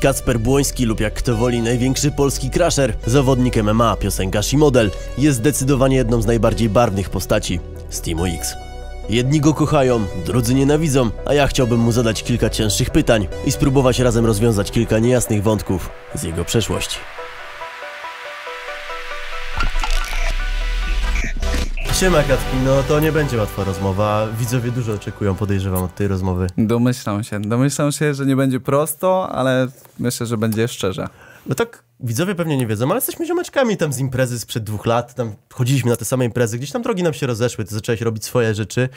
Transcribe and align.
Kacper 0.00 0.40
Błoński 0.40 0.86
lub 0.86 1.00
jak 1.00 1.14
kto 1.14 1.36
woli 1.36 1.62
największy 1.62 2.10
polski 2.10 2.50
crasher, 2.50 2.94
zawodnik 3.06 3.56
MMA, 3.56 3.96
piosenkarz 3.96 4.52
i 4.52 4.56
model, 4.56 4.90
jest 5.18 5.38
zdecydowanie 5.38 5.96
jedną 5.96 6.22
z 6.22 6.26
najbardziej 6.26 6.68
barwnych 6.68 7.10
postaci 7.10 7.60
z 7.90 8.00
Teamu 8.00 8.24
X. 8.24 8.54
Jedni 9.08 9.40
go 9.40 9.54
kochają, 9.54 10.04
drudzy 10.26 10.54
nienawidzą, 10.54 11.10
a 11.26 11.34
ja 11.34 11.46
chciałbym 11.46 11.80
mu 11.80 11.92
zadać 11.92 12.22
kilka 12.22 12.50
cięższych 12.50 12.90
pytań 12.90 13.28
i 13.46 13.52
spróbować 13.52 13.98
razem 13.98 14.26
rozwiązać 14.26 14.70
kilka 14.70 14.98
niejasnych 14.98 15.42
wątków 15.42 15.90
z 16.14 16.22
jego 16.22 16.44
przeszłości. 16.44 16.96
Siema 22.00 22.22
Kacpi, 22.22 22.56
no 22.64 22.82
to 22.82 23.00
nie 23.00 23.12
będzie 23.12 23.36
łatwa 23.36 23.64
rozmowa. 23.64 24.26
Widzowie 24.38 24.70
dużo 24.70 24.92
oczekują, 24.92 25.34
podejrzewam, 25.34 25.82
od 25.82 25.94
tej 25.94 26.08
rozmowy. 26.08 26.46
Domyślam 26.58 27.24
się. 27.24 27.40
Domyślam 27.40 27.92
się, 27.92 28.14
że 28.14 28.26
nie 28.26 28.36
będzie 28.36 28.60
prosto, 28.60 29.28
ale 29.32 29.68
myślę, 29.98 30.26
że 30.26 30.36
będzie 30.36 30.68
szczerze. 30.68 31.08
No 31.46 31.54
tak, 31.54 31.84
widzowie 32.02 32.34
pewnie 32.34 32.56
nie 32.56 32.66
wiedzą, 32.66 32.86
ale 32.86 32.94
jesteśmy 32.94 33.26
ziomeczkami 33.26 33.76
tam 33.76 33.92
z 33.92 33.98
imprezy 33.98 34.38
sprzed 34.38 34.64
dwóch 34.64 34.86
lat, 34.86 35.14
tam 35.14 35.32
chodziliśmy 35.52 35.90
na 35.90 35.96
te 35.96 36.04
same 36.04 36.24
imprezy, 36.24 36.58
gdzieś 36.58 36.70
tam 36.70 36.82
drogi 36.82 37.02
nam 37.02 37.12
się 37.14 37.26
rozeszły, 37.26 37.64
ty 37.64 37.74
zacząłeś 37.74 38.00
robić 38.00 38.24
swoje 38.24 38.54
rzeczy, 38.54 38.88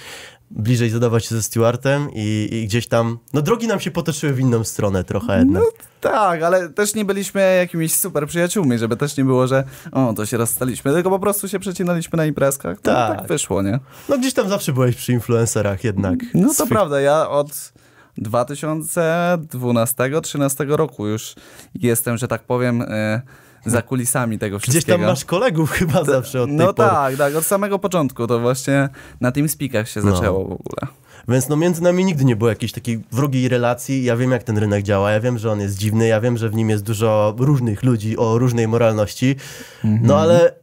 bliżej 0.51 0.89
zadawać 0.89 1.25
się 1.25 1.35
ze 1.35 1.43
Stewartem 1.43 2.07
i, 2.13 2.49
i 2.51 2.67
gdzieś 2.67 2.87
tam, 2.87 3.19
no 3.33 3.41
drogi 3.41 3.67
nam 3.67 3.79
się 3.79 3.91
potoczyły 3.91 4.33
w 4.33 4.39
inną 4.39 4.63
stronę 4.63 5.03
trochę 5.03 5.39
jednak. 5.39 5.63
No 5.63 5.69
tak, 6.01 6.43
ale 6.43 6.69
też 6.69 6.95
nie 6.95 7.05
byliśmy 7.05 7.55
jakimiś 7.57 7.95
super 7.95 8.27
przyjaciółmi, 8.27 8.77
żeby 8.77 8.97
też 8.97 9.17
nie 9.17 9.25
było, 9.25 9.47
że 9.47 9.63
o, 9.91 10.13
to 10.13 10.25
się 10.25 10.37
rozstaliśmy, 10.37 10.93
tylko 10.93 11.09
po 11.09 11.19
prostu 11.19 11.47
się 11.49 11.59
przecinaliśmy 11.59 12.17
na 12.17 12.25
imprezkach. 12.25 12.77
To 12.81 12.91
Tak. 12.91 13.17
tak 13.17 13.27
wyszło, 13.27 13.61
nie? 13.61 13.79
No 14.09 14.17
gdzieś 14.17 14.33
tam 14.33 14.49
zawsze 14.49 14.73
byłeś 14.73 14.95
przy 14.95 15.11
influencerach 15.11 15.83
jednak. 15.83 16.19
No 16.33 16.53
to 16.57 16.67
prawda, 16.67 17.01
ja 17.01 17.29
od 17.29 17.73
2012-13 18.17 20.69
roku 20.75 21.07
już 21.07 21.35
jestem, 21.75 22.17
że 22.17 22.27
tak 22.27 22.43
powiem, 22.43 22.81
e, 22.81 23.21
za 23.65 23.81
kulisami 23.81 24.39
tego 24.39 24.57
Gdzieś 24.57 24.69
wszystkiego. 24.69 24.97
tam 24.97 25.07
masz 25.07 25.25
kolegów 25.25 25.71
chyba 25.79 26.03
zawsze 26.03 26.41
od 26.41 26.49
No 26.49 26.73
pory. 26.73 26.89
tak, 26.89 27.17
tak, 27.17 27.35
od 27.35 27.45
samego 27.45 27.79
początku 27.79 28.27
to 28.27 28.39
właśnie 28.39 28.89
na 29.21 29.31
TeamSpeakach 29.31 29.89
się 29.89 30.01
No. 30.01 30.15
zaczęło 30.15 30.39
w 30.39 30.51
ogóle. 30.51 30.87
Więc 31.27 31.49
no 31.49 31.55
między 31.55 31.83
nami 31.83 32.05
nigdy 32.05 32.25
nie 32.25 32.35
było 32.35 32.49
jakiejś 32.49 32.71
takiej 32.71 33.03
wrogiej 33.11 33.49
relacji. 33.49 34.03
Ja 34.03 34.17
wiem, 34.17 34.31
jak 34.31 34.43
ten 34.43 34.57
rynek 34.57 34.83
działa, 34.83 35.11
ja 35.11 35.19
wiem, 35.19 35.37
że 35.37 35.51
on 35.51 35.59
jest 35.59 35.77
dziwny, 35.77 36.07
ja 36.07 36.21
wiem, 36.21 36.37
że 36.37 36.49
w 36.49 36.53
nim 36.55 36.69
jest 36.69 36.83
dużo 36.83 37.33
różnych 37.37 37.83
ludzi 37.83 38.17
o 38.17 38.37
różnej 38.37 38.67
moralności. 38.67 39.35
No 39.83 40.17
ale 40.17 40.53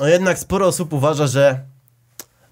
no, 0.00 0.08
jednak 0.08 0.38
sporo 0.38 0.66
osób 0.66 0.92
uważa, 0.92 1.26
że, 1.26 1.60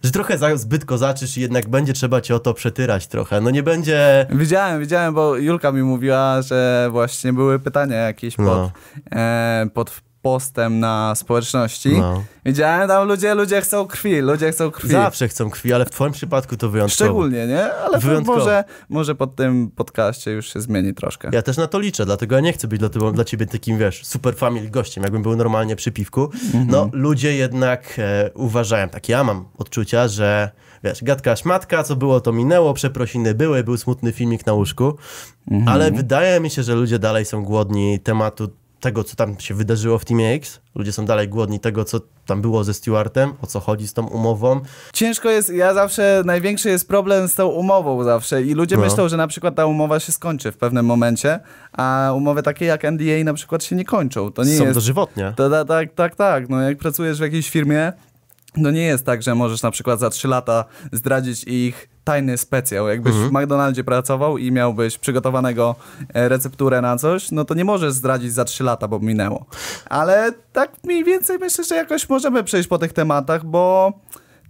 że 0.03 0.11
trochę 0.11 0.39
za, 0.39 0.57
zbyt 0.57 0.85
kozaczysz 0.85 1.39
i 1.39 1.41
jednak 1.41 1.69
będzie 1.69 1.93
trzeba 1.93 2.21
cię 2.21 2.35
o 2.35 2.39
to 2.39 2.55
przetyrać 2.55 3.07
trochę. 3.07 3.41
No 3.41 3.51
nie 3.51 3.63
będzie... 3.63 4.27
Widziałem, 4.31 4.81
widziałem, 4.81 5.15
bo 5.15 5.37
Julka 5.37 5.73
mi 5.73 5.83
mówiła, 5.83 6.43
że 6.43 6.89
właśnie 6.91 7.33
były 7.33 7.59
pytania 7.59 7.97
jakieś 7.97 8.37
pod, 8.37 8.47
No. 8.47 8.71
e, 9.13 9.67
pod 9.75 9.91
postem 10.27 10.81
na 10.81 11.15
społeczności. 11.15 11.99
No. 11.99 12.25
Widziałem 12.47 12.89
tam 12.89 13.09
ludzie, 13.09 13.35
ludzie 13.35 13.61
chcą 13.61 13.87
krwi, 13.87 14.21
ludzie 14.21 14.53
chcą 14.53 14.71
krwi. 14.71 14.89
Zawsze 14.89 15.29
chcą 15.29 15.51
krwi, 15.51 15.73
ale 15.73 15.85
w 15.85 15.91
twoim 15.91 16.13
przypadku 16.13 16.57
to 16.57 16.69
wyjątkowo. 16.69 17.05
Szczególnie, 17.05 17.47
nie? 17.47 17.73
Ale 17.75 17.99
Wyjątkowo. 17.99 18.39
może, 18.39 18.65
może 18.89 19.15
pod 19.15 19.37
tym 19.37 19.71
podcaście 19.71 20.31
już 20.31 20.53
się 20.53 20.61
zmieni 20.61 20.95
troszkę. 20.95 21.31
Ja 21.33 21.43
też 21.43 21.57
na 21.57 21.67
to 21.67 21.79
liczę, 21.79 22.07
dlatego 22.07 22.35
ja 22.35 22.41
nie 22.41 22.53
chcę 22.53 22.69
być 22.69 22.79
dla, 22.79 22.89
tebe, 22.89 23.13
dla 23.13 23.25
ciebie 23.25 23.47
takim, 23.47 23.79
wiesz, 23.79 24.05
super 24.05 24.37
family 24.37 24.71
gościem, 24.71 25.03
jakbym 25.05 25.23
był 25.23 25.37
normalnie 25.37 25.77
przy 25.77 25.93
piwku. 25.93 26.31
No, 26.69 26.89
ludzie 26.93 27.37
jednak 27.37 27.95
e, 27.99 28.31
uważają, 28.35 28.89
tak 28.89 29.09
ja 29.09 29.25
mam 29.25 29.45
odczucia, 29.59 30.09
że 30.09 30.51
wiesz, 30.85 31.05
gadka 31.05 31.37
szmatka, 31.37 31.83
co 31.83 31.97
było 31.97 32.21
to 32.21 32.33
minęło, 32.33 32.75
przeprosiny 32.75 33.35
były, 33.35 33.65
był 33.65 33.77
smutny 33.77 34.13
filmik 34.13 34.47
na 34.47 34.53
łóżku, 34.53 34.97
ale 35.67 35.91
wydaje 35.91 36.41
mi 36.41 36.51
się, 36.51 36.63
że 36.63 36.75
ludzie 36.75 36.99
dalej 36.99 37.25
są 37.25 37.45
głodni 37.45 38.01
tematu 38.01 38.49
tego, 38.81 39.05
co 39.05 39.17
tam 39.17 39.41
się 39.41 39.55
wydarzyło 39.55 39.99
w 39.99 40.05
Teamie 40.05 40.33
X. 40.33 40.61
Ludzie 40.75 40.93
są 40.93 41.05
dalej 41.07 41.29
głodni 41.29 41.61
tego, 41.61 41.85
co 41.85 42.01
tam 42.27 42.43
było 42.43 42.65
ze 42.65 42.75
Stewartem, 42.75 43.33
o 43.43 43.47
co 43.47 43.61
chodzi 43.61 43.89
z 43.89 43.93
tą 43.93 44.07
umową. 44.07 44.61
Ciężko 44.93 45.31
jest, 45.31 45.51
ja 45.51 45.75
zawsze, 45.75 46.23
największy 46.25 46.69
jest 46.69 46.89
problem 46.89 47.29
z 47.29 47.35
tą 47.35 47.47
umową 47.47 48.05
zawsze 48.05 48.43
i 48.43 48.55
ludzie 48.55 48.77
No. 48.77 48.83
myślą, 48.83 49.09
że 49.09 49.17
na 49.17 49.27
przykład 49.27 49.55
ta 49.55 49.67
umowa 49.67 50.01
się 50.01 50.13
skończy 50.13 50.53
w 50.53 50.57
pewnym 50.57 50.87
momencie, 50.87 51.41
a 51.73 52.13
umowy 52.17 52.43
takie 52.43 52.65
jak 52.65 52.85
NDA 52.85 53.25
na 53.25 53.35
przykład 53.35 53.65
się 53.65 53.77
nie 53.77 53.85
kończą. 53.85 54.33
To 54.33 54.45
nie 54.45 54.57
są 54.57 54.63
jest... 54.65 54.75
dożywotnie. 54.75 55.33
To, 55.37 55.65
tak, 55.65 55.95
tak, 55.95 56.17
tak. 56.17 56.49
No 56.49 56.61
jak 56.61 56.79
pracujesz 56.79 57.19
w 57.19 57.23
jakiejś 57.23 57.51
firmie, 57.51 57.93
no 58.57 58.71
nie 58.71 58.83
jest 58.83 59.07
tak, 59.07 59.23
że 59.23 59.35
możesz 59.35 59.63
na 59.63 59.71
przykład 59.71 60.01
za 60.01 60.11
3 60.11 60.29
lata 60.29 60.65
zdradzić 60.93 61.45
ich 61.45 61.89
tajny 62.05 62.39
specjał. 62.39 62.89
Jakbyś 62.89 63.15
w 63.15 63.33
McDonaldzie 63.33 63.85
pracował 63.85 64.39
i 64.39 64.53
miałbyś 64.53 64.99
przygotowanego 64.99 65.75
e, 66.15 66.29
recepturę 66.29 66.81
na 66.81 66.97
coś, 66.97 67.31
no 67.31 67.45
to 67.45 67.55
nie 67.55 67.65
możesz 67.65 67.93
zdradzić 67.93 68.33
za 68.33 68.45
3 68.45 68.65
lata, 68.65 68.89
bo 68.89 68.99
minęło. 68.99 69.47
Ale 69.91 70.33
tak 70.53 70.73
mniej 70.85 71.05
więcej 71.05 71.39
myślę, 71.39 71.65
że 71.65 71.75
jakoś 71.75 72.09
możemy 72.09 72.45
przejść 72.45 72.69
po 72.69 72.79
tych 72.79 72.93
tematach, 72.93 73.45
bo 73.45 73.93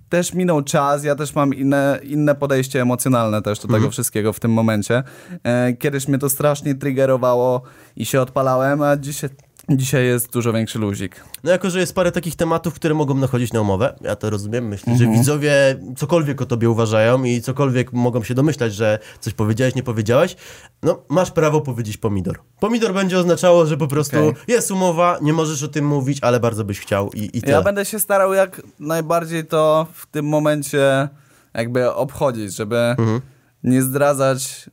też 0.09 0.35
minął 0.35 0.63
czas, 0.63 1.05
ja 1.05 1.15
też 1.15 1.35
mam 1.35 1.55
inne, 1.55 2.01
inne 2.03 2.35
podejście 2.35 2.83
emocjonalne 2.83 3.43
też 3.43 3.59
do 3.59 3.69
tego 3.69 3.91
wszystkiego 3.91 4.33
w 4.33 4.41
tym 4.41 4.53
momencie. 4.53 5.03
E, 5.45 5.73
kiedyś 5.73 6.09
mnie 6.09 6.19
to 6.19 6.31
strasznie 6.31 6.75
triggerowało 6.75 7.63
i 7.97 8.07
się 8.07 8.21
odpalałem, 8.21 8.83
a 8.83 8.97
dzisiaj, 8.97 9.31
dzisiaj 9.71 10.07
jest 10.07 10.33
dużo 10.33 10.53
większy 10.53 10.79
luzik. 10.79 11.25
No 11.45 11.51
jako, 11.51 11.71
że 11.71 11.81
jest 11.81 11.95
parę 11.95 12.13
takich 12.13 12.37
tematów, 12.37 12.75
które 12.75 12.95
mogą 12.95 13.15
nachodzić 13.15 13.53
na 13.53 13.61
umowę, 13.61 13.97
ja 14.01 14.17
to 14.17 14.31
rozumiem, 14.31 14.69
myślę, 14.69 14.93
Mhm. 14.93 15.13
że 15.13 15.19
widzowie 15.19 15.53
cokolwiek 15.97 16.43
o 16.43 16.47
tobie 16.47 16.71
uważają 16.71 17.25
i 17.25 17.41
cokolwiek 17.41 17.93
mogą 17.93 18.23
się 18.23 18.35
domyślać, 18.35 18.75
że 18.75 18.99
coś 19.21 19.35
powiedziałeś, 19.35 19.75
nie 19.75 19.83
powiedziałeś, 19.83 20.37
no 20.83 21.03
masz 21.09 21.31
prawo 21.31 21.61
powiedzieć 21.61 21.97
pomidor. 21.97 22.39
Pomidor 22.61 22.95
będzie 22.95 23.19
oznaczało, 23.19 23.67
że 23.67 23.77
po 23.77 23.89
prostu 23.89 24.29
Okej. 24.29 24.43
jest 24.49 24.71
umowa, 24.71 25.19
nie 25.23 25.33
możesz 25.33 25.63
o 25.63 25.69
tym 25.69 25.87
mówić, 25.87 26.19
ale 26.23 26.41
bardzo 26.41 26.65
byś 26.65 26.81
chciał 26.81 27.11
i, 27.15 27.31
i 27.39 27.41
tyle. 27.43 27.53
Ja 27.53 27.63
będę 27.63 27.85
się 27.85 28.01
starał 28.01 28.33
jak 28.33 28.63
najbardziej 28.81 29.47
to 29.47 29.87
w 29.93 30.07
tym 30.07 30.27
momencie 30.27 31.09
jakby 31.55 31.95
obchodzić, 31.95 32.55
żeby 32.57 32.77
Mhm. 32.79 33.21
nie 33.65 33.83
zdradzać 33.83 34.71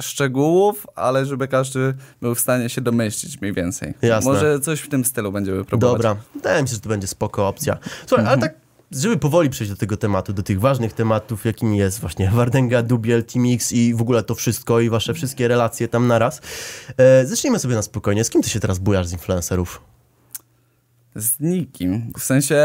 szczegółów, 0.00 0.86
ale 0.94 1.26
żeby 1.26 1.48
każdy 1.48 1.94
był 2.20 2.34
w 2.34 2.40
stanie 2.40 2.68
się 2.68 2.80
domyślić 2.80 3.40
mniej 3.40 3.52
więcej. 3.52 3.94
Jasne. 4.02 4.32
Może 4.32 4.60
coś 4.60 4.80
w 4.80 4.88
tym 4.88 5.04
stylu 5.04 5.32
będziemy 5.32 5.64
próbować. 5.64 5.96
Dobra, 6.02 6.16
wydaje 6.34 6.62
mi 6.62 6.68
się, 6.68 6.74
że 6.74 6.80
to 6.80 6.88
będzie 6.88 7.06
spoko 7.06 7.48
opcja. 7.48 7.78
Słuchaj, 8.06 8.24
Mhm. 8.24 8.28
ale 8.28 8.48
tak, 8.50 8.60
żeby 8.92 9.16
powoli 9.16 9.50
przejść 9.50 9.70
do 9.72 9.76
tego 9.76 9.96
tematu, 9.96 10.32
do 10.32 10.42
tych 10.42 10.60
ważnych 10.60 10.92
tematów, 10.92 11.44
jakim 11.44 11.74
jest 11.74 12.00
właśnie 12.00 12.30
Wardenga, 12.30 12.82
Dubiel, 12.82 13.24
Team 13.24 13.44
X 13.54 13.72
i 13.72 13.94
w 13.94 14.00
ogóle 14.00 14.22
to 14.22 14.34
wszystko 14.34 14.80
i 14.80 14.90
wasze 14.90 15.14
wszystkie 15.14 15.48
relacje 15.48 15.88
tam 15.88 16.06
naraz. 16.06 16.40
E, 16.96 17.26
zacznijmy 17.26 17.58
sobie 17.58 17.74
na 17.74 17.82
spokojnie. 17.82 18.24
Z 18.24 18.30
kim 18.30 18.42
ty 18.42 18.50
się 18.50 18.60
teraz 18.60 18.78
bujasz 18.78 19.06
z 19.06 19.12
influencerów? 19.12 19.82
Z 21.16 21.40
nikim. 21.40 22.12
W 22.18 22.24
sensie 22.24 22.58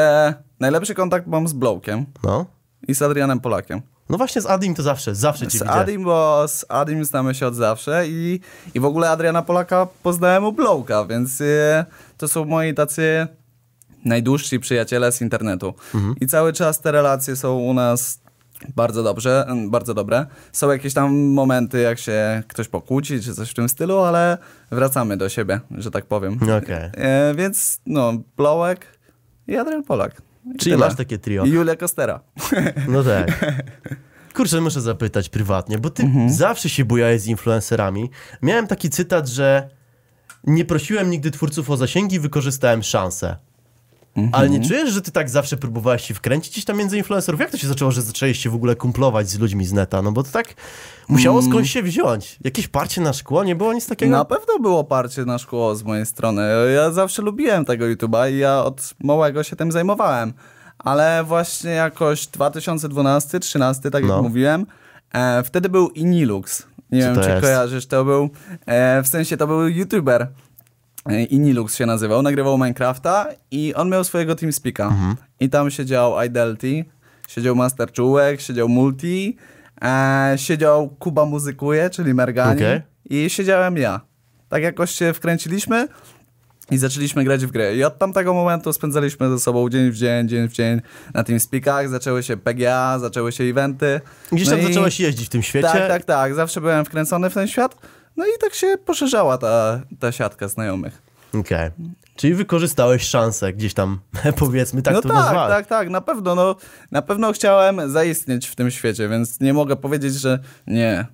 najlepszy 0.60 0.96
kontakt 0.96 1.28
mam 1.28 1.48
z 1.48 1.54
Blowkiem 1.54 2.06
No? 2.24 2.46
i 2.88 2.96
z 2.96 3.02
Adrianem 3.02 3.40
Polakiem. 3.40 3.82
No 4.10 4.18
właśnie 4.18 4.42
z 4.42 4.46
Adim 4.46 4.76
to 4.76 4.84
zawsze, 4.84 5.16
zawsze 5.16 5.48
cię 5.48 5.58
Z 5.58 5.62
widzę. 5.62 5.72
Adim, 5.72 6.04
bo 6.04 6.48
z 6.48 6.66
Adim 6.70 7.06
znamy 7.06 7.36
się 7.36 7.48
od 7.48 7.56
zawsze 7.56 8.08
i, 8.08 8.40
i 8.74 8.80
w 8.80 8.86
ogóle 8.86 9.10
Adriana 9.10 9.42
Polaka 9.42 9.88
poznałem 10.04 10.44
u 10.44 10.52
Blowka, 10.52 11.06
więc 11.06 11.42
e, 11.42 11.86
to 12.18 12.28
są 12.28 12.46
moi 12.46 12.74
tacy 12.74 13.28
najdłużsi 14.06 14.60
przyjaciele 14.60 15.12
z 15.12 15.22
internetu. 15.22 15.74
I 16.22 16.28
cały 16.28 16.54
czas 16.54 16.82
te 16.82 16.92
relacje 16.92 17.36
są 17.36 17.58
u 17.60 17.74
nas 17.74 18.20
bardzo 18.76 19.04
dobrze, 19.04 19.48
bardzo 19.68 19.94
dobre. 19.94 20.26
Są 20.52 20.72
jakieś 20.72 20.94
tam 20.94 21.16
momenty, 21.18 21.82
jak 21.82 22.00
się 22.00 22.44
ktoś 22.48 22.68
pokłóci, 22.68 23.22
czy 23.22 23.36
coś 23.36 23.52
w 23.52 23.54
tym 23.54 23.70
stylu, 23.70 24.00
ale 24.00 24.38
wracamy 24.72 25.18
do 25.18 25.30
siebie, 25.30 25.60
że 25.72 25.92
tak 25.92 26.06
powiem. 26.06 26.40
Okej. 26.58 26.90
E, 26.94 27.34
więc 27.36 27.80
no, 27.86 28.14
Blowek 28.38 28.86
i 29.48 29.58
Adrian 29.58 29.84
Polak. 29.84 30.27
Czyli 30.60 30.76
tyle. 30.76 30.78
masz 30.88 30.96
takie 30.96 31.18
trio. 31.18 31.46
I 31.46 31.50
Julia 31.50 31.76
Kostera. 31.76 32.20
No 32.88 33.04
tak. 33.04 33.46
Kurczę, 34.34 34.62
muszę 34.62 34.82
zapytać 34.82 35.30
prywatnie, 35.30 35.78
bo 35.78 35.90
ty 35.90 36.04
Mhm. 36.04 36.30
zawsze 36.34 36.70
się 36.70 36.86
bujałeś 36.86 37.22
z 37.22 37.28
influencerami. 37.28 38.10
Miałem 38.42 38.68
taki 38.68 38.90
cytat, 38.90 39.28
że 39.28 39.70
nie 40.44 40.66
prosiłem 40.66 41.10
nigdy 41.10 41.32
twórców 41.32 41.70
o 41.70 41.78
zasięgi, 41.78 42.20
wykorzystałem 42.20 42.84
szansę. 42.84 43.36
Mhm. 44.18 44.30
Ale 44.36 44.50
nie 44.50 44.68
czujesz, 44.68 44.90
że 44.90 45.02
ty 45.02 45.12
tak 45.12 45.30
zawsze 45.30 45.58
próbowałeś 45.58 46.02
się 46.04 46.14
wkręcić 46.14 46.52
gdzieś 46.54 46.66
tam 46.66 46.78
między 46.78 46.98
influencerów? 46.98 47.40
Jak 47.42 47.52
to 47.52 47.58
się 47.58 47.68
zaczęło, 47.68 47.92
że 47.92 48.02
zaczęłeś 48.02 48.40
się 48.40 48.50
w 48.50 48.56
ogóle 48.56 48.76
kumplować 48.76 49.30
z 49.30 49.40
ludźmi 49.40 49.66
z 49.66 49.74
neta? 49.74 50.02
No 50.02 50.12
bo 50.12 50.24
to 50.24 50.32
tak 50.32 50.48
musiało 51.08 51.40
Mm. 51.40 51.52
skądś 51.52 51.70
się 51.72 51.84
wziąć. 51.84 52.40
Jakieś 52.44 52.68
parcie 52.68 53.02
na 53.02 53.14
szkło? 53.14 53.44
Nie 53.44 53.56
było 53.56 53.74
nic 53.74 53.88
takiego? 53.88 54.12
Na 54.12 54.26
pewno 54.26 54.60
było 54.60 54.84
parcie 54.84 55.26
na 55.26 55.38
szkło 55.38 55.76
z 55.76 55.84
mojej 55.84 56.06
strony. 56.06 56.42
Ja 56.76 56.92
zawsze 56.92 57.22
lubiłem 57.22 57.66
tego 57.66 57.86
YouTube'a 57.86 58.32
i 58.32 58.38
ja 58.38 58.64
od 58.64 58.94
małego 59.04 59.44
się 59.44 59.56
tym 59.56 59.72
zajmowałem. 59.72 60.34
Ale 60.80 61.24
właśnie 61.24 61.72
jakoś 61.72 62.28
2012-13, 62.28 63.92
tak 63.92 64.04
No. 64.06 64.14
jak 64.14 64.24
mówiłem, 64.24 64.66
e, 65.14 65.44
wtedy 65.44 65.70
był 65.70 65.90
Inilux. 65.90 66.64
Nie 66.92 67.02
Co 67.02 67.14
wiem, 67.14 67.24
czy 67.24 67.30
jest? 67.30 67.42
kojarzysz, 67.42 67.86
to 67.88 68.06
był, 68.06 68.30
e, 68.66 69.04
w 69.04 69.08
sensie 69.08 69.38
to 69.38 69.48
był 69.48 69.68
YouTuber. 69.68 70.28
E, 71.10 71.24
Inilux 71.24 71.76
się 71.76 71.86
nazywał, 71.86 72.22
nagrywał 72.22 72.58
Minecrafta 72.58 73.28
i 73.52 73.74
on 73.74 73.90
miał 73.90 74.04
swojego 74.04 74.36
TeamSpeaka. 74.36 74.86
Mhm. 74.88 75.16
I 75.40 75.50
tam 75.50 75.72
siedział 75.72 76.24
Idelty, 76.26 76.86
siedział 77.28 77.56
Master 77.56 77.92
Czułek, 77.92 78.42
siedział 78.42 78.70
Multi, 78.70 79.38
e, 79.82 80.34
siedział 80.36 80.90
Kuba 80.90 81.26
Muzykuje, 81.26 81.90
czyli 81.90 82.14
Mergani 82.14 82.56
Okej. 82.62 82.82
i 83.10 83.30
siedziałem 83.30 83.78
ja. 83.78 84.02
tak 84.50 84.64
jakoś 84.64 84.92
się 84.92 85.14
wkręciliśmy 85.14 85.88
i 86.72 86.78
zaczęliśmy 86.78 87.24
grać 87.24 87.46
w 87.46 87.52
grę. 87.52 87.76
I 87.76 87.84
od 87.84 87.98
tamtego 87.98 88.34
momentu 88.34 88.74
spędzaliśmy 88.74 89.30
ze 89.30 89.40
sobą 89.40 89.70
dzień 89.70 89.92
w 89.92 89.96
dzień, 89.96 90.28
dzień 90.28 90.48
w 90.48 90.52
dzień 90.54 90.82
na 91.14 91.24
tym 91.24 91.40
speakach, 91.40 91.90
zaczęły 91.90 92.24
się 92.24 92.38
PGA, 92.38 93.00
zaczęły 93.00 93.32
się 93.32 93.44
eventy. 93.44 94.02
Gdzieś 94.32 94.46
No 94.48 94.52
tam 94.52 94.62
i- 94.62 94.64
zacząłeś 94.68 95.00
jeździć 95.00 95.26
w 95.28 95.30
tym 95.30 95.44
świecie. 95.44 95.68
Tak, 95.68 95.88
tak, 95.88 96.06
tak. 96.06 96.36
Zawsze 96.36 96.62
byłem 96.62 96.86
wkręcony 96.86 97.30
w 97.30 97.34
ten 97.34 97.48
świat. 97.48 97.76
No 98.18 98.26
i 98.26 98.30
tak 98.42 98.54
się 98.54 98.78
poszerzała 98.86 99.38
ta, 99.38 99.80
ta 100.00 100.12
siatka 100.12 100.48
znajomych. 100.48 101.02
Okej. 101.40 101.70
Czyli 102.16 102.34
wykorzystałeś 102.34 103.04
szansę 103.04 103.54
gdzieś 103.54 103.74
tam, 103.74 104.00
powiedzmy, 104.40 104.82
tak 104.82 104.94
no 104.94 105.02
to 105.02 105.08
tak, 105.08 105.18
nazwałem. 105.18 105.50
tak, 105.52 105.68
tak, 105.68 105.90
na 105.90 106.02
pewno, 106.02 106.36
no, 106.36 106.56
na 106.92 107.02
pewno 107.02 107.32
chciałem 107.34 107.92
zaistnieć 107.92 108.48
w 108.48 108.56
tym 108.56 108.72
świecie, 108.72 109.10
więc 109.10 109.40
nie 109.40 109.54
mogę 109.54 109.76
powiedzieć, 109.76 110.14
że 110.14 110.40
nie. 110.68 111.06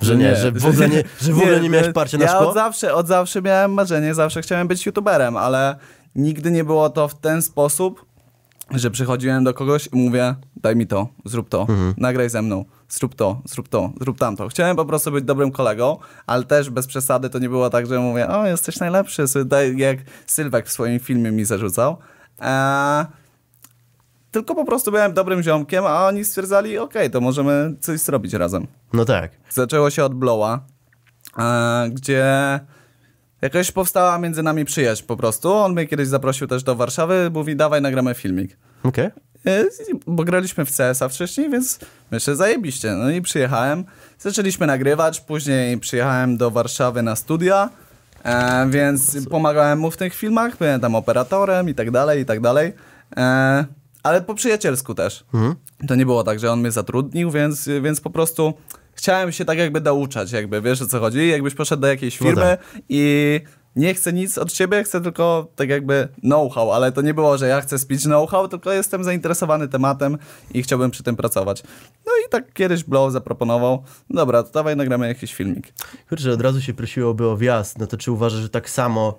Że 0.00 0.16
nie, 0.16 0.36
że 0.36 0.52
w 0.52 0.66
ogóle 0.66 0.88
nie- 0.88 1.04
że 1.22 1.32
w 1.32 1.38
ogóle 1.38 1.60
nie 1.60 1.70
miałeś 1.70 1.92
parcia 1.92 2.18
na 2.18 2.24
ja 2.24 2.30
szkło? 2.30 2.48
Od 2.48 2.54
zawsze, 2.54 2.94
od 2.94 3.06
zawsze 3.06 3.42
miałem 3.42 3.72
marzenie, 3.74 4.14
zawsze 4.14 4.42
chciałem 4.42 4.68
być 4.68 4.86
youtuberem, 4.86 5.36
ale 5.36 5.76
nigdy 6.14 6.50
nie 6.50 6.64
było 6.64 6.90
to 6.90 7.08
w 7.08 7.20
ten 7.20 7.42
sposób, 7.42 8.04
że 8.70 8.90
przychodziłem 8.90 9.44
do 9.44 9.54
kogoś 9.54 9.88
i 9.92 9.96
mówię, 9.96 10.34
daj 10.56 10.76
mi 10.76 10.86
to, 10.86 11.08
zrób 11.24 11.48
to, 11.48 11.60
Mhm. 11.60 11.94
nagraj 11.96 12.30
ze 12.30 12.42
mną, 12.42 12.64
zrób 12.90 13.14
to, 13.14 13.42
zrób 13.44 13.68
to, 13.68 13.92
zrób 14.00 14.18
tamto. 14.18 14.48
Chciałem 14.48 14.76
po 14.76 14.84
prostu 14.84 15.10
być 15.12 15.24
dobrym 15.24 15.52
kolegą, 15.52 15.96
ale 16.26 16.44
też 16.44 16.70
bez 16.70 16.86
przesady 16.86 17.30
to 17.30 17.38
nie 17.38 17.48
było 17.48 17.70
tak, 17.70 17.86
że 17.86 17.98
mówię, 18.00 18.28
o, 18.28 18.46
jesteś 18.46 18.78
najlepszy, 18.78 19.24
daj- 19.24 19.78
jak 19.78 19.98
Sylwek 20.26 20.66
w 20.66 20.72
swoim 20.72 21.00
filmie 21.00 21.30
mi 21.32 21.44
zarzucał. 21.44 21.96
Eee, 22.40 23.04
tylko 24.30 24.54
po 24.54 24.64
prostu 24.64 24.90
byłem 24.90 25.12
dobrym 25.14 25.42
ziomkiem, 25.42 25.84
a 25.86 26.06
oni 26.06 26.24
stwierdzali, 26.24 26.78
okej, 26.78 27.10
to 27.10 27.20
możemy 27.20 27.74
coś 27.80 28.00
zrobić 28.00 28.32
razem. 28.32 28.66
No 28.92 29.04
tak. 29.04 29.30
Zaczęło 29.50 29.90
się 29.90 30.04
od 30.04 30.14
Blowa, 30.14 30.60
e, 31.38 31.88
gdzie 31.92 32.24
jakoś 33.42 33.72
powstała 33.72 34.18
między 34.18 34.42
nami 34.42 34.64
przyjaźń 34.64 35.04
po 35.06 35.16
prostu. 35.16 35.52
On 35.54 35.72
mnie 35.72 35.86
kiedyś 35.86 36.08
zaprosił 36.08 36.46
też 36.46 36.62
do 36.62 36.74
Warszawy, 36.76 37.30
mówi 37.34 37.56
dawaj 37.56 37.82
nagramy 37.82 38.14
filmik. 38.14 38.56
Okej. 38.82 39.04
E, 39.06 39.10
Bo 40.06 40.24
graliśmy 40.24 40.64
w 40.64 40.76
CS-a 40.76 41.08
wcześniej, 41.08 41.50
więc 41.50 41.78
myślę, 42.10 42.36
zajebiście. 42.36 42.92
No 42.92 43.10
i 43.10 43.22
przyjechałem, 43.22 43.84
zaczęliśmy 44.18 44.66
nagrywać, 44.66 45.20
później 45.20 45.78
przyjechałem 45.78 46.36
do 46.36 46.50
Warszawy 46.50 47.02
na 47.02 47.16
studia, 47.16 47.70
e, 48.24 48.70
więc 48.70 49.28
pomagałem 49.28 49.78
mu 49.78 49.90
w 49.90 49.96
tych 49.96 50.14
filmach, 50.14 50.56
byłem 50.56 50.80
tam 50.80 50.94
operatorem 50.94 51.68
i 51.68 51.74
tak 51.74 51.90
dalej, 51.90 52.20
i 52.22 52.24
tak 52.24 52.40
dalej. 52.40 52.72
E, 53.16 53.64
ale 54.02 54.20
po 54.20 54.34
przyjacielsku 54.34 54.94
też. 54.94 55.24
To 55.88 55.94
nie 55.94 56.06
było 56.06 56.24
tak, 56.24 56.40
że 56.40 56.52
on 56.52 56.60
mnie 56.60 56.70
zatrudnił, 56.70 57.30
więc, 57.30 57.68
więc 57.82 58.00
po 58.00 58.10
prostu 58.10 58.54
chciałem 58.94 59.32
się 59.32 59.44
tak 59.44 59.58
jakby 59.58 59.80
douczać, 59.80 60.32
jakby, 60.32 60.62
wiesz 60.62 60.82
o 60.82 60.86
co 60.86 61.00
chodzi? 61.00 61.28
Jakbyś 61.28 61.54
poszedł 61.54 61.80
do 61.80 61.86
jakiejś 61.86 62.20
No 62.20 62.26
firmy 62.26 62.58
i 62.88 63.40
nie 63.76 63.94
chcę 63.94 64.12
nic 64.12 64.38
od 64.38 64.52
ciebie, 64.52 64.84
chcę 64.84 65.00
tylko 65.00 65.46
tak 65.56 65.68
jakby 65.68 66.08
know-how, 66.20 66.72
ale 66.72 66.92
to 66.92 67.02
nie 67.02 67.14
było, 67.14 67.38
że 67.38 67.48
ja 67.48 67.60
chcę 67.60 67.78
spić 67.78 68.02
know-how, 68.02 68.48
tylko 68.48 68.72
jestem 68.72 69.04
zainteresowany 69.04 69.68
tematem 69.68 70.18
i 70.54 70.62
chciałbym 70.62 70.90
przy 70.90 71.02
tym 71.02 71.16
pracować. 71.16 71.62
No 72.06 72.12
i 72.26 72.30
tak 72.30 72.52
kiedyś 72.52 72.84
Blow 72.84 73.12
zaproponował, 73.12 73.82
dobra, 74.10 74.42
to 74.42 74.50
dawaj 74.52 74.76
nagramy 74.76 75.08
jakiś 75.08 75.34
filmik. 75.34 75.72
Kurczę, 76.08 76.32
od 76.32 76.40
razu 76.40 76.60
się 76.62 76.74
prosiłoby 76.74 77.28
o 77.28 77.36
wjazd. 77.36 77.78
No 77.78 77.86
to 77.86 77.96
czy 77.96 78.12
uważasz, 78.12 78.40
że 78.40 78.48
tak 78.48 78.70
samo 78.70 79.18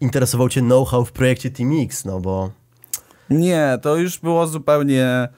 interesował 0.00 0.48
cię 0.48 0.60
know-how 0.60 1.04
w 1.04 1.12
projekcie 1.12 1.50
Team 1.50 1.70
X? 1.82 2.04
No 2.04 2.20
bo 2.20 2.50
Nie, 3.30 3.78
to 3.82 3.96
już 3.96 4.18
było 4.18 4.46
zupełnie 4.46 5.28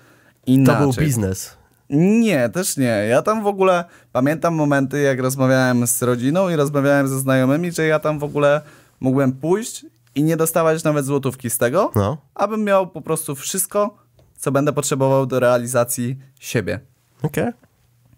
to 0.46 0.52
inaczej. 0.52 0.82
był 0.82 0.92
biznes. 0.92 1.57
Nie, 1.90 2.48
też 2.48 2.76
nie. 2.76 3.06
Ja 3.10 3.22
tam 3.22 3.42
w 3.42 3.46
ogóle 3.46 3.84
pamiętam 4.12 4.54
momenty, 4.54 5.00
jak 5.00 5.20
rozmawiałem 5.20 5.86
z 5.86 6.02
rodziną 6.02 6.48
i 6.48 6.56
rozmawiałem 6.56 7.08
ze 7.08 7.18
znajomymi, 7.20 7.72
że 7.72 7.86
ja 7.86 7.98
tam 7.98 8.18
w 8.18 8.24
ogóle 8.24 8.60
mógłbym 9.00 9.32
pójść 9.32 9.86
i 10.14 10.22
nie 10.22 10.36
dostawać 10.36 10.84
nawet 10.84 11.04
złotówki 11.04 11.50
z 11.50 11.58
tego, 11.58 11.90
No. 11.94 12.16
abym 12.34 12.64
miał 12.64 12.86
po 12.86 13.00
prostu 13.00 13.34
wszystko, 13.34 13.96
co 14.36 14.52
będę 14.52 14.72
potrzebował 14.72 15.26
do 15.26 15.40
realizacji 15.40 16.16
siebie. 16.40 16.80
Okej. 17.22 17.52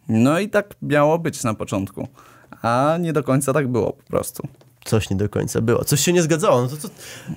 No 0.08 0.38
i 0.38 0.48
tak 0.48 0.74
miało 0.82 1.18
być 1.18 1.44
na 1.44 1.54
początku, 1.54 2.08
a 2.62 2.96
nie 3.00 3.12
do 3.12 3.22
końca 3.22 3.52
tak 3.52 3.68
było 3.68 3.92
po 3.92 4.02
prostu. 4.02 4.48
Coś 4.84 5.10
nie 5.10 5.16
do 5.16 5.28
końca 5.28 5.60
było. 5.60 5.84
Coś 5.84 6.00
się 6.00 6.12
nie 6.12 6.22
zgadzało. 6.22 6.62
No 6.62 6.68
to, 6.68 6.76
to 6.76 6.88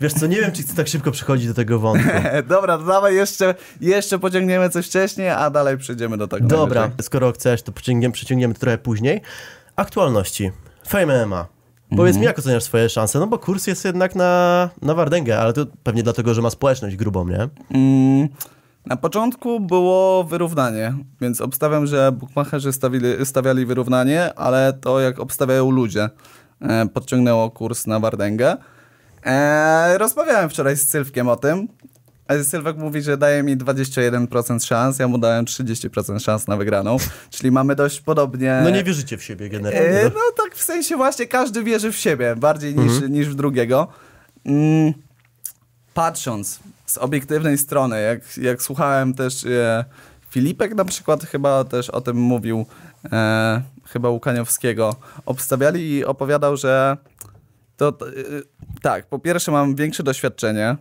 wiesz 0.01 0.13
co, 0.13 0.27
nie 0.27 0.41
wiem, 0.41 0.51
czy 0.51 0.63
tak 0.63 0.87
szybko 0.87 1.11
przechodzić 1.11 1.47
do 1.47 1.53
tego 1.53 1.79
wątku. 1.79 2.09
Dobra, 2.49 2.77
to 2.77 2.83
dawaj 2.83 3.15
jeszcze, 3.15 3.55
jeszcze 3.81 4.19
pociągniemy 4.19 4.69
coś 4.69 4.87
wcześniej, 4.87 5.29
a 5.29 5.49
dalej 5.49 5.77
przejdziemy 5.77 6.17
do 6.17 6.27
tego. 6.27 6.47
Dobra, 6.47 6.81
najwyżej. 6.81 7.05
skoro 7.05 7.31
chcesz, 7.31 7.61
to 7.61 7.71
przeciągniemy, 7.71 8.13
przeciągniemy 8.13 8.53
to 8.53 8.59
trochę 8.59 8.77
później. 8.77 9.21
Aktualności. 9.75 10.51
Fame 10.87 11.25
MMA. 11.25 11.47
Powiedz 11.97 12.17
mi, 12.17 12.23
jak 12.23 12.39
oceniasz 12.39 12.63
swoje 12.63 12.89
szanse? 12.89 13.19
No 13.19 13.27
bo 13.27 13.39
kurs 13.39 13.67
jest 13.67 13.85
jednak 13.85 14.15
na, 14.15 14.69
na 14.81 14.93
Wardęgę, 14.93 15.39
ale 15.39 15.53
to 15.53 15.65
pewnie 15.83 16.03
dlatego, 16.03 16.33
że 16.33 16.41
ma 16.41 16.49
społeczność 16.49 16.95
grubą, 16.95 17.27
nie? 17.27 17.49
Mm, 17.71 18.29
na 18.85 18.97
początku 18.97 19.59
było 19.59 20.23
wyrównanie, 20.23 20.93
więc 21.21 21.41
obstawiam, 21.41 21.87
że 21.87 22.11
bookmacherzy 22.11 22.71
stawiali 23.23 23.65
wyrównanie, 23.65 24.33
ale 24.33 24.73
to 24.81 24.99
jak 24.99 25.19
obstawiają 25.19 25.71
ludzie 25.71 26.09
podciągnęło 26.93 27.51
kurs 27.51 27.87
na 27.87 27.99
Wardęgę. 27.99 28.57
E, 29.25 29.97
rozmawiałem 29.97 30.49
wczoraj 30.49 30.77
z 30.77 30.89
Sylwkiem 30.89 31.29
o 31.29 31.35
tym. 31.35 31.67
a 32.27 32.43
Sylwek 32.43 32.77
mówi, 32.77 33.01
że 33.01 33.17
daje 33.17 33.43
mi 33.43 33.57
21% 33.57 34.65
szans, 34.65 34.99
ja 34.99 35.07
mu 35.07 35.17
dałem 35.17 35.45
30% 35.45 36.19
szans 36.19 36.47
na 36.47 36.57
wygraną, 36.57 36.97
czyli 37.29 37.51
mamy 37.51 37.75
dość 37.75 38.01
podobnie. 38.01 38.59
No 38.63 38.69
nie 38.69 38.83
wierzycie 38.83 39.17
w 39.17 39.23
siebie 39.23 39.49
generalnie. 39.49 39.89
E, 39.89 40.03
No. 40.03 40.21
tak 40.43 40.55
w 40.55 40.63
sensie 40.63 40.95
właśnie 40.97 41.27
każdy 41.27 41.63
wierzy 41.63 41.91
w 41.91 41.97
siebie 41.97 42.35
bardziej 42.35 42.75
niż, 42.75 43.01
niż 43.09 43.27
w 43.29 43.35
drugiego. 43.35 43.87
Mm, 44.45 44.93
patrząc 45.93 46.59
z 46.85 46.97
obiektywnej 46.97 47.57
strony, 47.57 48.01
jak, 48.01 48.37
jak 48.37 48.61
słuchałem 48.61 49.13
też 49.13 49.45
e, 49.45 49.85
Filipek 50.29 50.75
na 50.75 50.85
przykład 50.85 51.23
chyba 51.23 51.63
też 51.63 51.89
o 51.89 52.01
tym 52.01 52.17
mówił, 52.17 52.65
e, 53.11 53.61
chyba 53.93 54.09
Łukaniowskiego, 54.09 54.95
obstawiali 55.25 55.91
i 55.91 56.05
opowiadał, 56.05 56.57
że 56.57 56.97
to, 57.77 57.87
e, 57.89 57.93
tak, 58.81 59.05
po 59.07 59.19
pierwsze 59.19 59.51
mam 59.51 59.75
większe 59.75 60.03
doświadczenie, 60.03 60.75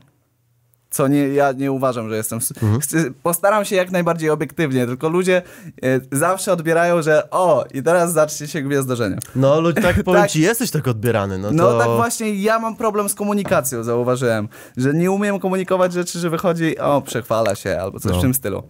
co 0.91 1.09
nie, 1.09 1.29
ja 1.29 1.53
nie 1.53 1.73
uważam, 1.73 2.11
że 2.11 2.17
jestem. 2.17 2.39
Chcę, 2.81 3.05
postaram 3.23 3.65
się 3.65 3.77
jak 3.77 3.91
najbardziej 3.91 4.31
obiektywnie, 4.31 4.87
tylko 4.87 5.09
ludzie 5.09 5.43
e, 5.83 6.01
zawsze 6.13 6.53
odbierają, 6.53 7.03
że 7.03 7.31
o, 7.31 7.65
i 7.75 7.83
teraz 7.83 8.13
zacznie 8.13 8.49
się 8.49 8.63
gwiazdorzenie. 8.63 9.19
No, 9.37 9.61
lud- 9.61 9.83
tak 9.83 10.03
powiem 10.05 10.23
Tak. 10.23 10.31
ci, 10.31 10.41
jesteś 10.41 10.71
tak 10.71 10.89
odbierany. 10.89 11.39
No, 11.39 11.51
No 11.53 11.65
to... 11.73 11.79
tak 11.79 11.89
właśnie, 11.89 12.35
ja 12.35 12.59
mam 12.59 12.77
problem 12.77 13.09
z 13.09 13.15
komunikacją, 13.15 13.83
zauważyłem, 13.85 14.49
że 14.77 14.95
nie 14.95 15.11
umiem 15.11 15.41
komunikować 15.41 15.93
rzeczy, 15.93 16.19
że 16.19 16.31
wychodzi, 16.31 16.79
o, 16.79 17.01
przechwala 17.03 17.55
się, 17.55 17.79
albo 17.81 18.01
coś 18.01 18.13
No. 18.13 18.19
w 18.19 18.23
tym 18.23 18.35
stylu. 18.35 18.63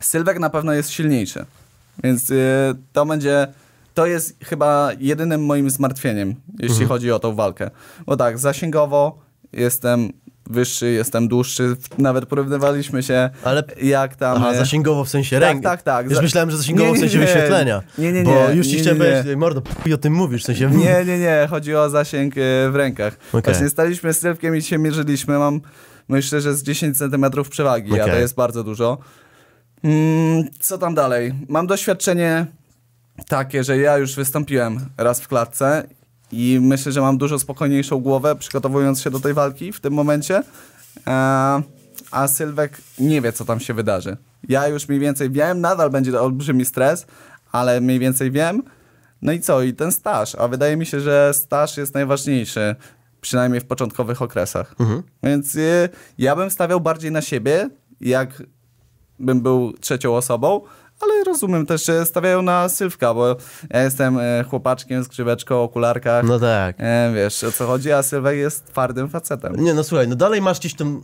Sylwek 0.00 0.38
na 0.38 0.50
pewno 0.50 0.72
jest 0.72 0.90
silniejszy, 0.90 1.44
więc 2.04 2.30
y, 2.30 2.74
to 2.92 3.06
będzie, 3.06 3.46
to 3.94 4.06
jest 4.06 4.36
chyba 4.44 4.90
jedynym 4.98 5.44
moim 5.44 5.70
zmartwieniem, 5.70 6.34
jeśli 6.58 6.68
Mhm. 6.70 6.88
chodzi 6.88 7.12
o 7.12 7.18
tą 7.18 7.34
walkę. 7.34 7.70
Bo 8.06 8.16
tak, 8.16 8.38
zasięgowo 8.38 9.18
jestem 9.52 10.12
wyższy, 10.46 10.90
jestem 10.90 11.28
dłuższy, 11.28 11.76
w- 11.76 11.98
nawet 11.98 12.26
porównywaliśmy 12.26 13.02
się, 13.02 13.30
Ale- 13.44 13.62
jak 13.82 14.16
tam... 14.16 14.36
Aha, 14.36 14.52
y, 14.52 14.56
zasięgowo 14.56 15.04
w 15.04 15.08
sensie 15.08 15.36
tak, 15.40 15.48
ręki. 15.48 15.62
tak, 15.62 15.82
tak. 15.82 16.04
Już 16.06 16.14
Za- 16.14 16.22
myślałem, 16.22 16.50
że 16.50 16.56
zasięgowo 16.56 16.88
Nie, 16.88 16.92
w 16.92 16.96
nie, 16.96 17.00
sensie 17.00 17.18
nie. 17.18 17.24
wyświetlenia. 17.26 17.82
Nie, 17.98 18.12
nie, 18.12 18.22
Bo 18.22 18.48
nie. 18.48 18.54
już 18.54 18.66
ci 18.66 18.78
chciałem 18.78 18.98
powiedzieć, 18.98 19.36
mordo, 19.36 19.62
p- 19.62 19.94
o 19.94 19.98
tym 19.98 20.12
mówisz, 20.12 20.42
w 20.42 20.46
sensie... 20.46 20.70
Nie, 20.70 21.04
nie, 21.04 21.18
nie. 21.18 21.46
Chodzi 21.50 21.74
o 21.74 21.90
zasięg 21.90 22.34
e, 22.36 22.70
w 22.70 22.76
rękach. 22.76 23.16
Okej. 23.32 23.42
Właśnie 23.54 23.68
staliśmy 23.68 24.12
z 24.12 24.18
Sylwkiem 24.20 24.56
i 24.56 24.62
się 24.62 24.78
mierzyliśmy. 24.78 25.38
Mam, 25.38 25.60
myślę, 26.08 26.40
że 26.40 26.54
z 26.54 26.62
10 26.62 26.98
cm 26.98 27.24
przewagi, 27.50 28.00
a 28.00 28.04
to 28.06 28.16
jest 28.16 28.34
bardzo 28.34 28.64
dużo. 28.64 28.98
Mm, 29.84 30.44
co 30.60 30.78
tam 30.78 30.94
dalej? 30.94 31.34
Mam 31.48 31.66
doświadczenie 31.66 32.46
takie, 33.28 33.64
że 33.64 33.78
ja 33.78 33.98
już 33.98 34.14
wystąpiłem 34.14 34.80
raz 34.96 35.20
w 35.20 35.28
klatce 35.28 35.86
i 36.32 36.58
myślę, 36.62 36.92
że 36.92 37.00
mam 37.00 37.18
dużo 37.18 37.38
spokojniejszą 37.38 38.00
głowę, 38.00 38.36
przygotowując 38.36 39.00
się 39.00 39.10
do 39.10 39.20
tej 39.20 39.34
walki 39.34 39.72
w 39.72 39.80
tym 39.80 39.92
momencie. 39.92 40.42
E, 41.06 41.62
a 42.10 42.28
Sylwek 42.28 42.78
nie 42.98 43.20
wie, 43.20 43.32
co 43.32 43.44
tam 43.44 43.60
się 43.60 43.74
wydarzy. 43.74 44.16
Ja 44.48 44.68
już 44.68 44.88
mniej 44.88 45.00
więcej 45.00 45.30
wiem, 45.30 45.60
nadal 45.60 45.90
będzie 45.90 46.20
olbrzymi 46.20 46.64
stres, 46.64 47.06
ale 47.52 47.80
mniej 47.80 47.98
więcej 47.98 48.30
wiem. 48.30 48.62
No 49.22 49.32
i 49.32 49.40
co? 49.40 49.62
I 49.62 49.74
ten 49.74 49.92
staż. 49.92 50.34
A 50.34 50.48
wydaje 50.48 50.76
mi 50.76 50.86
się, 50.86 51.00
że 51.00 51.34
staż 51.34 51.76
jest 51.76 51.94
najważniejszy, 51.94 52.76
przynajmniej 53.20 53.60
w 53.60 53.66
początkowych 53.66 54.22
okresach. 54.22 54.74
Mhm. 54.80 55.02
Więc 55.22 55.54
y, 55.54 55.88
ja 56.18 56.36
bym 56.36 56.50
stawiał 56.50 56.80
bardziej 56.80 57.12
na 57.12 57.22
siebie, 57.22 57.70
jak 58.00 58.42
bym 59.18 59.40
był 59.40 59.72
trzecią 59.72 60.16
osobą, 60.16 60.60
ale 61.00 61.24
rozumiem 61.24 61.66
też, 61.66 61.86
że 61.86 62.06
stawiają 62.06 62.42
na 62.42 62.68
Sylwka, 62.68 63.14
bo 63.14 63.36
ja 63.70 63.82
jestem 63.82 64.18
e, 64.18 64.44
chłopaczkiem 64.50 65.04
z 65.04 65.08
grzyweczką, 65.08 65.62
okularkach. 65.62 66.24
No 66.24 66.38
tak. 66.38 66.76
E, 66.78 67.12
wiesz, 67.14 67.44
o 67.44 67.52
co 67.52 67.66
chodzi, 67.66 67.92
a 67.92 68.02
Sylwek 68.02 68.36
jest 68.36 68.66
twardym 68.66 69.08
facetem. 69.08 69.56
Nie, 69.56 69.74
no 69.74 69.84
słuchaj, 69.84 70.08
no 70.08 70.16
dalej 70.16 70.40
masz 70.42 70.58
gdzieś 70.58 70.74
tam... 70.74 71.02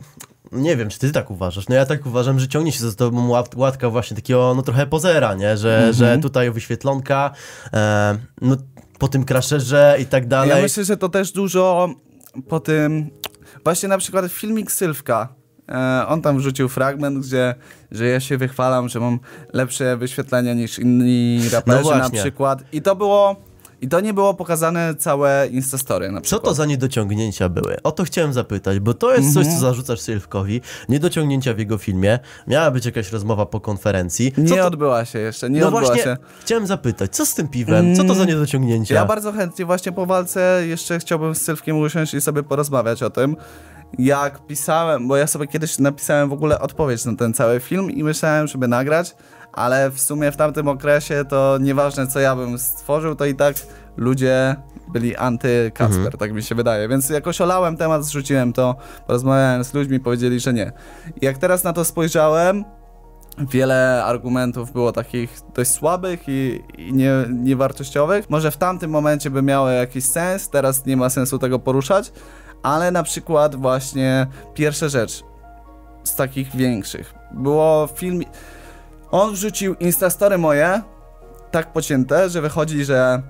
Nie 0.51 0.77
wiem, 0.77 0.89
czy 0.89 0.99
ty 0.99 1.11
tak 1.11 1.31
uważasz. 1.31 1.67
No 1.67 1.75
ja 1.75 1.85
tak 1.85 2.05
uważam, 2.05 2.39
że 2.39 2.47
ciągnie 2.47 2.71
się 2.71 2.79
za 2.89 2.95
tobą 2.95 3.27
łat, 3.29 3.55
łatka 3.55 3.89
właśnie 3.89 4.15
takiego, 4.15 4.53
no 4.55 4.61
trochę 4.61 4.87
pozera, 4.87 5.33
nie? 5.33 5.57
Że, 5.57 5.75
Mhm. 5.77 5.93
że 5.93 6.17
tutaj 6.17 6.51
wyświetlonka, 6.51 7.31
e, 7.73 8.17
no 8.41 8.55
po 8.99 9.07
tym 9.07 9.25
crasherze 9.25 9.97
i 9.99 10.05
tak 10.05 10.27
dalej. 10.27 10.49
Ja 10.49 10.61
myślę, 10.61 10.83
że 10.85 10.97
to 10.97 11.09
też 11.09 11.31
dużo 11.31 11.89
po 12.49 12.59
tym... 12.59 13.09
Właśnie 13.63 13.89
na 13.89 13.97
przykład 13.97 14.31
filmik 14.31 14.71
Sylwka, 14.71 15.27
on 16.07 16.21
tam 16.21 16.37
wrzucił 16.37 16.69
fragment, 16.69 17.25
gdzie 17.25 17.55
że 17.91 18.07
ja 18.07 18.19
się 18.19 18.37
wychwalam, 18.37 18.89
że 18.89 18.99
mam 18.99 19.19
lepsze 19.53 19.97
wyświetlenia 19.97 20.53
niż 20.53 20.79
inni 20.79 21.41
raperzy 21.51 21.83
No 21.91 21.97
na 21.97 22.09
przykład. 22.09 22.63
I 22.71 22.81
to 22.81 22.95
było... 22.95 23.35
I 23.81 23.87
to 23.87 23.99
nie 23.99 24.13
było 24.13 24.33
pokazane 24.33 24.95
całe 24.95 25.47
Instastory 25.51 26.11
na 26.11 26.17
Co 26.17 26.23
przykład. 26.23 26.43
to 26.43 26.53
za 26.53 26.65
niedociągnięcia 26.65 27.49
były? 27.49 27.77
O 27.83 27.91
to 27.91 28.03
chciałem 28.03 28.33
zapytać, 28.33 28.79
bo 28.79 28.93
to 28.93 29.15
jest 29.15 29.33
coś, 29.33 29.45
Mhm. 29.45 29.55
co 29.55 29.61
zarzucasz 29.61 29.99
Sylwkowi. 29.99 30.61
Niedociągnięcia 30.89 31.53
w 31.53 31.59
jego 31.59 31.77
filmie. 31.77 32.19
Miała 32.47 32.71
być 32.71 32.85
jakaś 32.85 33.11
rozmowa 33.11 33.45
po 33.45 33.59
konferencji. 33.59 34.31
Co 34.31 34.41
Nie 34.41 34.57
to... 34.61 34.67
odbyła 34.67 35.05
się 35.05 35.19
jeszcze, 35.19 35.49
nie 35.49 35.59
No 35.59 35.67
odbyła 35.67 35.85
właśnie, 35.85 36.03
się. 36.03 36.17
chciałem 36.41 36.67
zapytać, 36.67 37.15
co 37.15 37.25
z 37.25 37.33
tym 37.33 37.47
piwem? 37.47 37.95
Co 37.95 38.03
to 38.03 38.15
za 38.15 38.25
niedociągnięcia? 38.25 38.95
Ja 38.95 39.05
bardzo 39.05 39.31
chętnie 39.31 39.65
właśnie 39.65 39.91
po 39.91 40.05
walce 40.05 40.63
jeszcze 40.67 40.99
chciałbym 40.99 41.35
z 41.35 41.41
Sylwkiem 41.41 41.77
usiąść 41.77 42.13
i 42.13 42.21
sobie 42.21 42.43
porozmawiać 42.43 43.03
o 43.03 43.09
tym. 43.09 43.35
Jak 43.99 44.45
pisałem, 44.47 45.07
bo 45.07 45.17
ja 45.17 45.27
sobie 45.27 45.47
kiedyś 45.47 45.79
napisałem 45.79 46.29
w 46.29 46.33
ogóle 46.33 46.59
odpowiedź 46.59 47.05
na 47.05 47.15
ten 47.15 47.33
cały 47.33 47.59
film 47.59 47.91
i 47.91 48.03
myślałem, 48.03 48.47
żeby 48.47 48.67
nagrać, 48.67 49.15
ale 49.53 49.91
w 49.91 49.99
sumie 49.99 50.31
w 50.31 50.37
tamtym 50.37 50.67
okresie 50.67 51.25
to 51.29 51.57
nieważne 51.61 52.07
co 52.07 52.19
ja 52.19 52.35
bym 52.35 52.59
stworzył, 52.59 53.15
to 53.15 53.25
i 53.25 53.35
tak 53.35 53.55
ludzie 53.97 54.55
byli 54.87 55.15
anty-Kacper, 55.15 56.17
tak 56.17 56.33
mi 56.33 56.43
się 56.43 56.55
wydaje. 56.55 56.87
Więc 56.87 57.09
jakoś 57.09 57.41
olałem 57.41 57.77
temat, 57.77 58.05
zrzuciłem 58.05 58.53
to, 58.53 58.75
porozmawiałem 59.07 59.63
z 59.63 59.73
ludźmi, 59.73 59.99
powiedzieli, 59.99 60.39
że 60.39 60.53
nie. 60.53 60.71
I 61.21 61.25
jak 61.25 61.37
teraz 61.37 61.63
na 61.63 61.73
to 61.73 61.85
spojrzałem, 61.85 62.65
wiele 63.37 64.03
argumentów 64.05 64.71
było 64.71 64.91
takich 64.91 65.39
dość 65.55 65.71
słabych 65.71 66.19
i, 66.27 66.63
i 66.77 66.93
nie, 66.93 67.11
niewartościowych. 67.29 68.29
Może 68.29 68.51
w 68.51 68.57
tamtym 68.57 68.91
momencie 68.91 69.29
by 69.29 69.41
miało 69.41 69.69
jakiś 69.69 70.05
sens, 70.05 70.49
teraz 70.49 70.85
nie 70.85 70.97
ma 70.97 71.09
sensu 71.09 71.39
tego 71.39 71.59
poruszać, 71.59 72.11
ale 72.67 72.91
na 72.91 73.03
przykład 73.03 73.55
właśnie 73.55 74.27
pierwsza 74.53 74.89
rzecz 74.89 75.23
z 76.03 76.15
takich 76.15 76.55
większych 76.55 77.13
było 77.31 77.89
film. 77.95 78.21
On 79.11 79.33
wrzucił 79.33 79.75
Instastory 79.75 80.37
moje 80.37 80.81
tak 81.51 81.73
pocięte, 81.73 82.29
że 82.29 82.41
wychodzi, 82.41 82.85
że 82.85 83.21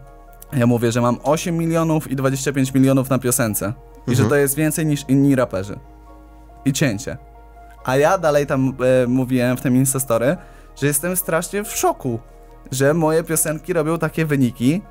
ja 0.54 0.68
mówię, 0.68 0.92
że 0.92 1.02
mam 1.02 1.18
8 1.24 1.58
milionów 1.58 2.12
i 2.12 2.16
25 2.16 2.74
milionów 2.74 3.10
na 3.10 3.20
piosence. 3.20 3.74
I 4.08 4.16
że 4.16 4.24
Mhm. 4.24 4.30
to 4.30 4.36
jest 4.36 4.56
więcej 4.56 4.86
niż 4.86 5.06
inni 5.08 5.36
raperzy. 5.36 5.80
I 6.66 6.74
cięcie. 6.74 7.18
A 7.86 7.98
ja 7.98 8.18
dalej 8.18 8.46
tam 8.48 8.74
e, 9.04 9.08
mówiłem 9.08 9.58
w 9.58 9.62
tym 9.62 9.76
Instastory, 9.76 10.38
że 10.76 10.88
jestem 10.88 11.16
strasznie 11.16 11.64
w 11.64 11.72
szoku, 11.72 12.20
że 12.72 12.94
moje 12.94 13.24
piosenki 13.24 13.74
robią 13.74 13.98
takie 13.98 14.26
wyniki 14.26 14.82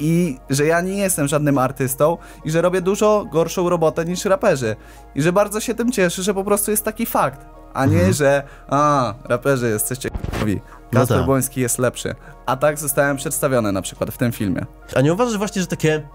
i 0.00 0.38
że 0.50 0.66
ja 0.66 0.80
nie 0.80 0.96
jestem 0.96 1.28
żadnym 1.28 1.58
artystą 1.58 2.18
i 2.44 2.50
że 2.50 2.62
robię 2.62 2.80
dużo 2.80 3.26
gorszą 3.32 3.68
robotę 3.68 4.04
niż 4.04 4.24
raperzy. 4.24 4.76
I 5.14 5.22
że 5.22 5.32
bardzo 5.32 5.60
się 5.60 5.74
tym 5.74 5.92
cieszę, 5.92 6.22
że 6.22 6.34
po 6.34 6.44
prostu 6.44 6.70
jest 6.70 6.84
taki 6.84 7.06
fakt, 7.06 7.46
a 7.74 7.86
nie, 7.86 8.12
że 8.12 8.42
a, 8.68 9.14
raperzy 9.24 9.68
jesteście 9.70 10.10
k***owi. 10.10 10.60
No 10.92 11.00
Kasper 11.00 11.16
tak. 11.16 11.26
Błoński 11.26 11.60
jest 11.60 11.78
lepszy. 11.78 12.14
A 12.46 12.56
tak 12.56 12.78
zostałem 12.78 13.16
przedstawiony 13.16 13.72
na 13.72 13.82
przykład 13.82 14.10
w 14.10 14.18
tym 14.18 14.32
filmie. 14.32 14.66
A 14.96 15.00
nie 15.00 15.12
uważasz 15.12 15.38
właśnie, 15.38 15.62
że 15.62 15.68
takie... 15.68 16.08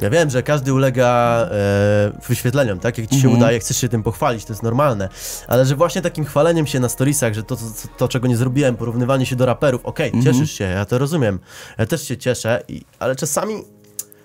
Ja 0.00 0.10
wiem, 0.10 0.30
że 0.30 0.42
każdy 0.42 0.72
ulega 0.74 1.08
e, 1.50 2.12
wyświetleniom, 2.28 2.78
tak? 2.80 2.98
Jak 2.98 3.06
ci 3.06 3.14
się 3.20 3.26
Mhm. 3.26 3.36
udaje, 3.36 3.60
chcesz 3.60 3.76
się 3.76 3.88
tym 3.88 4.02
pochwalić, 4.02 4.44
to 4.44 4.52
jest 4.52 4.62
normalne. 4.62 5.08
Ale 5.48 5.66
że 5.66 5.76
właśnie 5.76 6.02
takim 6.02 6.24
chwaleniem 6.24 6.66
się 6.66 6.80
na 6.80 6.88
storiesach, 6.88 7.34
że 7.34 7.42
to, 7.42 7.56
to, 7.56 7.62
to 7.96 8.08
czego 8.08 8.28
nie 8.28 8.36
zrobiłem, 8.36 8.76
porównywanie 8.76 9.26
się 9.26 9.36
do 9.36 9.46
raperów, 9.46 9.86
okej, 9.86 10.06
Mhm. 10.14 10.24
cieszysz 10.24 10.52
się, 10.52 10.64
ja 10.64 10.84
to 10.84 10.98
rozumiem. 10.98 11.38
Ja 11.78 11.86
też 11.86 12.08
się 12.08 12.16
cieszę, 12.16 12.62
i, 12.68 12.82
ale 12.98 13.16
czasami 13.16 13.54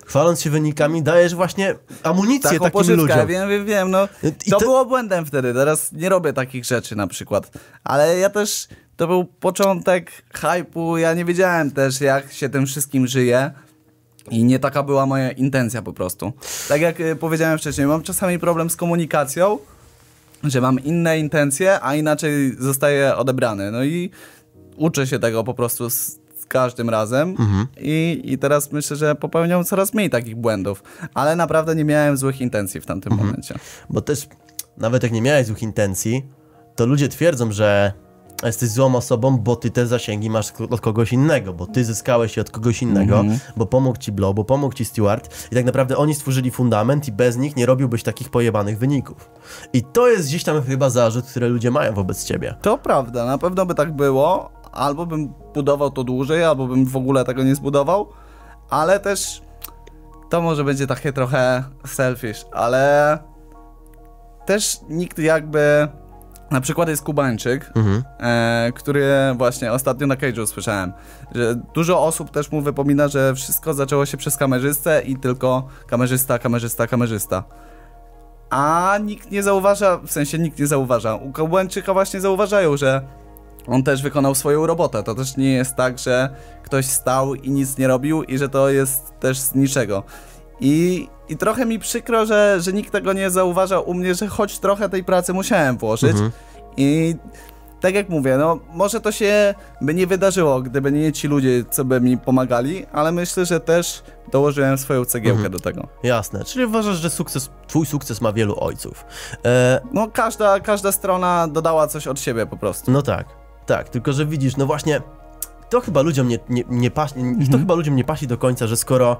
chwaląc 0.06 0.40
się 0.40 0.50
wynikami, 0.50 1.02
dajesz 1.02 1.34
właśnie 1.34 1.74
amunicję 2.02 2.50
Taką 2.50 2.64
takim 2.64 2.78
pożywkę, 2.80 3.02
ludziom. 3.02 3.26
wiem, 3.26 3.48
wiem, 3.48 3.66
wiem, 3.66 3.90
no. 3.90 4.08
I 4.46 4.50
to 4.50 4.58
te- 4.58 4.64
było 4.64 4.84
błędem 4.86 5.26
wtedy, 5.26 5.54
teraz 5.54 5.92
nie 5.92 6.08
robię 6.08 6.32
takich 6.32 6.64
rzeczy 6.64 6.96
na 6.96 7.06
przykład. 7.06 7.50
Ale 7.84 8.18
ja 8.18 8.30
też, 8.30 8.68
to 8.96 9.06
był 9.06 9.24
początek 9.24 10.10
hypu, 10.34 10.98
ja 10.98 11.14
nie 11.14 11.24
wiedziałem 11.24 11.70
też 11.70 12.00
jak 12.00 12.32
się 12.32 12.48
tym 12.48 12.66
wszystkim 12.66 13.06
żyje. 13.06 13.50
I 14.30 14.44
nie 14.44 14.58
taka 14.58 14.82
była 14.82 15.06
moja 15.06 15.30
intencja 15.30 15.82
po 15.82 15.92
prostu. 15.92 16.32
Tak 16.68 16.80
jak 16.80 17.00
y, 17.00 17.16
powiedziałem 17.16 17.58
wcześniej, 17.58 17.86
mam 17.86 18.02
czasami 18.02 18.38
problem 18.38 18.70
z 18.70 18.76
komunikacją, 18.76 19.58
że 20.44 20.60
mam 20.60 20.80
inne 20.80 21.18
intencje, 21.18 21.78
a 21.82 21.94
inaczej 21.94 22.56
zostaję 22.58 23.16
odebrany. 23.16 23.70
No 23.70 23.84
i 23.84 24.10
uczę 24.76 25.06
się 25.06 25.18
tego 25.18 25.44
po 25.44 25.54
prostu 25.54 25.90
z, 25.90 25.96
z 26.38 26.46
każdym 26.48 26.90
razem 26.90 27.28
Mhm. 27.30 27.66
I, 27.80 28.20
i 28.24 28.38
teraz 28.38 28.72
myślę, 28.72 28.96
że 28.96 29.14
popełniam 29.14 29.64
coraz 29.64 29.94
mniej 29.94 30.10
takich 30.10 30.36
błędów, 30.36 30.82
ale 31.14 31.36
naprawdę 31.36 31.74
nie 31.74 31.84
miałem 31.84 32.16
złych 32.16 32.40
intencji 32.40 32.80
w 32.80 32.86
tamtym 32.86 33.12
Mhm. 33.12 33.28
momencie. 33.30 33.54
Bo 33.90 34.00
też, 34.00 34.28
nawet 34.76 35.02
jak 35.02 35.12
nie 35.12 35.22
miałeś 35.22 35.46
złych 35.46 35.62
intencji, 35.62 36.24
to 36.76 36.86
ludzie 36.86 37.08
twierdzą, 37.08 37.52
że 37.52 37.92
jesteś 38.46 38.68
złą 38.68 38.94
osobą, 38.94 39.38
bo 39.38 39.56
ty 39.56 39.70
te 39.70 39.86
zasięgi 39.86 40.30
masz 40.30 40.52
od 40.70 40.80
kogoś 40.80 41.12
innego, 41.12 41.52
bo 41.52 41.66
ty 41.66 41.84
zyskałeś 41.84 42.36
je 42.36 42.40
od 42.40 42.50
kogoś 42.50 42.82
innego, 42.82 43.24
bo 43.56 43.66
pomógł 43.66 43.98
ci 43.98 44.12
Blow, 44.12 44.34
bo 44.34 44.44
pomógł 44.44 44.74
ci 44.74 44.84
Stewart 44.84 45.48
i 45.52 45.54
tak 45.54 45.64
naprawdę 45.64 45.96
oni 45.96 46.14
stworzyli 46.14 46.50
fundament 46.50 47.08
i 47.08 47.12
bez 47.12 47.36
nich 47.36 47.56
nie 47.56 47.66
robiłbyś 47.66 48.02
takich 48.02 48.30
pojebanych 48.30 48.78
wyników. 48.78 49.30
I 49.72 49.82
to 49.82 50.08
jest 50.08 50.28
gdzieś 50.28 50.44
tam 50.44 50.62
chyba 50.62 50.90
zarzut, 50.90 51.26
który 51.26 51.48
ludzie 51.48 51.70
mają 51.70 51.94
wobec 51.94 52.24
ciebie. 52.24 52.54
To 52.62 52.78
prawda, 52.78 53.24
na 53.24 53.38
pewno 53.38 53.66
by 53.66 53.74
tak 53.74 53.92
było, 53.92 54.50
albo 54.72 55.06
bym 55.06 55.28
budował 55.54 55.90
to 55.90 56.04
dłużej, 56.04 56.44
albo 56.44 56.66
bym 56.66 56.86
w 56.86 56.96
ogóle 56.96 57.24
tego 57.24 57.42
nie 57.42 57.54
zbudował, 57.54 58.08
ale 58.70 59.00
też 59.00 59.42
to 60.28 60.42
może 60.42 60.64
będzie 60.64 60.86
takie 60.86 61.12
trochę 61.12 61.64
selfish, 61.86 62.46
ale 62.52 63.18
też 64.46 64.80
nikt 64.88 65.18
jakby... 65.18 65.88
Na 66.50 66.60
przykład 66.60 66.88
jest 66.88 67.02
Kubańczyk, 67.02 67.70
Mhm. 67.74 68.02
e, 68.20 68.72
który 68.74 69.06
właśnie 69.36 69.72
ostatnio 69.72 70.06
na 70.06 70.14
Cage'u 70.16 70.46
słyszałem, 70.46 70.92
że 71.34 71.54
dużo 71.74 72.04
osób 72.04 72.30
też 72.30 72.52
mu 72.52 72.60
wypomina, 72.60 73.08
że 73.08 73.34
wszystko 73.34 73.74
zaczęło 73.74 74.06
się 74.06 74.16
przez 74.16 74.36
kamerzystę 74.36 75.02
i 75.02 75.16
tylko 75.16 75.68
kamerzysta, 75.86 76.38
kamerzysta, 76.38 76.86
kamerzysta. 76.86 77.44
A 78.50 78.98
nikt 79.04 79.30
nie 79.30 79.42
zauważa, 79.42 79.98
w 79.98 80.10
sensie 80.10 80.38
nikt 80.38 80.58
nie 80.58 80.66
zauważa. 80.66 81.14
U 81.14 81.32
Kubańczyka 81.32 81.92
właśnie 81.92 82.20
zauważają, 82.20 82.76
że 82.76 83.02
on 83.66 83.82
też 83.82 84.02
wykonał 84.02 84.34
swoją 84.34 84.66
robotę. 84.66 85.02
To 85.02 85.14
też 85.14 85.36
nie 85.36 85.52
jest 85.52 85.76
tak, 85.76 85.98
że 85.98 86.30
ktoś 86.62 86.86
stał 86.86 87.34
i 87.34 87.50
nic 87.50 87.78
nie 87.78 87.88
robił 87.88 88.22
i 88.22 88.38
że 88.38 88.48
to 88.48 88.70
jest 88.70 89.12
też 89.20 89.38
z 89.38 89.54
niczego. 89.54 90.02
I, 90.60 91.08
i 91.28 91.36
trochę 91.36 91.66
mi 91.66 91.78
przykro, 91.78 92.26
że, 92.26 92.56
że 92.60 92.72
nikt 92.72 92.92
tego 92.92 93.12
nie 93.12 93.30
zauważa 93.30 93.80
u 93.80 93.94
mnie, 93.94 94.14
że 94.14 94.26
choć 94.26 94.58
trochę 94.58 94.88
tej 94.88 95.04
pracy 95.04 95.32
musiałem 95.32 95.78
włożyć. 95.78 96.10
Mhm. 96.10 96.30
I 96.76 97.14
tak 97.80 97.94
jak 97.94 98.08
mówię, 98.08 98.36
no 98.38 98.58
może 98.74 99.00
to 99.00 99.12
się 99.12 99.54
by 99.80 99.94
nie 99.94 100.06
wydarzyło, 100.06 100.62
gdyby 100.62 100.92
nie 100.92 101.12
ci 101.12 101.28
ludzie, 101.28 101.64
co 101.70 101.84
by 101.84 102.00
mi 102.00 102.18
pomagali, 102.18 102.86
ale 102.92 103.12
myślę, 103.12 103.46
że 103.46 103.60
też 103.60 104.02
dołożyłem 104.32 104.78
swoją 104.78 105.04
cegiełkę 105.04 105.36
Mhm. 105.36 105.52
do 105.52 105.58
tego. 105.60 105.86
Jasne, 106.02 106.44
czyli 106.44 106.64
uważasz, 106.64 106.96
że 106.96 107.10
sukces, 107.10 107.50
twój 107.66 107.86
sukces 107.86 108.20
ma 108.20 108.32
wielu 108.32 108.60
ojców. 108.60 109.04
E, 109.44 109.80
No 109.92 110.08
każda, 110.08 110.60
każda 110.60 110.92
strona 110.92 111.48
dodała 111.48 111.86
coś 111.86 112.06
od 112.06 112.20
siebie 112.20 112.46
po 112.46 112.56
prostu. 112.56 112.90
No 112.90 113.02
tak, 113.02 113.26
tak, 113.66 113.88
tylko 113.88 114.12
że 114.12 114.26
widzisz, 114.26 114.56
no 114.56 114.66
właśnie, 114.66 115.00
to 115.70 115.80
chyba 115.80 116.02
ludziom 116.02 116.28
nie, 116.28 116.38
nie, 116.48 116.64
nie 116.68 116.90
pasi, 116.90 117.14
i 117.40 117.48
to 117.48 117.58
chyba 117.58 117.74
ludziom 117.74 117.96
nie 117.96 118.04
pasi 118.04 118.26
do 118.26 118.38
końca, 118.38 118.66
że 118.66 118.76
skoro 118.76 119.16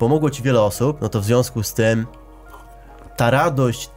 pomogło 0.00 0.30
ci 0.30 0.42
wiele 0.42 0.62
osób, 0.62 1.00
no 1.00 1.08
to 1.08 1.20
w 1.20 1.24
związku 1.24 1.62
z 1.62 1.74
tym 1.74 2.06
ta 3.16 3.30
radość 3.30 3.90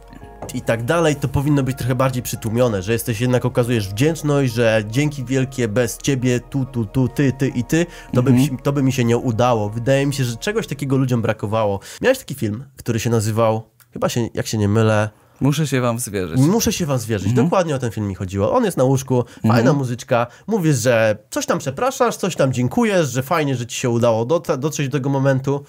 i 0.54 0.62
tak 0.62 0.84
dalej, 0.84 1.16
to 1.16 1.28
powinno 1.28 1.62
być 1.62 1.78
trochę 1.78 1.94
bardziej 1.94 2.22
przytłumione, 2.22 2.82
że 2.82 2.92
jesteś 2.92 3.20
jednak, 3.20 3.44
okazujesz 3.44 3.88
wdzięczność, 3.88 4.52
że 4.52 4.82
dzięki 4.90 5.24
wielkie, 5.24 5.68
bez 5.68 5.98
ciebie, 5.98 6.40
tu, 6.40 6.64
tu, 6.64 6.84
tu, 6.84 7.08
ty, 7.08 7.32
ty 7.32 7.48
i 7.48 7.64
ty, 7.64 7.86
to, 8.14 8.22
by, 8.22 8.32
mi 8.32 8.58
to 8.62 8.72
by 8.72 8.82
mi 8.82 8.92
się 8.92 9.04
nie 9.04 9.16
udało. 9.16 9.70
Wydaje 9.70 10.06
mi 10.06 10.14
się, 10.14 10.24
że 10.24 10.36
czegoś 10.36 10.66
takiego 10.66 10.96
ludziom 10.96 11.22
brakowało. 11.22 11.80
Miałeś 12.00 12.18
taki 12.18 12.34
film, 12.34 12.64
który 12.76 13.00
się 13.00 13.10
nazywał, 13.10 13.62
chyba 13.92 14.08
się, 14.08 14.28
jak 14.34 14.46
się 14.46 14.58
nie 14.58 14.68
mylę, 14.68 15.10
Muszę 15.40 15.66
się 15.66 15.80
wam 15.80 15.98
zwierzyć. 15.98 16.40
Muszę 16.40 16.72
się 16.72 16.86
wam 16.86 16.98
zwierzyć. 16.98 17.32
Dokładnie 17.32 17.74
o 17.74 17.78
ten 17.78 17.90
film 17.90 18.08
mi 18.08 18.14
chodziło. 18.14 18.52
On 18.52 18.64
jest 18.64 18.76
na 18.76 18.84
łóżku, 18.84 19.24
fajna 19.48 19.72
muzyczka. 19.72 20.26
Mówisz, 20.46 20.76
że 20.76 21.18
coś 21.30 21.46
tam 21.46 21.58
przepraszasz, 21.58 22.16
coś 22.16 22.36
tam 22.36 22.52
dziękujesz, 22.52 23.10
że 23.10 23.22
fajnie, 23.22 23.56
że 23.56 23.66
ci 23.66 23.80
się 23.80 23.90
udało 23.90 24.26
dotra- 24.26 24.58
dotrzeć 24.58 24.88
do 24.88 24.98
tego 24.98 25.08
momentu. 25.08 25.64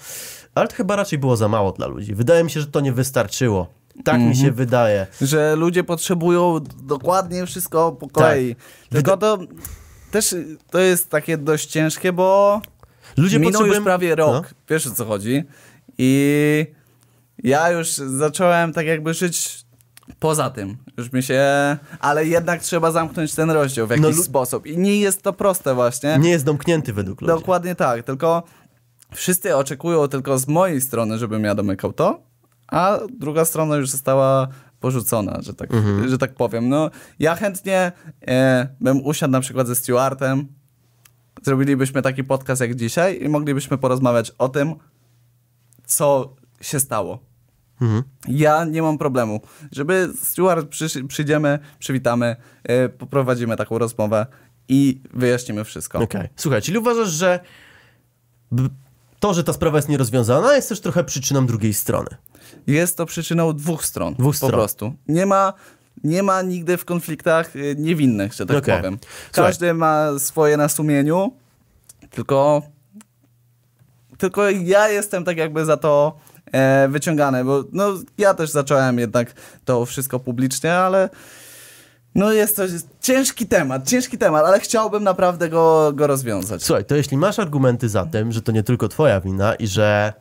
Ale 0.54 0.68
to 0.68 0.76
chyba 0.76 0.96
raczej 0.96 1.18
było 1.18 1.36
za 1.36 1.48
mało 1.48 1.72
dla 1.72 1.86
ludzi. 1.86 2.14
Wydaje 2.14 2.44
mi 2.44 2.50
się, 2.50 2.60
że 2.60 2.66
to 2.66 2.80
nie 2.80 2.92
wystarczyło. 2.92 3.66
Tak 4.04 4.20
mi 4.20 4.36
się 4.36 4.52
wydaje. 4.52 5.06
Że 5.20 5.56
ludzie 5.56 5.84
potrzebują 5.84 6.60
dokładnie 6.82 7.46
wszystko 7.46 7.92
po 7.92 8.08
kolei. 8.08 8.56
Tylko 8.90 9.16
to 9.16 9.38
też 10.10 10.34
to 10.70 10.78
jest 10.78 11.10
takie 11.10 11.38
dość 11.38 11.66
ciężkie, 11.66 12.12
bo 12.12 12.60
Ludzie 13.16 13.38
minął 13.38 13.52
potrzebują... 13.52 13.74
już 13.74 13.84
prawie 13.84 14.14
rok. 14.14 14.32
No. 14.32 14.42
Wiesz 14.70 14.86
o 14.86 14.90
co 14.90 15.04
chodzi. 15.04 15.44
I 15.98 16.66
ja 17.42 17.70
już 17.70 17.88
zacząłem 17.96 18.72
tak 18.72 18.86
jakby 18.86 19.14
żyć 19.14 19.66
poza 20.18 20.50
tym. 20.50 20.76
Już 20.96 21.12
mi 21.12 21.22
się... 21.22 21.42
Ale 22.00 22.26
jednak 22.26 22.62
trzeba 22.62 22.90
zamknąć 22.92 23.34
ten 23.34 23.50
rozdział 23.50 23.86
w 23.86 23.90
jakiś 23.90 24.16
No 24.16 24.22
sposób. 24.22 24.66
I 24.66 24.78
nie 24.78 25.00
jest 25.00 25.22
to 25.22 25.32
proste 25.32 25.74
właśnie. 25.74 26.18
Nie 26.18 26.30
jest 26.30 26.44
domknięty 26.44 26.92
według 26.92 27.20
ludzi. 27.20 27.34
Dokładnie 27.34 27.74
tak, 27.74 28.02
tylko 28.02 28.42
wszyscy 29.14 29.56
oczekują 29.56 30.08
tylko 30.08 30.38
z 30.38 30.48
mojej 30.48 30.80
strony, 30.80 31.18
żebym 31.18 31.44
ja 31.44 31.54
domykał 31.54 31.92
to, 31.92 32.22
a 32.68 32.98
druga 33.18 33.44
strona 33.44 33.76
już 33.76 33.90
została 33.90 34.48
porzucona, 34.80 35.38
że 35.42 35.54
tak, 35.54 35.70
że 36.08 36.18
tak 36.18 36.34
powiem. 36.34 36.68
No, 36.68 36.90
ja 37.18 37.34
chętnie 37.34 37.92
e, 38.28 38.68
bym 38.80 39.06
usiadł 39.06 39.32
na 39.32 39.40
przykład 39.40 39.66
ze 39.66 39.76
Stewartem, 39.76 40.46
zrobilibyśmy 41.42 42.02
taki 42.02 42.24
podcast 42.24 42.60
jak 42.60 42.74
dzisiaj 42.74 43.22
i 43.22 43.28
moglibyśmy 43.28 43.78
porozmawiać 43.78 44.32
o 44.38 44.48
tym, 44.48 44.74
co 45.86 46.34
się 46.60 46.80
stało. 46.80 47.18
Mhm. 47.80 48.02
Ja 48.28 48.64
nie 48.64 48.82
mam 48.82 48.98
problemu. 48.98 49.40
Żeby 49.72 50.08
Stewart 50.22 50.68
przysz- 50.68 51.06
przyjdziemy, 51.06 51.58
przywitamy, 51.78 52.36
e, 52.64 52.88
poprowadzimy 52.88 53.56
taką 53.56 53.78
rozmowę 53.78 54.26
i 54.68 55.00
wyjaśnimy 55.14 55.64
wszystko. 55.64 55.98
Okej. 55.98 56.28
Słuchaj, 56.36 56.62
czyli 56.62 56.78
uważasz, 56.78 57.08
że 57.08 57.40
to, 59.20 59.34
że 59.34 59.44
ta 59.44 59.52
sprawa 59.52 59.78
jest 59.78 59.88
nierozwiązana, 59.88 60.56
jest 60.56 60.68
też 60.68 60.80
trochę 60.80 61.04
przyczyną 61.04 61.46
drugiej 61.46 61.74
strony. 61.74 62.08
Jest 62.66 62.96
to 62.96 63.06
przyczyną 63.06 63.52
dwóch 63.52 63.84
stron. 63.84 64.14
Dwóch 64.14 64.32
po 64.34 64.36
stron. 64.36 64.52
prostu. 64.52 64.94
Nie 65.08 65.26
ma, 65.26 65.52
nie 66.04 66.22
ma 66.22 66.42
nigdy 66.42 66.76
w 66.76 66.84
konfliktach 66.84 67.56
y, 67.56 67.76
niewinnych, 67.78 68.32
że 68.34 68.46
tak 68.46 68.56
Okej. 68.56 68.76
powiem. 68.76 68.98
Słuchaj. 69.32 69.50
Każdy 69.50 69.74
ma 69.74 70.18
swoje 70.18 70.56
na 70.56 70.68
sumieniu, 70.68 71.32
tylko 72.10 72.62
tylko 74.18 74.50
ja 74.50 74.88
jestem 74.88 75.24
tak 75.24 75.36
jakby 75.36 75.64
za 75.64 75.76
to 75.76 76.18
e, 76.56 76.88
wyciągany, 76.88 77.44
bo 77.44 77.64
no, 77.72 77.92
ja 78.18 78.34
też 78.34 78.50
zacząłem 78.50 78.98
jednak 78.98 79.32
to 79.64 79.86
wszystko 79.86 80.20
publicznie, 80.20 80.74
ale 80.74 81.08
no 82.14 82.32
jest 82.32 82.56
to 82.56 82.62
jest 82.62 82.88
ciężki 83.00 83.46
temat, 83.46 83.88
ciężki 83.88 84.18
temat, 84.18 84.46
ale 84.46 84.60
chciałbym 84.60 85.04
naprawdę 85.04 85.48
go, 85.48 85.92
go 85.94 86.06
rozwiązać. 86.06 86.62
Słuchaj, 86.62 86.84
to 86.84 86.96
jeśli 86.96 87.16
masz 87.16 87.38
argumenty 87.38 87.88
za 87.88 88.06
tym, 88.06 88.32
że 88.32 88.42
to 88.42 88.52
nie 88.52 88.62
tylko 88.62 88.88
twoja 88.88 89.20
wina 89.20 89.54
i 89.54 89.66
że 89.66 90.12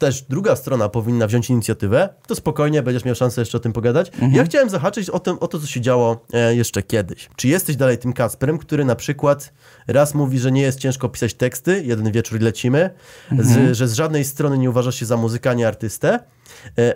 też 0.00 0.22
druga 0.22 0.56
strona 0.56 0.88
powinna 0.88 1.26
wziąć 1.26 1.50
inicjatywę, 1.50 2.08
to 2.26 2.34
spokojnie 2.34 2.82
będziesz 2.82 3.04
miał 3.04 3.14
szansę 3.14 3.40
jeszcze 3.40 3.56
o 3.58 3.60
tym 3.60 3.72
pogadać. 3.72 4.12
Ja 4.32 4.44
chciałem 4.44 4.70
zahaczyć 4.70 5.10
o, 5.10 5.20
tym, 5.20 5.36
o 5.40 5.48
to, 5.48 5.60
co 5.60 5.66
się 5.66 5.80
działo 5.80 6.24
e, 6.32 6.54
jeszcze 6.54 6.82
kiedyś. 6.82 7.28
Czy 7.36 7.48
jesteś 7.48 7.76
dalej 7.76 7.98
tym 7.98 8.12
Kasperem, 8.12 8.58
który 8.58 8.84
na 8.84 8.94
przykład 8.96 9.52
raz 9.88 10.14
mówi, 10.14 10.38
że 10.38 10.52
nie 10.52 10.62
jest 10.62 10.78
ciężko 10.78 11.08
pisać 11.08 11.34
teksty, 11.34 11.82
jeden 11.86 12.12
wieczór 12.12 12.40
lecimy, 12.40 12.90
z, 13.38 13.76
że 13.76 13.88
z 13.88 13.94
żadnej 13.94 14.24
strony 14.24 14.58
nie 14.58 14.70
uważasz 14.70 14.94
się 14.94 15.06
za 15.06 15.16
muzyka, 15.16 15.54
nie 15.54 15.68
artystę, 15.68 16.20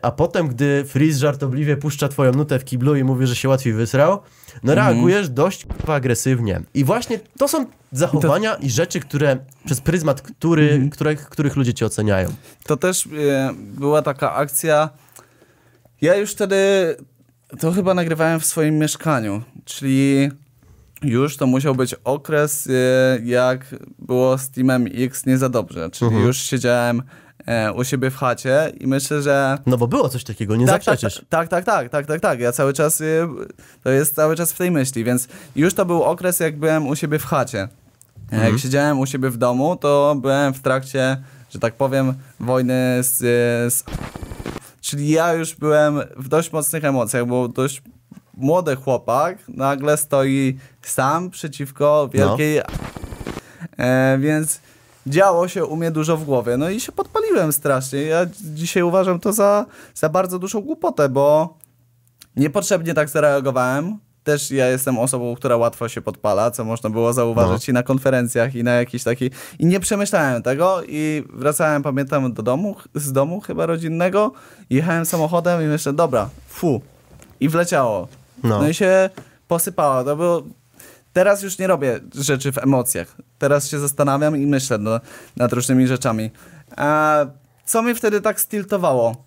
a 0.02 0.10
potem, 0.10 0.48
gdy 0.48 0.84
Freeze 0.84 1.18
żartobliwie 1.18 1.76
puszcza 1.76 2.08
twoją 2.08 2.32
nutę 2.32 2.58
w 2.58 2.64
kiblu 2.64 2.96
i 2.96 3.04
mówi, 3.04 3.26
że 3.26 3.36
się 3.36 3.48
łatwiej 3.48 3.72
wysrał, 3.72 4.18
no 4.62 4.74
reagujesz 4.74 5.28
dość 5.28 5.66
agresywnie. 5.86 6.60
I 6.74 6.84
właśnie 6.84 7.20
to 7.38 7.48
są 7.48 7.66
zachowania 7.92 8.54
i 8.54 8.70
rzeczy, 8.70 9.00
które 9.00 9.36
przez 9.64 9.80
pryzmat, 9.80 10.22
który, 10.22 10.88
których, 10.92 11.28
których 11.28 11.56
ludzie 11.56 11.74
cię 11.74 11.86
oceniają. 11.86 12.28
To 12.66 12.76
też 12.76 13.06
e, 13.06 13.50
była 13.56 14.02
taka 14.02 14.34
akcja. 14.34 14.90
Ja 16.00 16.16
już 16.16 16.32
wtedy 16.32 16.56
to 17.60 17.72
chyba 17.72 17.94
nagrywałem 17.94 18.40
w 18.40 18.46
swoim 18.46 18.78
mieszkaniu, 18.78 19.42
czyli 19.64 20.30
już 21.02 21.36
to 21.36 21.46
musiał 21.46 21.74
być 21.74 21.94
okres, 22.04 22.66
e, 22.66 22.70
jak 23.24 23.74
było 23.98 24.38
z 24.38 24.50
Teamem 24.50 24.86
X 24.94 25.26
nie 25.26 25.38
za 25.38 25.48
dobrze, 25.48 25.90
czyli 25.90 26.08
Mhm. 26.08 26.26
już 26.26 26.36
siedziałem 26.38 27.00
e, 27.00 27.02
u 27.76 27.84
siebie 27.84 28.10
w 28.10 28.16
chacie 28.16 28.72
i 28.80 28.86
myślę, 28.86 29.22
że 29.22 29.58
No 29.66 29.76
bo 29.76 29.88
było 29.88 30.08
coś 30.08 30.24
takiego, 30.24 30.56
nie 30.56 30.66
tak, 30.66 30.84
tak, 30.84 30.84
zaprzeczysz. 30.84 31.24
tak, 31.28 31.48
tak, 31.48 31.64
tak, 31.64 31.88
tak, 31.88 32.06
tak, 32.06 32.20
tak. 32.20 32.40
Ja 32.40 32.52
cały 32.52 32.72
czas, 32.72 33.00
y, 33.00 33.26
to 33.82 33.90
jest 33.90 34.14
cały 34.14 34.36
czas 34.36 34.52
w 34.52 34.58
tej 34.58 34.70
myśli, 34.70 35.04
więc 35.04 35.28
już 35.56 35.74
to 35.74 35.84
był 35.84 36.02
okres, 36.02 36.40
jak 36.40 36.58
byłem 36.58 36.86
u 36.86 36.96
siebie 36.96 37.18
w 37.18 37.24
chacie. 37.24 37.68
Mhm. 38.32 38.52
Jak 38.52 38.62
siedziałem 38.62 39.00
u 39.00 39.06
siebie 39.06 39.30
w 39.30 39.36
domu, 39.36 39.76
to 39.76 40.16
byłem 40.20 40.54
w 40.54 40.60
trakcie, 40.60 41.16
że 41.50 41.58
tak 41.58 41.74
powiem, 41.74 42.14
wojny 42.40 42.98
z, 43.00 43.16
z... 43.74 43.84
Czyli 44.80 45.10
ja 45.10 45.32
już 45.32 45.54
byłem 45.54 46.00
w 46.16 46.28
dość 46.28 46.52
mocnych 46.52 46.84
emocjach, 46.84 47.26
bo 47.26 47.48
dość 47.48 47.82
młody 48.36 48.76
chłopak 48.76 49.38
nagle 49.48 49.96
stoi 49.96 50.58
sam 50.82 51.30
przeciwko 51.30 52.08
wielkiej... 52.12 52.60
E, 53.78 54.18
więc 54.20 54.60
działo 55.06 55.48
się 55.48 55.64
u 55.64 55.76
mnie 55.76 55.90
dużo 55.90 56.16
w 56.16 56.24
głowie. 56.24 56.56
No 56.56 56.70
i 56.70 56.80
się 56.80 56.92
podpaliłem 56.92 57.52
strasznie. 57.52 58.02
Ja 58.02 58.26
dzisiaj 58.40 58.82
uważam 58.82 59.20
to 59.20 59.32
za, 59.32 59.66
za 59.94 60.08
bardzo 60.08 60.38
dużą 60.38 60.60
głupotę, 60.60 61.08
bo 61.08 61.56
niepotrzebnie 62.36 62.94
tak 62.94 63.08
zareagowałem. 63.08 63.98
Też 64.24 64.50
ja 64.50 64.68
jestem 64.68 64.98
osobą, 64.98 65.34
która 65.34 65.56
łatwo 65.56 65.88
się 65.88 66.02
podpala, 66.02 66.50
co 66.50 66.64
można 66.64 66.90
było 66.90 67.12
zauważyć 67.12 67.68
i 67.68 67.72
na 67.72 67.82
konferencjach, 67.82 68.54
i 68.54 68.64
na 68.64 68.72
jakiś 68.72 69.04
taki. 69.04 69.30
I 69.58 69.66
nie 69.66 69.80
przemyślałem 69.80 70.42
tego 70.42 70.82
i 70.88 71.24
wracałem, 71.32 71.82
pamiętam, 71.82 72.32
do 72.32 72.42
domu, 72.42 72.76
z 72.94 73.12
domu 73.12 73.40
chyba 73.40 73.66
rodzinnego. 73.66 74.32
Jechałem 74.70 75.06
samochodem 75.06 75.62
i 75.62 75.64
myślę, 75.64 75.92
dobra, 75.92 76.28
fu. 76.48 76.80
I 77.40 77.48
wleciało. 77.48 78.08
No. 78.42 78.60
No, 78.60 78.68
i 78.68 78.74
się 78.74 79.10
posypało. 79.48 80.04
To 80.04 80.16
było... 80.16 80.42
Teraz 81.14 81.42
już 81.42 81.58
nie 81.58 81.66
robię 81.66 82.00
rzeczy 82.14 82.52
w 82.52 82.58
emocjach. 82.58 83.16
Teraz 83.38 83.68
się 83.68 83.78
zastanawiam 83.78 84.36
i 84.36 84.46
myślę 84.46 84.78
no, 84.78 85.00
nad 85.36 85.52
różnymi 85.52 85.86
rzeczami. 85.86 86.30
A 86.76 87.18
co 87.64 87.82
mnie 87.82 87.94
wtedy 87.94 88.20
tak 88.20 88.40
stiltowało? 88.40 89.24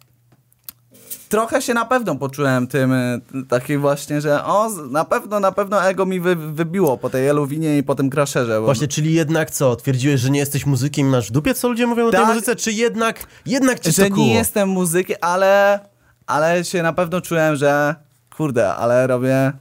Trochę 1.29 1.61
się 1.61 1.73
na 1.73 1.85
pewno 1.85 2.15
poczułem 2.15 2.67
tym 2.67 2.93
y, 2.93 3.21
taki 3.49 3.77
właśnie, 3.77 4.21
że 4.21 4.45
o, 4.45 4.69
na 4.69 5.05
pewno, 5.05 5.39
na 5.39 5.51
pewno 5.51 5.83
ego 5.83 6.05
mi 6.05 6.19
wy, 6.19 6.35
wybiło 6.35 6.97
po 6.97 7.09
tej 7.09 7.27
Eluwinie 7.27 7.77
i 7.77 7.83
po 7.83 7.95
tym 7.95 8.09
Crasherze. 8.09 8.61
Właśnie, 8.61 8.87
czyli 8.87 9.13
jednak 9.13 9.51
co? 9.51 9.75
Twierdziłeś, 9.75 10.21
że 10.21 10.29
nie 10.29 10.39
jesteś 10.39 10.65
muzykiem 10.65 11.09
masz 11.09 11.29
w 11.29 11.31
dupie, 11.31 11.53
co 11.53 11.69
ludzie 11.69 11.87
mówią 11.87 12.07
o 12.07 12.11
tej 12.11 12.19
Tak. 12.19 12.29
muzyce, 12.29 12.55
czy 12.55 12.71
jednak, 12.71 13.27
jednak 13.45 13.79
cię 13.79 13.91
że 13.91 14.09
nie 14.09 14.33
jestem 14.33 14.69
muzykiem, 14.69 15.17
ale, 15.21 15.79
ale 16.27 16.65
się 16.65 16.83
na 16.83 16.93
pewno 16.93 17.21
czułem, 17.21 17.55
że 17.55 17.95
kurde, 18.37 18.75
ale 18.75 19.07
robię. 19.07 19.53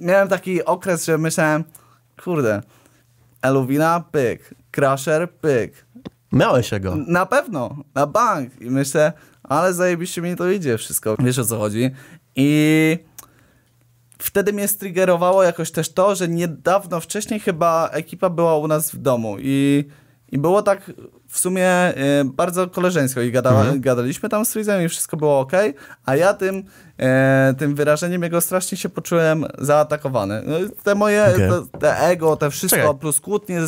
Miałem 0.00 0.28
taki 0.28 0.64
okres, 0.64 1.04
że 1.04 1.18
myślałem, 1.18 1.64
kurde, 2.24 2.62
Eluwina, 3.42 4.04
pyk, 4.10 4.54
Crusher, 4.70 5.30
pyk. 5.30 5.86
Miałeś 6.32 6.70
go. 6.80 6.96
Na 6.96 7.26
pewno, 7.26 7.76
na 7.94 8.06
bank. 8.06 8.60
I 8.60 8.70
myślę, 8.70 9.12
ale 9.42 9.74
zajebiście 9.74 10.22
mi 10.22 10.36
to 10.36 10.50
idzie 10.50 10.78
wszystko. 10.78 11.16
Wiesz 11.18 11.38
o 11.38 11.44
co 11.44 11.58
chodzi? 11.58 11.90
I 12.36 12.98
wtedy 14.18 14.52
mnie 14.52 14.68
striggerowało 14.68 15.42
jakoś 15.42 15.70
też 15.70 15.92
to, 15.92 16.14
że 16.14 16.28
niedawno 16.28 17.00
wcześniej 17.00 17.40
chyba 17.40 17.88
ekipa 17.92 18.30
była 18.30 18.56
u 18.56 18.68
nas 18.68 18.90
w 18.90 18.96
domu 18.96 19.36
i, 19.38 19.84
i 20.34 20.38
było 20.38 20.62
tak 20.62 20.92
w 21.28 21.38
sumie 21.38 21.88
y, 22.20 22.24
bardzo 22.24 22.66
koleżeńsko 22.70 23.20
i 23.20 23.32
gada, 23.32 23.64
gadaliśmy 23.76 24.28
tam 24.28 24.44
z 24.44 24.52
Freezem 24.52 24.84
i 24.84 24.88
wszystko 24.88 25.16
było 25.16 25.40
ok, 25.40 25.52
a 26.04 26.16
ja 26.16 26.34
tym, 26.34 26.62
e, 26.98 27.54
tym 27.58 27.74
wyrażeniem 27.74 28.22
jego 28.22 28.40
strasznie 28.40 28.78
się 28.78 28.88
poczułem 28.88 29.46
zaatakowany. 29.58 30.42
No, 30.46 30.56
te 30.82 30.94
moje, 30.94 31.24
Okej. 31.34 31.48
te, 31.48 31.78
te 31.78 31.98
ego, 31.98 32.36
te 32.36 32.50
wszystko 32.50 32.80
Czekaj. 32.80 32.98
plus 32.98 33.20
kłótnie, 33.20 33.60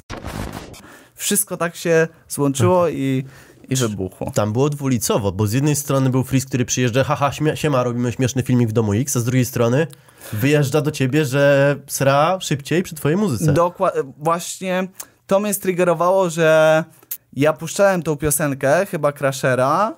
wszystko 1.15 1.57
tak 1.57 1.77
się 1.77 2.09
złączyło 2.29 2.89
i, 2.89 3.25
i 3.69 3.77
wybuchło. 3.77 4.31
Tam 4.35 4.53
było 4.53 4.69
dwulicowo, 4.71 5.33
bo 5.33 5.47
z 5.47 5.53
jednej 5.53 5.77
strony 5.77 6.11
był 6.11 6.25
Freeze, 6.25 6.47
który 6.47 6.65
przyjeżdża, 6.65 7.05
haha, 7.05 7.31
śmie- 7.31 7.55
siema, 7.55 7.83
robimy 7.83 8.13
śmieszny 8.13 8.43
filmik 8.43 8.69
w 8.69 8.73
domu 8.73 8.93
X, 8.93 9.17
a 9.17 9.21
z 9.21 9.25
drugiej 9.25 9.45
strony 9.45 9.87
wyjeżdża 10.33 10.81
do 10.81 10.91
ciebie, 10.91 11.25
że 11.25 11.77
sra 11.87 12.39
szybciej 12.41 12.83
przy 12.83 12.95
twojej 12.95 13.19
muzyce. 13.19 13.53
Dokładnie, 13.53 14.03
właśnie 14.19 14.89
to 15.27 15.41
mnie 15.41 15.55
striggerowało, 15.55 16.31
że 16.31 16.85
ja 17.33 17.53
puszczałem 17.53 18.03
tą 18.03 18.17
piosenkę, 18.17 18.87
chyba 18.87 19.13
Crashera, 19.13 19.97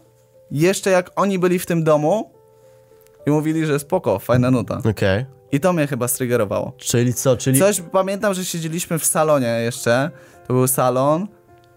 jeszcze 0.51 0.91
jak 0.91 1.11
oni 1.17 1.39
byli 1.39 1.59
w 1.59 1.67
tym 1.67 1.85
domu 1.85 2.31
i 3.27 3.31
mówili, 3.31 3.67
że 3.67 3.79
spoko, 3.79 4.19
fajna 4.19 4.51
nuta. 4.51 4.79
Okej. 4.91 5.27
I 5.53 5.61
to 5.61 5.73
mnie 5.73 5.87
chyba 5.87 6.09
striggerowało. 6.09 6.73
Czyli 6.77 7.15
co? 7.15 7.37
Czyli... 7.37 7.59
Coś 7.59 7.81
pamiętam, 7.81 8.35
że 8.35 8.45
siedzieliśmy 8.45 8.99
w 8.99 9.07
salonie 9.07 9.61
jeszcze, 9.65 10.11
to 10.47 10.55
był 10.55 10.67
salon 10.69 11.29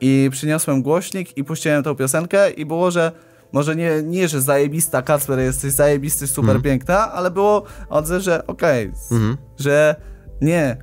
i 0.01 0.29
przyniosłem 0.31 0.81
głośnik 0.81 1.37
i 1.37 1.43
puściłem 1.43 1.83
tą 1.83 1.95
piosenkę 1.95 2.49
i 2.51 2.65
było, 2.65 2.91
że 2.91 3.11
może 3.51 3.75
nie, 3.75 4.03
nie 4.03 4.27
że 4.27 4.41
zajebista, 4.41 5.01
Kacper, 5.01 5.39
jesteś 5.39 5.71
zajebisty, 5.73 6.27
super 6.27 6.61
piękna, 6.61 7.11
ale 7.13 7.31
było 7.31 7.63
odzew, 7.89 8.23
że 8.23 8.47
okej, 8.47 8.85
s- 8.93 9.11
Mhm. 9.11 9.37
że 9.59 9.95
nie 10.41 10.77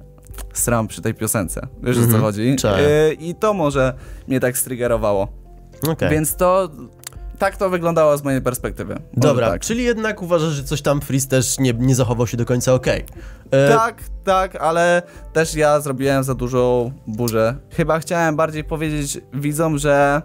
sram 0.52 0.88
przy 0.88 1.02
tej 1.02 1.14
piosence. 1.14 1.66
Wiesz 1.82 1.98
o 1.98 2.06
co 2.12 2.18
chodzi? 2.18 2.56
Czaję. 2.56 2.88
Y, 2.88 3.14
I 3.14 3.34
to 3.34 3.54
może 3.54 3.94
mnie 4.28 4.40
tak 4.40 4.58
striggerowało. 4.58 5.28
Okej. 5.88 6.10
Więc 6.10 6.36
to 6.36 6.70
tak 7.38 7.56
to 7.56 7.70
wyglądało 7.70 8.16
z 8.18 8.24
mojej 8.24 8.42
perspektywy. 8.42 8.94
Może 8.94 9.28
Dobra, 9.28 9.50
tak. 9.50 9.60
czyli 9.60 9.84
jednak 9.84 10.22
uważasz, 10.22 10.52
że 10.52 10.64
coś 10.64 10.82
tam 10.82 11.00
Freeze 11.00 11.28
też 11.28 11.58
nie, 11.58 11.72
nie 11.72 11.94
zachował 11.94 12.26
się 12.26 12.36
do 12.36 12.44
końca 12.44 12.74
okej. 12.74 13.04
E, 13.50 13.68
Tak, 13.74 14.02
tak, 14.24 14.56
ale 14.56 15.02
też 15.32 15.54
ja 15.54 15.80
zrobiłem 15.80 16.24
za 16.24 16.34
dużą 16.34 16.92
burzę. 17.06 17.56
Chyba 17.70 17.98
chciałem 17.98 18.36
bardziej 18.36 18.64
powiedzieć 18.64 19.20
widzom, 19.34 19.78
że 19.78 20.22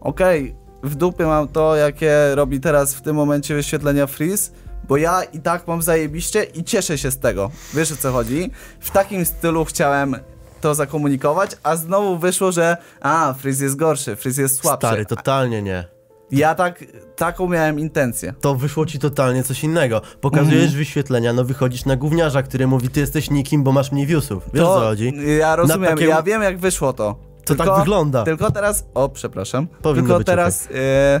okej, 0.00 0.56
w 0.82 0.94
dupie 0.94 1.26
mam 1.26 1.48
to, 1.48 1.76
jakie 1.76 2.34
robi 2.34 2.60
teraz 2.60 2.94
w 2.94 3.00
tym 3.02 3.16
momencie 3.16 3.54
wyświetlenia 3.54 4.06
Freeze, 4.06 4.52
bo 4.90 4.96
ja 4.96 5.22
i 5.22 5.40
tak 5.40 5.68
mam 5.68 5.82
zajebiście 5.82 6.42
i 6.42 6.64
cieszę 6.64 6.98
się 6.98 7.10
z 7.10 7.18
tego. 7.18 7.50
Wiesz 7.74 7.92
o 7.92 7.96
co 7.96 8.12
chodzi? 8.12 8.50
W 8.80 8.90
takim 8.90 9.24
stylu 9.24 9.64
chciałem 9.64 10.16
to 10.60 10.74
zakomunikować, 10.74 11.50
a 11.62 11.76
znowu 11.76 12.18
wyszło, 12.18 12.52
że 12.52 12.76
a, 13.00 13.34
Freeze 13.38 13.64
jest 13.64 13.76
gorszy, 13.76 14.16
Freeze 14.16 14.42
jest 14.42 14.60
słabszy. 14.60 14.86
Stary, 14.86 15.06
totalnie 15.06 15.62
nie. 15.62 15.84
Ja 16.30 16.54
tak, 16.54 16.84
taką 17.16 17.48
miałem 17.48 17.78
intencję. 17.78 18.34
To 18.40 18.54
wyszło 18.54 18.86
ci 18.86 18.98
totalnie 18.98 19.42
coś 19.42 19.64
innego. 19.64 20.02
Pokazujesz 20.20 20.54
Mhm. 20.62 20.78
wyświetlenia, 20.78 21.32
no 21.32 21.44
wychodzisz 21.44 21.84
na 21.84 21.96
gówniarza, 21.96 22.42
który 22.42 22.66
mówi, 22.66 22.88
ty 22.88 23.00
jesteś 23.00 23.30
nikim, 23.30 23.64
bo 23.64 23.72
masz 23.72 23.92
mniej 23.92 24.06
viewsów. 24.06 24.42
Wiesz 24.54 24.62
o 24.62 24.74
co 24.74 24.80
chodzi? 24.80 25.12
Ja 25.38 25.56
rozumiem, 25.56 25.98
ja 25.98 26.22
wiem 26.22 26.42
jak 26.42 26.58
wyszło 26.58 26.92
to. 26.92 27.16
To 27.44 27.54
tak 27.54 27.78
wygląda. 27.78 28.24
Tylko 28.24 28.50
teraz, 28.50 28.84
o 28.94 29.08
przepraszam, 29.08 29.66
Powinno 29.82 30.08
tylko 30.08 30.24
teraz 30.24 30.68
e, 30.74 31.20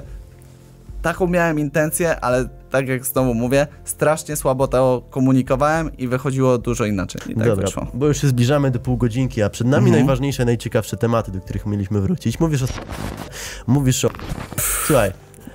taką 1.02 1.26
miałem 1.26 1.58
intencję, 1.58 2.20
ale 2.20 2.59
tak 2.70 2.88
jak 2.88 3.06
znowu 3.06 3.34
mówię, 3.34 3.66
strasznie 3.84 4.36
słabo 4.36 4.68
to 4.68 5.02
komunikowałem 5.10 5.96
i 5.96 6.08
wychodziło 6.08 6.58
dużo 6.58 6.84
inaczej. 6.84 7.20
I 7.28 7.34
tak 7.34 7.44
Dobra, 7.48 7.66
wyszło. 7.66 7.86
bo 7.94 8.06
już 8.06 8.20
się 8.20 8.28
zbliżamy 8.28 8.70
do 8.70 8.78
pół 8.78 8.96
godzinki, 8.96 9.42
a 9.42 9.50
przed 9.50 9.66
nami 9.66 9.86
Mhm. 9.86 9.96
najważniejsze, 10.06 10.44
najciekawsze 10.44 10.96
tematy, 10.96 11.32
do 11.32 11.40
których 11.40 11.66
mieliśmy 11.66 12.00
wrócić. 12.00 12.40
Mówisz 12.40 12.62
o... 12.62 12.66
Mówisz 13.66 14.04
o... 14.04 14.08
Słuchaj, 14.86 15.12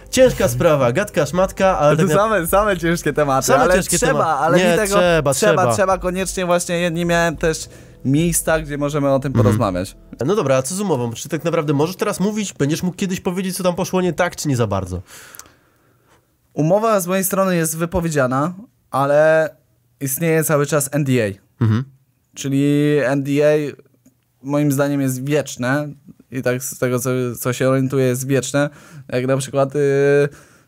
ciężka 0.09 0.47
sprawa, 0.47 0.91
gadka, 0.91 1.25
szmatka, 1.25 1.79
ale 1.79 1.97
To 1.97 2.03
tak 2.03 2.11
na... 2.11 2.15
same, 2.15 2.47
same 2.47 2.77
ciężkie 2.77 3.13
tematy, 3.13 3.47
Same 3.47 3.63
ale 3.63 3.73
ciężkie 3.73 3.97
trzeba, 3.97 4.11
tematy. 4.13 4.31
ale 4.31 4.57
Nie, 4.57 4.75
tego 4.75 4.95
trzeba, 4.95 5.33
trzeba, 5.33 5.73
trzeba. 5.73 5.97
koniecznie 5.97 6.45
właśnie, 6.45 6.91
nie 6.91 7.05
miałem 7.05 7.37
też 7.37 7.69
miejsca, 8.05 8.59
gdzie 8.59 8.77
możemy 8.77 9.09
o 9.13 9.19
tym 9.19 9.29
Mhm. 9.29 9.43
porozmawiać. 9.45 9.95
No 10.25 10.35
dobra, 10.35 10.55
a 10.57 10.61
co 10.61 10.75
z 10.75 10.79
umową? 10.79 11.13
Czy 11.13 11.29
tak 11.29 11.43
naprawdę 11.43 11.73
możesz 11.73 11.95
teraz 11.95 12.19
mówić, 12.19 12.53
będziesz 12.53 12.83
mógł 12.83 12.97
kiedyś 12.97 13.21
powiedzieć, 13.21 13.57
co 13.57 13.63
tam 13.63 13.75
poszło 13.75 14.01
nie 14.01 14.13
tak, 14.13 14.35
czy 14.35 14.47
nie 14.49 14.55
za 14.55 14.67
bardzo? 14.67 15.01
Umowa 16.55 16.99
z 16.99 17.07
mojej 17.07 17.23
strony 17.23 17.55
jest 17.55 17.77
wypowiedziana, 17.77 18.53
ale 18.91 19.49
istnieje 20.01 20.43
cały 20.43 20.65
czas 20.65 20.89
NDA. 20.93 21.39
Mhm. 21.61 21.83
Czyli 22.33 22.97
NDA 23.15 23.75
moim 24.43 24.71
zdaniem 24.71 25.01
jest 25.01 25.25
wieczne 25.25 25.89
i 26.31 26.41
tak 26.41 26.63
z 26.63 26.79
tego, 26.79 26.99
co, 26.99 27.09
co 27.39 27.53
się 27.53 27.69
orientuję, 27.69 28.05
jest 28.05 28.27
wieczne. 28.27 28.69
Jak 29.07 29.27
na 29.27 29.37
przykład 29.37 29.75
y, 29.75 29.79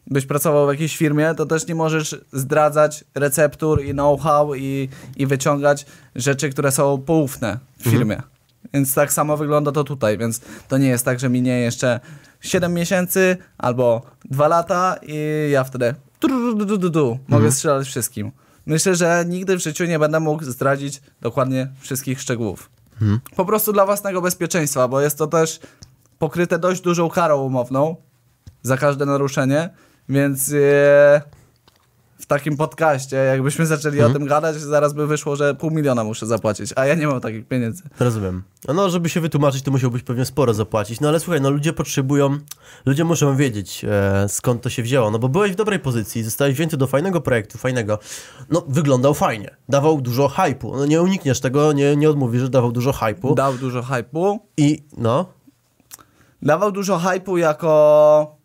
byś 0.07 0.25
pracował 0.25 0.67
w 0.67 0.69
jakiejś 0.69 0.97
firmie, 0.97 1.35
to 1.35 1.45
też 1.45 1.67
nie 1.67 1.75
możesz 1.75 2.21
zdradzać 2.33 3.03
receptur 3.15 3.83
i 3.83 3.91
know-how 3.91 4.55
i, 4.55 4.89
i 5.15 5.27
wyciągać 5.27 5.85
rzeczy, 6.15 6.49
które 6.49 6.71
są 6.71 6.97
poufne 6.97 7.59
w 7.79 7.83
firmie. 7.83 8.21
Więc 8.73 8.93
tak 8.93 9.13
samo 9.13 9.37
wygląda 9.37 9.71
to 9.71 9.83
tutaj, 9.83 10.17
więc 10.17 10.41
to 10.67 10.77
nie 10.77 10.87
jest 10.87 11.05
tak, 11.05 11.19
że 11.19 11.29
minie 11.29 11.59
jeszcze 11.59 11.99
7 12.41 12.73
miesięcy 12.73 13.37
albo 13.57 14.01
2 14.25 14.47
lata 14.47 14.95
i 15.01 15.49
ja 15.51 15.63
wtedy 15.63 15.95
mogę 17.27 17.51
strzelać 17.51 17.87
wszystkim. 17.87 18.31
Myślę, 18.65 18.95
że 18.95 19.25
nigdy 19.27 19.57
w 19.57 19.61
życiu 19.61 19.85
nie 19.85 19.99
będę 19.99 20.19
mógł 20.19 20.43
zdradzić 20.43 21.01
dokładnie 21.21 21.67
wszystkich 21.79 22.21
szczegółów. 22.21 22.69
Po 23.35 23.45
prostu 23.45 23.73
dla 23.73 23.85
własnego 23.85 24.21
bezpieczeństwa, 24.21 24.87
bo 24.87 25.01
jest 25.01 25.17
to 25.17 25.27
też 25.27 25.59
pokryte 26.19 26.59
dość 26.59 26.81
dużą 26.81 27.09
karą 27.09 27.41
umowną 27.41 27.95
za 28.61 28.77
każde 28.77 29.05
naruszenie, 29.05 29.69
więc 30.09 30.53
e, 30.53 31.21
w 32.19 32.25
takim 32.25 32.57
podcaście, 32.57 33.15
jakbyśmy 33.15 33.65
zaczęli 33.65 34.01
o 34.01 34.09
tym 34.09 34.25
gadać, 34.25 34.55
zaraz 34.55 34.93
by 34.93 35.07
wyszło, 35.07 35.35
że 35.35 35.55
pół 35.55 35.71
miliona 35.71 36.03
muszę 36.03 36.25
zapłacić, 36.25 36.73
a 36.75 36.85
ja 36.85 36.95
nie 36.95 37.07
mam 37.07 37.21
takich 37.21 37.47
pieniędzy. 37.47 37.83
Rozumiem. 37.99 38.43
No, 38.75 38.89
żeby 38.89 39.09
się 39.09 39.21
wytłumaczyć, 39.21 39.63
to 39.63 39.71
musiałbyś 39.71 40.03
pewnie 40.03 40.25
sporo 40.25 40.53
zapłacić. 40.53 40.99
No 40.99 41.07
ale 41.07 41.19
słuchaj, 41.19 41.41
no 41.41 41.49
ludzie 41.49 41.73
potrzebują, 41.73 42.37
ludzie 42.85 43.03
muszą 43.03 43.35
wiedzieć, 43.35 43.85
e, 43.85 44.25
skąd 44.29 44.61
to 44.61 44.69
się 44.69 44.83
wzięło. 44.83 45.11
No 45.11 45.19
bo 45.19 45.29
byłeś 45.29 45.51
w 45.51 45.55
dobrej 45.55 45.79
pozycji, 45.79 46.23
zostałeś 46.23 46.53
wzięty 46.55 46.77
do 46.77 46.87
fajnego 46.87 47.21
projektu, 47.21 47.57
fajnego. 47.57 47.99
No, 48.49 48.63
wyglądał 48.67 49.13
fajnie. 49.13 49.55
Dawał 49.69 50.01
dużo 50.01 50.27
hypu. 50.27 50.77
No 50.77 50.85
nie 50.85 51.01
unikniesz 51.01 51.39
tego, 51.39 51.73
nie, 51.73 51.95
nie 51.95 52.09
odmówisz, 52.09 52.41
że 52.41 52.49
dawał 52.49 52.71
dużo 52.71 52.93
hypu. 52.93 53.35
Dał 53.35 53.53
dużo 53.53 53.83
hypu. 53.83 54.39
I 54.57 54.83
no, 54.97 55.37
Dawał 56.41 56.71
dużo 56.71 56.97
hypu 56.97 57.37
jako, 57.37 58.35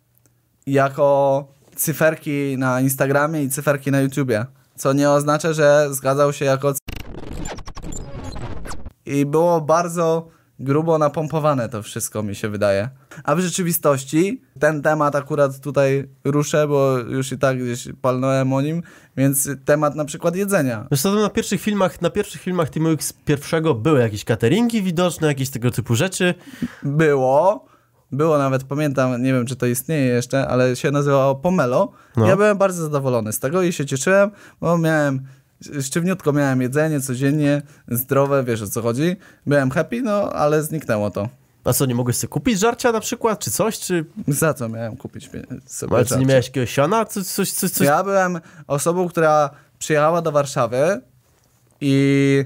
jako 0.67 1.47
cyferki 1.75 2.55
na 2.57 2.81
Instagramie 2.81 3.43
i 3.43 3.49
cyferki 3.49 3.91
na 3.91 4.01
YouTubie. 4.01 4.45
Co 4.75 4.93
nie 4.93 5.09
oznacza, 5.09 5.53
że 5.53 5.87
zgadzał 5.91 6.33
się 6.33 6.45
jako. 6.45 6.73
I 9.05 9.25
było 9.25 9.61
bardzo 9.61 10.27
grubo 10.59 10.97
napompowane 10.97 11.69
to 11.69 11.83
wszystko, 11.83 12.23
mi 12.23 12.35
się 12.35 12.49
wydaje. 12.49 12.89
A 13.23 13.35
w 13.35 13.39
rzeczywistości 13.39 14.41
ten 14.59 14.81
temat 14.81 15.15
akurat 15.15 15.59
tutaj 15.59 16.09
ruszę, 16.23 16.67
bo 16.67 16.97
już 16.97 17.31
i 17.31 17.37
tak 17.37 17.63
gdzieś 17.63 17.87
palnąłem 18.01 18.53
o 18.53 18.61
nim, 18.61 18.83
więc 19.17 19.49
temat 19.65 19.95
na 19.95 20.05
przykład 20.05 20.35
jedzenia. 20.35 20.87
Co, 20.97 21.15
na 21.15 21.29
pierwszych 21.29 21.61
filmach, 21.61 22.01
na 22.01 22.09
pierwszych 22.09 22.41
filmach 22.41 22.69
Team 22.69 22.87
X 22.87 23.13
pierwszego 23.25 23.75
były 23.75 23.99
jakieś 23.99 24.23
cateringi 24.23 24.81
widoczne, 24.81 25.27
jakieś 25.27 25.49
tego 25.49 25.71
typu 25.71 25.95
rzeczy. 25.95 26.33
Było. 26.83 27.72
Było 28.13 28.37
nawet, 28.37 28.63
pamiętam, 28.63 29.23
nie 29.23 29.33
wiem 29.33 29.45
czy 29.45 29.55
to 29.55 29.65
istnieje 29.65 30.05
jeszcze, 30.05 30.47
ale 30.47 30.75
się 30.75 30.91
nazywało 30.91 31.35
Pomelo. 31.35 31.91
No. 32.17 32.27
Ja 32.27 32.35
byłem 32.35 32.57
bardzo 32.57 32.83
zadowolony 32.83 33.33
z 33.33 33.39
tego 33.39 33.61
i 33.61 33.73
się 33.73 33.85
cieszyłem, 33.85 34.31
bo 34.61 34.77
miałem, 34.77 35.21
sztywniutko 35.81 36.33
miałem 36.33 36.61
jedzenie 36.61 37.01
codziennie, 37.01 37.61
zdrowe, 37.87 38.43
wiesz 38.43 38.61
o 38.61 38.67
co 38.67 38.81
chodzi. 38.81 39.15
Byłem 39.45 39.71
happy, 39.71 40.01
no 40.01 40.33
ale 40.33 40.63
zniknęło 40.63 41.11
to. 41.11 41.29
A 41.63 41.73
co, 41.73 41.85
nie 41.85 41.95
mogłeś 41.95 42.15
sobie 42.15 42.29
kupić 42.29 42.59
żarcia 42.59 42.91
na 42.91 42.99
przykład, 42.99 43.39
czy 43.39 43.51
coś, 43.51 43.79
czy... 43.79 44.05
Za 44.27 44.53
co 44.53 44.69
miałem 44.69 44.97
kupić 44.97 45.29
sobie 45.65 45.95
Ale 45.95 46.05
czy 46.05 46.17
nie 46.17 46.25
miałeś 46.25 46.47
jakiegoś 46.47 46.71
siana, 46.71 47.05
coś, 47.05 47.25
coś, 47.25 47.51
coś, 47.51 47.71
coś... 47.71 47.87
Ja 47.87 48.03
byłem 48.03 48.39
osobą, 48.67 49.09
która 49.09 49.49
przyjechała 49.79 50.21
do 50.21 50.31
Warszawy 50.31 51.01
i 51.81 52.43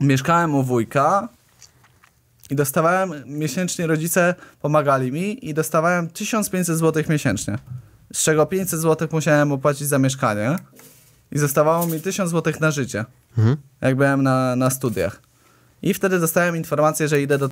mieszkałem 0.00 0.54
u 0.54 0.62
wujka 0.62 1.28
i 2.50 2.54
dostawałem 2.54 3.12
miesięcznie, 3.26 3.86
rodzice 3.86 4.34
pomagali 4.60 5.12
mi 5.12 5.48
i 5.48 5.54
dostawałem 5.54 6.08
1500 6.08 6.78
zł 6.78 7.02
miesięcznie. 7.08 7.58
Z 8.12 8.22
czego 8.22 8.46
500 8.46 8.80
zł 8.80 9.08
musiałem 9.12 9.52
opłacić 9.52 9.88
za 9.88 9.98
mieszkanie 9.98 10.56
i 11.32 11.38
zostawało 11.38 11.86
mi 11.86 12.00
1000 12.00 12.30
zł 12.30 12.52
na 12.60 12.70
życie, 12.70 13.04
Mhm. 13.38 13.56
jak 13.80 13.96
byłem 13.96 14.22
na, 14.22 14.56
na 14.56 14.70
studiach. 14.70 15.20
I 15.82 15.94
wtedy 15.94 16.18
dostałem 16.20 16.56
informację, 16.56 17.08
że 17.08 17.22
idę 17.22 17.38
do 17.38 17.48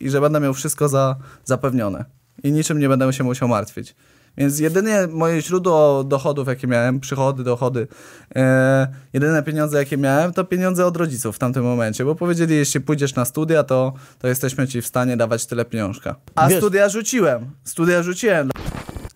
i 0.00 0.10
że 0.10 0.20
będę 0.20 0.40
miał 0.40 0.54
wszystko 0.54 0.88
za, 0.88 1.16
zapewnione. 1.44 2.04
I 2.42 2.52
niczym 2.52 2.78
nie 2.78 2.88
będę 2.88 3.12
się 3.12 3.24
musiał 3.24 3.48
martwić. 3.48 3.94
Więc 4.36 4.58
jedynie 4.58 5.06
moje 5.10 5.42
źródło 5.42 6.04
dochodów, 6.04 6.48
jakie 6.48 6.66
miałem, 6.66 7.00
przychody, 7.00 7.44
dochody, 7.44 7.88
e, 8.36 8.88
jedyne 9.12 9.42
pieniądze, 9.42 9.78
jakie 9.78 9.96
miałem, 9.96 10.32
to 10.32 10.44
pieniądze 10.44 10.86
od 10.86 10.96
rodziców 10.96 11.36
w 11.36 11.38
tamtym 11.38 11.64
momencie, 11.64 12.04
bo 12.04 12.14
powiedzieli, 12.14 12.56
jeśli 12.56 12.80
pójdziesz 12.80 13.14
na 13.14 13.24
studia, 13.24 13.64
to, 13.64 13.92
to 14.18 14.28
jesteśmy 14.28 14.68
ci 14.68 14.82
w 14.82 14.86
stanie 14.86 15.16
dawać 15.16 15.46
tyle 15.46 15.64
pieniążka. 15.64 16.16
A 16.34 16.48
Wiesz- 16.48 16.58
studia 16.58 16.88
rzuciłem. 16.88 17.50
Studia 17.64 18.02
rzuciłem. 18.02 18.50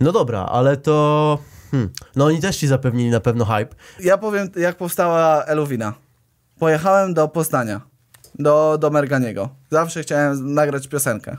No 0.01 0.13
dobra, 0.13 0.47
ale 0.47 0.77
to... 0.77 1.39
Hmm. 1.71 1.91
No 2.17 2.25
oni 2.25 2.41
też 2.41 2.57
ci 2.57 2.67
zapewnili 2.67 3.11
na 3.11 3.21
pewno 3.21 3.45
hype. 3.45 3.75
Ja 4.01 4.19
powiem, 4.19 4.49
jak 4.57 4.77
powstała 4.77 5.45
Eluwina. 5.45 5.95
Pojechałem 6.59 7.15
do 7.15 7.29
Poznania, 7.29 7.81
do, 8.39 8.79
do 8.81 8.91
Merganiego. 8.91 9.49
Zawsze 9.71 10.03
chciałem 10.03 10.55
nagrać 10.55 10.89
piosenkę. 10.89 11.37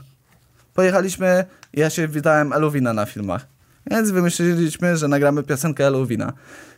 Pojechaliśmy, 0.74 1.44
ja 1.74 1.90
się 1.90 2.08
witałem 2.08 2.52
Eluwina 2.52 2.92
na 2.92 3.06
filmach. 3.06 3.46
Więc 3.86 4.10
wymyśliliśmy, 4.10 4.96
że 4.96 5.08
nagramy 5.08 5.42
piosenkę 5.42 5.86
Eluwina. 5.86 6.32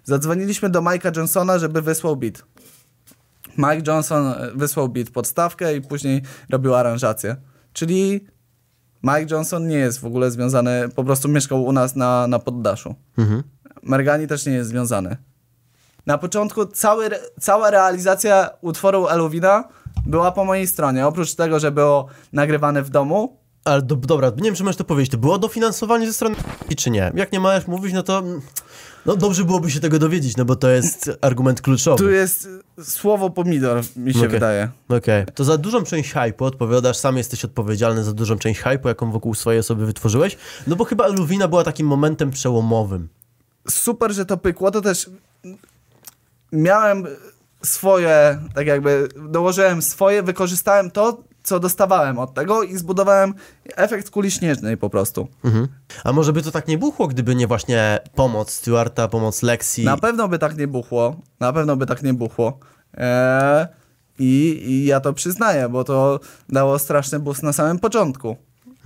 Zadzwoniliśmy 0.04 0.70
do 0.70 0.82
Mike'a 0.82 1.16
Johnsona, 1.16 1.58
żeby 1.58 1.82
wysłał 1.82 2.16
beat. 2.16 2.42
Mike 3.58 3.82
Johnson 3.86 4.26
e, 4.26 4.50
wysłał 4.54 4.88
beat 4.88 5.10
podstawkę 5.10 5.76
i 5.76 5.80
później 5.80 6.22
robił 6.50 6.74
aranżację. 6.74 7.36
Czyli 7.72 8.26
Mike 9.02 9.26
Johnson 9.30 9.68
nie 9.68 9.76
jest 9.76 10.00
w 10.00 10.04
ogóle 10.04 10.30
związany, 10.30 10.88
po 10.94 11.04
prostu 11.04 11.28
mieszkał 11.28 11.64
u 11.64 11.72
nas 11.72 11.96
na, 11.96 12.26
na 12.26 12.38
poddaszu. 12.38 12.94
Mhm. 13.18 13.42
Mergani 13.82 14.26
też 14.26 14.46
nie 14.46 14.52
jest 14.52 14.70
związany. 14.70 15.16
Na 16.06 16.18
początku 16.18 16.66
cały, 16.66 17.10
cała 17.40 17.70
realizacja 17.70 18.50
utworu 18.60 19.08
Eluwina 19.08 19.64
była 20.06 20.32
po 20.32 20.44
mojej 20.44 20.66
stronie. 20.66 21.06
Oprócz 21.06 21.34
tego, 21.34 21.60
że 21.60 21.70
było 21.70 22.06
nagrywane 22.32 22.82
w 22.82 22.90
domu, 22.90 23.39
Ale 23.64 23.82
do, 23.82 23.96
dobra, 23.96 24.32
nie 24.36 24.42
wiem, 24.42 24.54
czy 24.54 24.64
możesz 24.64 24.76
to 24.76 24.84
powiedzieć. 24.84 25.12
To 25.12 25.18
było 25.18 25.38
dofinansowanie 25.38 26.06
ze 26.06 26.12
strony 26.12 26.36
czy 26.76 26.90
nie? 26.90 27.12
Jak 27.14 27.32
nie 27.32 27.40
możesz 27.40 27.66
mówić, 27.66 27.92
no 27.94 28.02
to... 28.02 28.18
mm, 28.18 28.40
No 29.06 29.16
dobrze 29.16 29.44
byłoby 29.44 29.70
się 29.70 29.80
tego 29.80 29.98
dowiedzieć, 29.98 30.36
no 30.36 30.44
bo 30.44 30.56
to 30.56 30.68
jest 30.70 31.10
argument 31.20 31.60
kluczowy. 31.62 31.98
tu 32.04 32.10
jest 32.10 32.48
y, 32.78 32.84
słowo 32.84 33.30
pomidor, 33.30 33.82
mi 33.96 34.12
się 34.12 34.18
Okej. 34.18 34.30
wydaje. 34.30 34.68
Okej. 34.88 35.24
To 35.34 35.44
za 35.44 35.58
dużą 35.58 35.82
część 35.82 36.14
hype'u 36.14 36.44
odpowiadasz, 36.44 36.96
sam 36.96 37.16
jesteś 37.16 37.44
odpowiedzialny 37.44 38.04
za 38.04 38.12
dużą 38.12 38.38
część 38.38 38.60
hype'u, 38.62 38.88
jaką 38.88 39.10
wokół 39.12 39.34
swojej 39.34 39.60
osoby 39.60 39.86
wytworzyłeś. 39.86 40.36
No 40.66 40.76
bo 40.76 40.84
chyba 40.84 41.06
Luwina 41.06 41.48
była 41.48 41.64
takim 41.64 41.86
momentem 41.86 42.30
przełomowym. 42.30 43.08
Super, 43.70 44.12
że 44.12 44.26
to 44.26 44.36
pykło, 44.36 44.70
to 44.70 44.80
też 44.80 45.10
miałem 46.52 47.06
swoje, 47.62 48.38
tak 48.54 48.66
jakby 48.66 49.08
dołożyłem 49.28 49.82
swoje, 49.82 50.22
wykorzystałem 50.22 50.90
to, 50.90 51.22
co 51.42 51.60
dostawałem 51.60 52.18
od 52.18 52.34
tego 52.34 52.62
i 52.62 52.76
zbudowałem 52.76 53.34
efekt 53.76 54.10
kuli 54.10 54.30
śnieżnej 54.30 54.76
po 54.76 54.90
prostu. 54.90 55.28
Mhm. 55.44 55.68
A 56.04 56.12
może 56.12 56.32
by 56.32 56.42
to 56.42 56.50
tak 56.50 56.68
nie 56.68 56.78
buchło, 56.78 57.08
gdyby 57.08 57.34
nie 57.34 57.46
właśnie 57.46 57.98
pomoc 58.14 58.50
Stewarta, 58.50 59.08
pomoc 59.08 59.42
Lexi? 59.42 59.84
Na 59.84 59.96
pewno 59.96 60.28
by 60.28 60.38
tak 60.38 60.56
nie 60.56 60.68
buchło. 60.68 61.16
Na 61.40 61.52
pewno 61.52 61.76
by 61.76 61.86
tak 61.86 62.02
nie 62.02 62.14
buchło. 62.14 62.58
Eee, 62.94 63.66
I, 64.18 64.62
I 64.66 64.84
ja 64.84 65.00
to 65.00 65.12
przyznaję, 65.12 65.68
bo 65.68 65.84
to 65.84 66.20
dało 66.48 66.78
straszny 66.78 67.18
boost 67.18 67.42
na 67.42 67.52
samym 67.52 67.78
początku. 67.78 68.36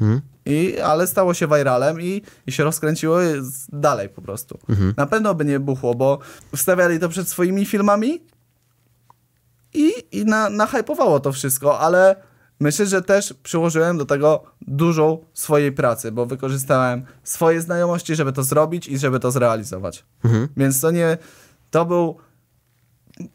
Mhm. 0.01 0.21
I, 0.47 0.81
ale 0.81 1.07
stało 1.07 1.35
się 1.35 1.47
viralem 1.49 2.01
i, 2.01 2.23
i 2.47 2.53
się 2.53 2.65
rozkręciło 2.65 3.19
dalej 3.73 4.09
po 4.09 4.23
prostu. 4.23 4.59
Na 4.97 5.07
pewno 5.07 5.35
by 5.35 5.45
nie 5.45 5.61
buchło, 5.61 5.95
bo 5.95 6.19
wstawiali 6.57 6.99
to 7.01 7.09
przed 7.09 7.29
swoimi 7.29 7.67
filmami 7.67 8.23
i, 9.75 9.93
i 10.13 10.25
na, 10.25 10.51
nahypowało 10.51 11.21
to 11.21 11.33
wszystko, 11.33 11.81
ale 11.81 12.17
myślę, 12.61 12.87
że 12.87 13.03
też 13.03 13.35
przyłożyłem 13.43 13.99
do 13.99 14.07
tego 14.07 14.45
dużą 14.61 15.25
swojej 15.33 15.73
pracy, 15.73 16.13
bo 16.13 16.27
wykorzystałem 16.27 17.05
swoje 17.25 17.61
znajomości, 17.61 18.15
żeby 18.15 18.33
to 18.33 18.43
zrobić 18.43 18.89
i 18.89 18.99
żeby 18.99 19.21
to 19.21 19.31
zrealizować. 19.31 20.05
Mhm. 20.25 20.49
Więc 20.57 20.81
to 20.81 20.91
nie, 20.91 21.19
to 21.71 21.85
był 21.87 22.17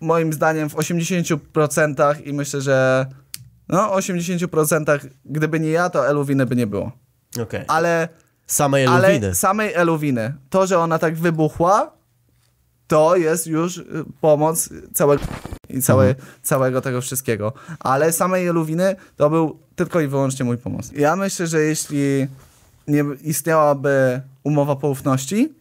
moim 0.01 0.33
zdaniem 0.33 0.69
w 0.69 0.75
80% 0.75 2.27
i 2.27 2.33
myślę, 2.33 2.61
że 2.61 3.05
no 3.69 3.95
80% 3.97 4.99
gdyby 5.25 5.59
nie 5.59 5.69
ja, 5.69 5.89
to 5.89 6.07
Eluwiny 6.07 6.45
by 6.45 6.55
nie 6.55 6.67
było. 6.67 6.91
Okej. 7.41 7.65
Ale, 7.67 8.09
Samej 8.47 8.85
ale 8.87 9.07
Eluwiny. 9.07 9.35
samej 9.35 9.73
Eluwiny, 9.73 10.33
to, 10.49 10.67
że 10.67 10.79
ona 10.79 10.99
tak 10.99 11.15
wybuchła, 11.15 11.91
to 12.89 13.15
jest 13.15 13.47
już 13.47 13.77
y, 13.77 13.85
pomoc 14.21 14.69
całego 14.93 15.23
i 15.69 15.81
całe, 15.81 16.15
całego 16.41 16.81
tego 16.81 17.01
wszystkiego. 17.01 17.53
Ale 17.79 18.11
samej 18.11 18.47
Eluwiny 18.47 18.95
to 19.17 19.29
był 19.29 19.59
tylko 19.75 20.01
i 20.01 20.07
wyłącznie 20.07 20.45
mój 20.45 20.57
pomoc. 20.57 20.91
Ja 20.95 21.15
myślę, 21.15 21.47
że 21.47 21.61
jeśli 21.61 22.27
nie 22.87 23.03
istniałaby 23.21 24.21
umowa 24.43 24.75
poufności, 24.75 25.53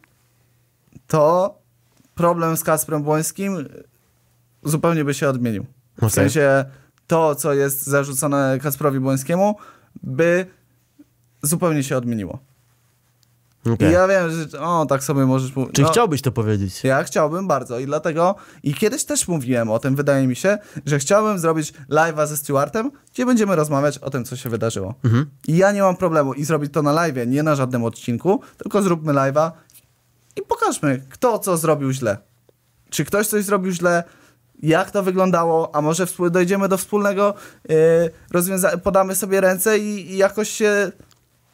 to 1.07 1.55
problem 2.15 2.57
z 2.57 2.63
Kasprem 2.63 3.03
Błońskim 3.03 3.67
zupełnie 4.63 5.05
by 5.05 5.13
się 5.13 5.29
odmienił. 5.29 5.65
W 5.95 5.97
Okej. 5.97 6.09
sensie 6.09 6.65
to, 7.07 7.35
co 7.35 7.53
jest 7.53 7.83
zarzucone 7.83 8.59
Kasprowi 8.61 8.99
Błońskiemu, 8.99 9.55
by 10.03 10.45
zupełnie 11.41 11.83
się 11.83 11.97
odmieniło. 11.97 12.39
Okej. 13.65 13.89
I 13.89 13.93
ja 13.93 14.07
wiem, 14.07 14.31
że 14.31 14.61
o, 14.61 14.85
tak 14.85 15.03
sobie 15.03 15.25
możesz 15.25 15.55
mówić. 15.55 15.75
Czy 15.75 15.81
no, 15.81 15.89
chciałbyś 15.89 16.21
to 16.21 16.31
powiedzieć? 16.31 16.83
Ja 16.83 17.03
chciałbym 17.03 17.47
bardzo 17.47 17.79
i 17.79 17.85
dlatego, 17.85 18.35
i 18.63 18.73
kiedyś 18.73 19.03
też 19.03 19.27
mówiłem 19.27 19.71
o 19.71 19.79
tym, 19.79 19.95
wydaje 19.95 20.27
mi 20.27 20.35
się, 20.35 20.57
że 20.85 20.99
chciałbym 20.99 21.39
zrobić 21.39 21.73
live'a 21.89 22.27
ze 22.27 22.37
Stewartem, 22.37 22.91
gdzie 23.13 23.25
będziemy 23.25 23.55
rozmawiać 23.55 23.97
o 23.97 24.09
tym, 24.09 24.25
co 24.25 24.35
się 24.35 24.49
wydarzyło. 24.49 24.93
Mhm. 25.03 25.25
I 25.47 25.57
ja 25.57 25.71
nie 25.71 25.81
mam 25.81 25.95
problemu 25.95 26.33
i 26.33 26.45
zrobić 26.45 26.73
to 26.73 26.81
na 26.81 26.93
live'ie, 26.93 27.27
nie 27.27 27.43
na 27.43 27.55
żadnym 27.55 27.83
odcinku, 27.83 28.41
tylko 28.57 28.81
zróbmy 28.81 29.13
live'a 29.13 29.51
i 30.35 30.41
pokażmy, 30.41 31.01
kto 31.09 31.39
co 31.39 31.57
zrobił 31.57 31.91
źle. 31.91 32.17
Czy 32.89 33.05
ktoś 33.05 33.27
coś 33.27 33.43
zrobił 33.43 33.71
źle, 33.71 34.03
jak 34.61 34.91
to 34.91 35.03
wyglądało, 35.03 35.75
a 35.75 35.81
może 35.81 36.05
dojdziemy 36.31 36.67
do 36.67 36.77
wspólnego 36.77 37.33
yy, 37.69 37.75
rozwiązania, 38.31 38.77
podamy 38.77 39.15
sobie 39.15 39.41
ręce 39.41 39.79
i, 39.79 40.11
i 40.11 40.17
jakoś 40.17 40.49
się, 40.49 40.91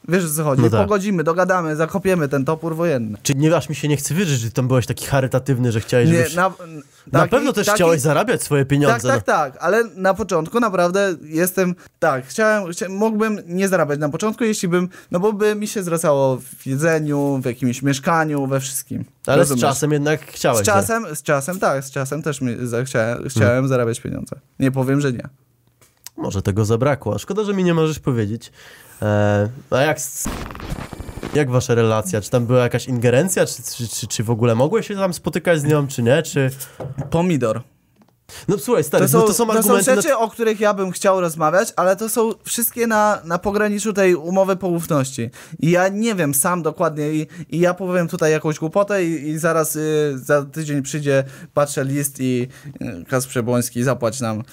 wiesz 0.10 0.32
co 0.32 0.44
chodzi, 0.44 0.62
No 0.62 0.70
tak. 0.70 0.82
pogodzimy, 0.82 1.24
dogadamy, 1.24 1.76
zakopiemy 1.76 2.28
ten 2.28 2.46
topór 2.46 2.76
wojenny. 2.76 3.18
Czy 3.24 3.36
nie 3.36 3.56
aż 3.56 3.70
mi 3.70 3.76
się 3.76 3.88
nie 3.88 3.98
chce 3.98 4.14
wierzyć, 4.16 4.40
że 4.40 4.52
tam 4.52 4.68
byłeś 4.68 4.86
taki 4.86 5.06
charytatywny, 5.06 5.72
że 5.72 5.82
chciałeś, 5.82 6.10
Nie, 6.10 6.18
żebyś... 6.18 6.36
na, 6.36 6.52
Na 7.12 7.20
taki- 7.20 7.32
pewno 7.32 7.54
też 7.54 7.66
taki- 7.66 7.76
chciałeś 7.76 8.02
zarabiać 8.02 8.44
swoje 8.44 8.66
pieniądze. 8.66 9.08
Tak, 9.08 9.24
tak, 9.24 9.54
tak, 9.54 9.64
ale 9.64 9.84
na 9.96 10.14
początku 10.14 10.60
naprawdę 10.60 11.16
jestem, 11.24 11.76
tak, 12.00 12.26
chciałem, 12.26 12.72
chcia, 12.72 12.90
mógłbym 12.90 13.40
nie 13.48 13.68
zarabiać 13.68 14.00
na 14.00 14.10
początku, 14.10 14.44
jeśli 14.44 14.68
bym, 14.70 14.90
no 15.12 15.20
bo 15.20 15.34
by 15.34 15.56
mi 15.56 15.68
się 15.68 15.84
zwracało 15.84 16.38
w 16.38 16.66
jedzeniu, 16.68 17.40
w 17.42 17.46
jakimś 17.46 17.82
mieszkaniu, 17.82 18.48
we 18.48 18.60
wszystkim. 18.60 19.06
no. 19.28 19.34
Ale 19.34 19.38
Rozumiesz? 19.42 19.60
z 19.60 19.64
czasem 19.66 19.92
jednak 19.92 20.22
chciałeś. 20.32 20.60
Z 20.64 20.66
czasem, 20.66 21.16
z 21.16 21.24
czasem, 21.24 21.60
tak, 21.60 21.84
z 21.86 21.92
czasem 21.92 22.22
też 22.22 22.42
mi, 22.42 22.56
za, 22.68 22.84
chciałem, 22.84 23.30
chciałem 23.30 23.50
Hmm. 23.50 23.68
zarabiać 23.68 24.00
pieniądze. 24.02 24.36
Nie 24.60 24.72
powiem, 24.72 25.02
że 25.02 25.14
nie. 25.14 25.28
Może 26.18 26.42
tego 26.42 26.66
zabrakło. 26.66 27.20
Szkoda, 27.20 27.44
że 27.44 27.54
mi 27.54 27.64
nie 27.64 27.74
możesz 27.74 28.00
powiedzieć. 28.00 28.52
E, 29.02 29.50
a 29.70 29.82
jak, 29.82 29.98
jak 31.34 31.50
wasza 31.50 31.76
relacja? 31.76 32.22
Czy 32.22 32.30
tam 32.30 32.46
była 32.46 32.60
jakaś 32.60 32.88
ingerencja? 32.88 33.46
Czy, 33.46 33.64
czy, 33.64 33.88
czy, 33.88 34.08
czy 34.08 34.24
w 34.24 34.30
ogóle 34.30 34.56
mogłeś 34.56 34.88
się 34.88 34.96
tam 34.96 35.14
spotykać 35.14 35.60
z 35.60 35.64
nią, 35.64 35.88
czy 35.88 36.04
nie? 36.04 36.24
Czy... 36.24 36.50
Pomidor. 37.10 37.62
No 38.48 38.58
słuchaj, 38.58 38.84
stary, 38.84 39.06
To 39.06 39.10
są, 39.12 39.20
no 39.20 39.28
to 39.28 39.34
są 39.34 39.48
argumenty... 39.52 39.96
na- 39.96 40.02
rzeczy, 40.02 40.18
o 40.18 40.30
których 40.30 40.60
ja 40.60 40.74
bym 40.74 40.92
chciał 40.92 41.22
rozmawiać, 41.22 41.74
ale 41.76 41.96
to 41.96 42.10
są 42.10 42.32
wszystkie 42.44 42.88
na, 42.88 43.22
na 43.26 43.38
pograniczu 43.40 43.94
tej 43.94 44.16
umowy 44.16 44.56
poufności. 44.56 45.30
I 45.60 45.72
ja 45.72 45.88
nie 45.88 46.16
wiem 46.16 46.34
sam 46.34 46.62
dokładnie 46.64 47.14
i, 47.14 47.28
i 47.50 47.60
ja 47.60 47.74
powiem 47.74 48.08
tutaj 48.08 48.32
jakąś 48.32 48.60
głupotę 48.60 49.06
i, 49.06 49.28
i 49.30 49.38
zaraz 49.38 49.76
y, 49.76 50.14
za 50.24 50.46
tydzień 50.46 50.82
przyjdzie, 50.82 51.24
patrzę 51.54 51.84
list 51.84 52.16
i 52.20 52.48
y, 52.82 53.06
Kasprze 53.10 53.44
Błoński 53.44 53.84
zapłać 53.84 54.22
nam, 54.22 54.44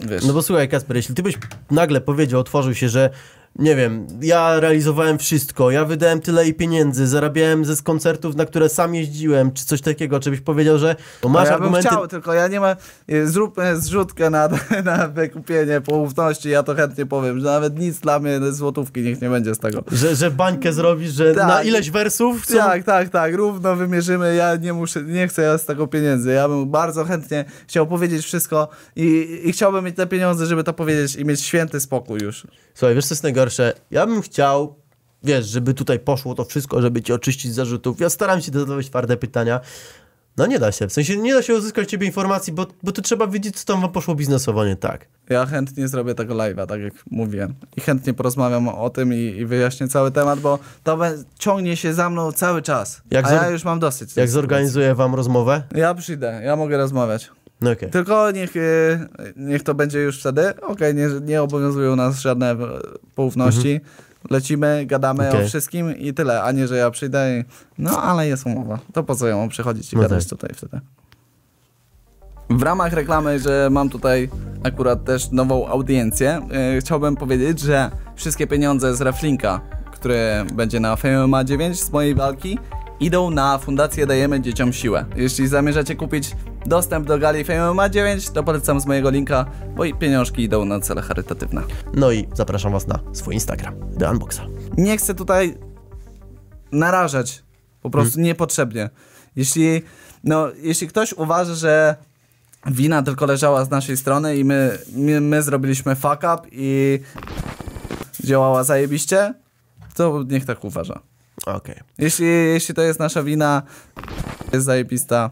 wiesz. 0.00 0.24
No 0.24 0.32
bo 0.32 0.42
słuchaj, 0.42 0.68
Kasper, 0.68 0.96
jeśli 0.96 1.14
ty 1.14 1.22
byś 1.22 1.38
nagle 1.70 2.00
powiedział, 2.00 2.40
otworzył 2.40 2.74
się, 2.74 2.88
że 2.88 3.10
nie 3.58 3.76
wiem, 3.76 4.06
ja 4.22 4.60
realizowałem 4.60 5.18
wszystko, 5.18 5.70
ja 5.70 5.84
wydałem 5.84 6.20
tyle 6.20 6.48
i 6.48 6.54
pieniędzy, 6.54 7.06
zarabiałem 7.06 7.64
ze 7.64 7.76
z 7.76 7.82
koncertów, 7.82 8.36
na 8.36 8.46
które 8.46 8.68
sam 8.68 8.94
jeździłem, 8.94 9.52
czy 9.52 9.64
coś 9.64 9.80
takiego, 9.80 10.20
czy 10.20 10.30
byś 10.30 10.40
powiedział, 10.40 10.78
że 10.78 10.96
to 11.20 11.28
masz 11.28 11.44
No 11.44 11.50
ja 11.50 11.54
argumenty... 11.56 11.88
chciał, 11.88 12.08
tylko 12.08 12.34
ja 12.34 12.48
nie 12.48 12.60
mam. 12.60 12.76
y, 13.10 13.28
Zróbmy 13.28 13.76
zrzutkę 13.80 14.30
na, 14.30 14.48
na 14.84 15.08
wykupienie 15.08 15.80
poufności. 15.80 16.48
Ja 16.48 16.62
to 16.62 16.74
chętnie 16.74 17.06
powiem, 17.06 17.40
że 17.40 17.46
nawet 17.46 17.78
nic 17.78 18.00
dla 18.00 18.18
mnie 18.18 18.40
złotówki 18.52 19.02
niech 19.02 19.22
nie 19.22 19.28
będzie 19.30 19.54
z 19.54 19.58
tego. 19.58 19.84
Że, 19.92 20.16
że 20.16 20.30
bańkę 20.30 20.72
zrobisz, 20.72 21.12
że 21.12 21.34
Tak. 21.34 21.48
na 21.48 21.62
ileś 21.62 21.90
wersów? 21.90 22.46
Co? 22.46 22.56
Tak, 22.58 22.84
tak, 22.84 23.08
tak, 23.08 23.34
równo 23.34 23.76
wymierzymy. 23.76 24.34
Ja 24.34 24.56
nie 24.56 24.72
muszę, 24.72 25.02
nie 25.02 25.28
chcę 25.28 25.42
ja 25.42 25.58
z 25.58 25.64
tego 25.64 25.86
pieniędzy. 25.86 26.32
Ja 26.32 26.48
bym 26.48 26.70
bardzo 26.70 27.04
chętnie 27.04 27.44
chciał 27.66 27.86
powiedzieć 27.86 28.24
wszystko 28.24 28.68
i, 28.96 29.40
i 29.44 29.52
chciałbym 29.52 29.84
mieć 29.84 29.96
te 29.96 30.06
pieniądze, 30.06 30.46
żeby 30.46 30.64
to 30.64 30.72
powiedzieć 30.72 31.16
i 31.16 31.24
mieć 31.24 31.40
święty 31.40 31.80
spokój 31.80 32.20
już. 32.22 32.46
Słuchaj, 32.76 32.94
wiesz 32.94 33.06
co 33.06 33.14
jest 33.14 33.22
najgorsze? 33.22 33.72
Ja 33.90 34.06
bym 34.06 34.22
chciał, 34.22 34.74
wiesz, 35.22 35.46
żeby 35.46 35.74
tutaj 35.74 35.98
poszło 35.98 36.34
to 36.34 36.44
wszystko, 36.44 36.82
żeby 36.82 37.02
cię 37.02 37.14
oczyścić 37.14 37.52
z 37.52 37.54
zarzutów. 37.54 38.00
Ja 38.00 38.10
staram 38.10 38.40
się 38.40 38.52
zadawać 38.52 38.86
twarde 38.86 39.16
pytania. 39.16 39.60
No 40.36 40.46
nie 40.46 40.58
da 40.58 40.72
się, 40.72 40.88
w 40.88 40.92
sensie 40.92 41.16
nie 41.16 41.34
da 41.34 41.42
się 41.42 41.54
uzyskać 41.54 41.90
ciebie 41.90 42.06
informacji, 42.06 42.52
bo, 42.52 42.66
bo 42.82 42.92
to 42.92 43.02
trzeba 43.02 43.26
wiedzieć, 43.26 43.60
co 43.60 43.72
tam 43.72 43.80
wam 43.80 43.92
poszło 43.92 44.14
biznesowo 44.14 44.64
nie 44.64 44.76
tak. 44.76 45.08
Ja 45.30 45.46
chętnie 45.46 45.88
zrobię 45.88 46.14
tego 46.14 46.34
live'a, 46.34 46.66
tak 46.66 46.80
jak 46.80 46.92
mówiłem. 47.10 47.54
I 47.76 47.80
chętnie 47.80 48.14
porozmawiam 48.14 48.68
o 48.68 48.90
tym 48.90 49.14
i, 49.14 49.16
i 49.16 49.46
wyjaśnię 49.46 49.88
cały 49.88 50.10
temat, 50.10 50.40
bo 50.40 50.58
to 50.82 50.98
ciągnie 51.38 51.76
się 51.76 51.94
za 51.94 52.10
mną 52.10 52.32
cały 52.32 52.62
czas. 52.62 53.02
Jak 53.10 53.26
a 53.26 53.32
ja 53.32 53.50
już 53.50 53.64
mam 53.64 53.78
dosyć. 53.78 54.16
Jak 54.16 54.28
zorganizuję 54.28 54.94
wam 54.94 55.14
rozmowę? 55.14 55.62
Ja 55.74 55.94
przyjdę, 55.94 56.40
ja 56.44 56.56
mogę 56.56 56.76
rozmawiać. 56.76 57.30
No 57.60 57.70
okej. 57.70 57.90
Tylko 57.90 58.30
niech, 58.30 58.56
y, 58.56 58.98
niech 59.36 59.62
to 59.62 59.74
będzie 59.74 59.98
już 60.00 60.20
wtedy. 60.20 60.60
Okej, 60.60 60.94
nie, 60.94 61.08
nie 61.22 61.42
obowiązują 61.42 61.96
nas 61.96 62.18
żadne 62.20 62.50
e, 62.50 62.56
poufności. 63.14 63.80
Lecimy, 64.30 64.86
gadamy 64.86 65.20
Mhm. 65.24 65.34
Okej. 65.36 65.46
o 65.46 65.48
wszystkim 65.48 65.96
i 65.96 66.14
tyle, 66.14 66.42
a 66.42 66.52
nie, 66.52 66.66
że 66.68 66.76
ja 66.76 66.90
przyjdę 66.90 67.38
i... 67.38 67.44
No, 67.78 68.02
ale 68.02 68.28
jest 68.28 68.46
umowa. 68.46 68.78
To 68.92 69.02
po 69.02 69.14
co 69.14 69.26
ja 69.26 69.36
mam 69.36 69.48
przychodzić 69.48 69.92
i 69.92 69.96
No 69.96 70.02
gadać 70.02 70.24
tak. 70.24 70.30
tutaj 70.30 70.50
wtedy? 70.54 70.80
W 72.50 72.62
ramach 72.62 72.92
reklamy, 72.92 73.38
że 73.38 73.68
mam 73.70 73.88
tutaj 73.88 74.28
akurat 74.64 75.04
też 75.04 75.30
nową 75.30 75.66
audiencję, 75.68 76.48
yy, 76.74 76.80
chciałbym 76.80 77.16
powiedzieć, 77.16 77.60
że 77.60 77.90
wszystkie 78.16 78.46
pieniądze 78.46 78.96
z 78.96 79.00
Reflinka, 79.00 79.60
które 79.92 80.44
będzie 80.54 80.80
na 80.80 80.96
FMA 80.96 81.44
9 81.44 81.82
z 81.82 81.92
mojej 81.92 82.14
walki, 82.14 82.58
idą 83.00 83.30
na 83.30 83.58
Fundację 83.58 84.06
Dajemy 84.06 84.40
Dzieciom 84.40 84.72
Siłę. 84.72 85.04
Jeśli 85.16 85.48
zamierzacie 85.48 85.96
kupić 85.96 86.36
dostęp 86.66 87.06
do 87.06 87.18
gali 87.18 87.44
FMA 87.44 87.88
9, 87.88 88.30
to 88.30 88.42
polecam 88.42 88.80
z 88.80 88.86
mojego 88.86 89.10
linka, 89.10 89.46
bo 89.76 89.84
i 89.84 89.94
pieniążki 89.94 90.42
idą 90.42 90.64
na 90.64 90.80
cele 90.80 91.02
charytatywne. 91.02 91.62
No 91.94 92.12
i 92.12 92.28
zapraszam 92.34 92.72
was 92.72 92.86
na 92.86 92.98
swój 93.12 93.34
Instagram, 93.34 93.74
The 93.98 94.10
Unboxa. 94.10 94.40
nie 94.76 94.96
chcę 94.96 95.14
tutaj 95.14 95.58
narażać 96.72 97.42
po 97.82 97.90
prostu 97.90 98.20
niepotrzebnie. 98.20 98.90
Jeśli, 99.36 99.82
no, 100.24 100.48
jeśli 100.62 100.88
ktoś 100.88 101.12
uważa, 101.12 101.54
że 101.54 101.96
wina 102.66 103.02
tylko 103.02 103.26
leżała 103.26 103.64
z 103.64 103.70
naszej 103.70 103.96
strony 103.96 104.36
i 104.36 104.44
my, 104.44 104.78
my, 104.92 105.20
my 105.20 105.42
zrobiliśmy 105.42 105.94
fuck 105.94 106.16
up 106.16 106.38
i 106.52 107.00
działała 108.24 108.64
zajebiście, 108.64 109.34
to 109.94 110.24
niech 110.28 110.44
tak 110.44 110.64
uważa. 110.64 111.00
Okej. 111.46 111.80
Jeśli, 111.98 112.26
jeśli 112.26 112.74
to 112.74 112.82
jest 112.82 113.00
nasza 113.00 113.22
wina, 113.22 113.62
jest 114.52 114.66
zajebista, 114.66 115.30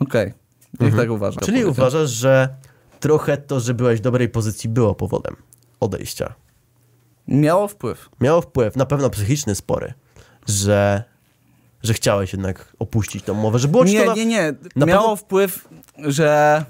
okej, 0.00 0.34
niech 0.80 0.96
tak 0.96 1.10
uważa. 1.10 1.40
Czyli 1.40 1.64
uważasz, 1.64 2.10
że 2.10 2.48
trochę 3.00 3.36
to, 3.36 3.60
że 3.60 3.74
byłeś 3.74 3.98
w 3.98 4.02
dobrej 4.02 4.28
pozycji 4.28 4.68
było 4.70 4.94
powodem 4.94 5.36
odejścia. 5.80 6.34
Miało 7.28 7.68
wpływ. 7.68 8.08
Miało 8.20 8.40
wpływ, 8.40 8.76
na 8.76 8.86
pewno 8.86 9.10
psychiczny 9.10 9.54
spory, 9.54 9.94
że, 10.48 11.04
że 11.82 11.94
chciałeś 11.94 12.32
jednak 12.32 12.72
opuścić 12.78 13.24
tą 13.24 13.32
umowę, 13.32 13.58
że 13.58 13.68
było 13.68 13.84
ci 13.86 13.92
Nie, 13.94 14.00
to 14.00 14.06
na... 14.06 14.14
nie, 14.14 14.26
nie. 14.26 14.54
na 14.76 14.86
Miało 14.86 15.02
pewno- 15.02 15.16
wpływ, 15.16 15.68
że. 15.98 16.64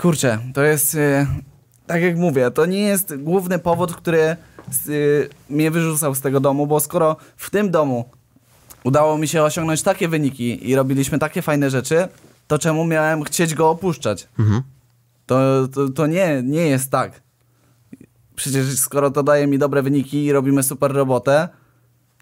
Kurczę, 0.00 0.38
to 0.54 0.62
jest. 0.62 0.94
y, 0.94 1.26
tak 1.86 2.02
jak 2.02 2.16
mówię, 2.16 2.50
to 2.50 2.66
nie 2.66 2.80
jest 2.80 3.16
główny 3.16 3.58
powód, 3.58 3.96
który 3.96 4.36
y, 4.88 5.28
mnie 5.50 5.70
wyrzucał 5.70 6.14
z 6.14 6.20
tego 6.20 6.40
domu, 6.40 6.66
bo 6.66 6.80
skoro 6.80 7.16
w 7.36 7.50
tym 7.50 7.70
domu 7.70 8.04
udało 8.84 9.18
mi 9.18 9.28
się 9.28 9.42
osiągnąć 9.42 9.82
takie 9.82 10.08
wyniki 10.08 10.70
i 10.70 10.74
robiliśmy 10.76 11.18
takie 11.18 11.42
fajne 11.42 11.70
rzeczy, 11.70 12.08
to 12.46 12.58
czemu 12.58 12.84
miałem 12.84 13.24
chcieć 13.24 13.54
go 13.54 13.70
opuszczać? 13.70 14.28
Mhm. 14.38 14.62
To, 15.26 15.68
to, 15.68 15.88
to 15.88 16.06
nie, 16.06 16.42
nie 16.44 16.66
jest 16.66 16.90
tak. 16.90 17.22
Przecież 18.36 18.78
skoro 18.78 19.10
to 19.10 19.22
daje 19.22 19.46
mi 19.46 19.58
dobre 19.58 19.82
wyniki 19.82 20.24
i 20.24 20.32
robimy 20.32 20.62
super 20.62 20.92
robotę, 20.92 21.48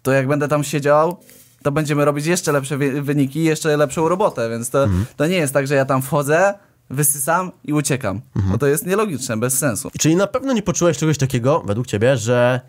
to 0.01 0.11
jak 0.11 0.27
będę 0.27 0.47
tam 0.47 0.63
siedział, 0.63 1.17
to 1.63 1.71
będziemy 1.71 2.05
robić 2.05 2.25
jeszcze 2.25 2.51
lepsze 2.51 2.77
wy- 2.77 3.01
wyniki 3.01 3.39
i 3.39 3.43
jeszcze 3.43 3.77
lepszą 3.77 4.09
robotę, 4.09 4.49
więc 4.49 4.69
to, 4.69 4.87
to 5.17 5.27
nie 5.27 5.35
jest 5.35 5.53
tak, 5.53 5.67
że 5.67 5.75
ja 5.75 5.85
tam 5.85 6.01
wchodzę, 6.01 6.53
wysysam 6.89 7.51
i 7.63 7.73
uciekam. 7.73 8.21
Bo 8.35 8.57
to 8.57 8.67
jest 8.67 8.85
nielogiczne, 8.85 9.37
bez 9.37 9.57
sensu. 9.57 9.89
Czyli 9.99 10.15
na 10.15 10.27
pewno 10.27 10.53
nie 10.53 10.61
poczułeś 10.61 10.97
czegoś 10.97 11.17
takiego, 11.17 11.63
według 11.65 11.87
ciebie, 11.87 12.17
że 12.17 12.61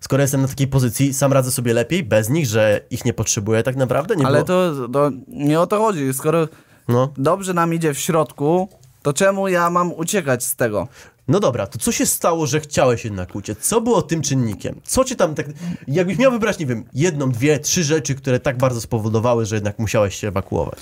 skoro 0.00 0.22
jestem 0.22 0.42
na 0.42 0.48
takiej 0.48 0.68
pozycji, 0.68 1.14
sam 1.14 1.32
radzę 1.32 1.50
sobie 1.50 1.74
lepiej, 1.74 2.02
bez 2.04 2.28
nich, 2.28 2.46
że 2.46 2.80
ich 2.90 3.04
nie 3.04 3.12
potrzebuję 3.12 3.62
tak 3.62 3.76
naprawdę? 3.76 4.16
Nie 4.16 4.26
Ale 4.26 4.44
było? 4.44 4.46
to, 4.46 4.88
to 4.88 5.10
nie 5.28 5.60
o 5.60 5.66
to 5.66 5.78
chodzi. 5.78 6.14
Skoro 6.14 6.48
No. 6.88 7.12
dobrze 7.16 7.54
nam 7.54 7.74
idzie 7.74 7.94
w 7.94 7.98
środku, 7.98 8.68
to 9.02 9.12
czemu 9.12 9.48
ja 9.48 9.70
mam 9.70 9.92
uciekać 9.92 10.44
z 10.44 10.56
tego? 10.56 10.88
no 11.28 11.40
dobra, 11.40 11.66
to 11.66 11.78
co 11.78 11.92
się 11.92 12.06
stało, 12.06 12.46
że 12.46 12.60
chciałeś 12.60 13.04
jednak 13.04 13.34
uciec? 13.34 13.58
Co 13.58 13.80
było 13.80 14.02
tym 14.02 14.22
czynnikiem? 14.22 14.80
Co 14.84 15.04
cię 15.04 15.16
tam 15.16 15.34
tak... 15.34 15.46
Jakbyś 15.88 16.18
miał 16.18 16.32
wybrać, 16.32 16.58
nie 16.58 16.66
wiem, 16.66 16.84
jedną, 16.94 17.30
dwie, 17.30 17.58
trzy 17.58 17.84
rzeczy, 17.84 18.14
które 18.14 18.40
tak 18.40 18.58
bardzo 18.58 18.80
spowodowały, 18.80 19.46
że 19.46 19.56
jednak 19.56 19.78
musiałeś 19.78 20.14
się 20.14 20.28
ewakuować. 20.28 20.78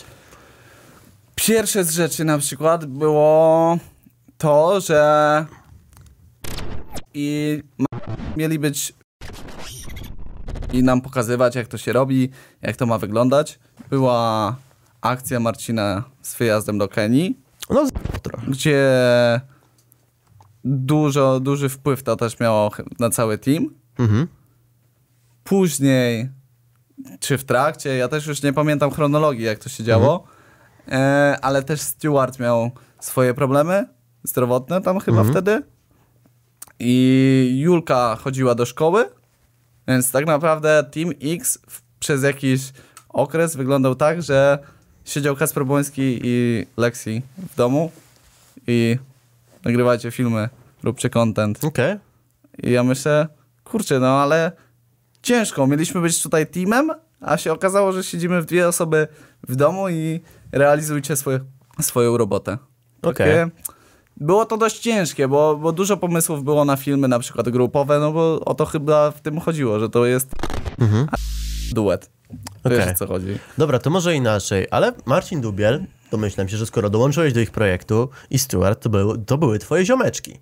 Pierwsze 1.35 1.85
z 1.85 1.91
rzeczy 1.91 2.25
na 2.25 2.39
przykład 2.39 2.85
było 2.85 3.79
to, 4.39 4.81
że 4.81 5.47
i 7.15 7.63
mieli 8.37 8.59
być 8.59 8.93
i 10.73 10.83
nam 10.83 11.01
pokazywać, 11.01 11.55
jak 11.55 11.67
to 11.67 11.79
się 11.79 11.93
robi, 11.93 12.31
jak 12.63 12.77
to 12.77 12.87
ma 12.87 12.99
wyglądać. 12.99 13.59
Była 13.91 14.57
akcja 15.01 15.41
Marcina 15.41 16.05
z 16.23 16.37
wyjazdem 16.37 16.79
do 16.79 16.89
Kenii, 16.89 17.47
No, 17.71 17.87
gdzie 18.49 18.81
dużo, 20.65 21.41
duży 21.41 21.69
wpływ 21.69 22.03
to 22.03 22.17
też 22.17 22.41
miało 22.41 22.71
na 22.99 23.11
cały 23.11 23.39
team. 23.39 23.71
Mhm. 23.99 24.27
Później, 25.45 26.29
czy 27.21 27.39
w 27.39 27.45
trakcie, 27.45 27.97
ja 27.97 28.09
też 28.09 28.27
już 28.27 28.43
nie 28.43 28.53
pamiętam 28.53 28.91
chronologii, 28.91 29.45
jak 29.45 29.59
to 29.59 29.69
się 29.69 29.85
działo, 29.85 30.25
e, 30.89 31.39
ale 31.43 31.63
też 31.63 31.81
Stewart 31.81 32.39
miał 32.39 32.71
swoje 33.01 33.35
problemy 33.35 33.87
zdrowotne 34.23 34.81
tam 34.81 35.01
chyba 35.01 35.25
wtedy. 35.25 35.63
I 36.79 37.59
Julka 37.61 38.17
chodziła 38.17 38.55
do 38.55 38.67
szkoły, 38.67 39.11
więc 39.89 40.11
tak 40.11 40.27
naprawdę 40.27 40.85
Team 40.91 41.11
X 41.23 41.59
w, 41.69 41.83
przez 41.99 42.23
jakiś 42.23 42.73
okres 43.09 43.57
wyglądał 43.57 43.95
tak, 43.95 44.23
że 44.23 44.59
siedział 45.07 45.37
Kasper 45.37 45.65
Błoński 45.67 46.21
i 46.25 46.67
Lexi 46.77 47.23
w 47.53 47.57
domu 47.57 47.91
i 48.67 48.97
nagrywajcie 49.65 50.11
filmy, 50.11 50.49
róbcie 50.83 51.11
content. 51.11 51.65
Okej. 51.65 51.97
I 52.63 52.71
ja 52.71 52.83
myślę, 52.83 53.29
kurczę, 53.65 54.01
no 54.01 54.21
ale 54.23 54.53
ciężko. 55.23 55.67
Mieliśmy 55.67 56.01
być 56.01 56.23
tutaj 56.23 56.47
teamem, 56.47 56.91
a 57.21 57.37
się 57.37 57.53
okazało, 57.53 57.93
że 57.93 58.05
siedzimy 58.05 58.43
w 58.43 58.47
dwie 58.47 58.69
osoby 58.69 59.09
w 59.49 59.57
domu 59.57 59.89
i 59.89 60.21
realizujcie 60.53 61.17
swoje, 61.17 61.41
swoją 61.81 62.17
robotę. 62.17 62.59
Okej. 63.03 63.13
Takie- 63.13 63.51
Było 64.21 64.45
to 64.47 64.57
dość 64.57 64.79
ciężkie, 64.79 65.29
bo, 65.29 65.57
bo 65.57 65.73
dużo 65.73 65.97
pomysłów 65.97 66.45
było 66.45 66.65
na 66.65 66.77
filmy, 66.77 67.09
na 67.09 67.19
przykład 67.19 67.49
grupowe, 67.49 67.99
no 68.01 68.13
bo 68.13 68.41
o 68.41 68.55
to 68.55 68.67
chyba 68.67 69.11
w 69.11 69.21
tym 69.21 69.41
chodziło, 69.41 69.81
że 69.81 69.89
to 69.91 70.07
jest 70.07 70.31
duet. 71.73 72.11
Wiesz 72.65 72.81
Okej. 72.81 72.93
o 72.93 72.97
co 72.97 73.07
chodzi. 73.07 73.39
Dobra, 73.59 73.79
to 73.79 73.91
może 73.91 74.15
inaczej, 74.15 74.67
ale 74.71 74.93
Marcin 75.07 75.41
Dubiel, 75.41 75.85
domyślam 76.11 76.49
się, 76.49 76.57
że 76.57 76.67
skoro 76.67 76.91
dołączyłeś 76.91 77.33
do 77.33 77.41
ich 77.41 77.51
projektu 77.51 78.09
i 78.31 78.39
Stuart, 78.39 78.83
to, 78.83 78.89
był, 78.91 79.19
to 79.19 79.39
były 79.39 79.59
twoje 79.59 79.85
ziomeczki. 79.87 80.39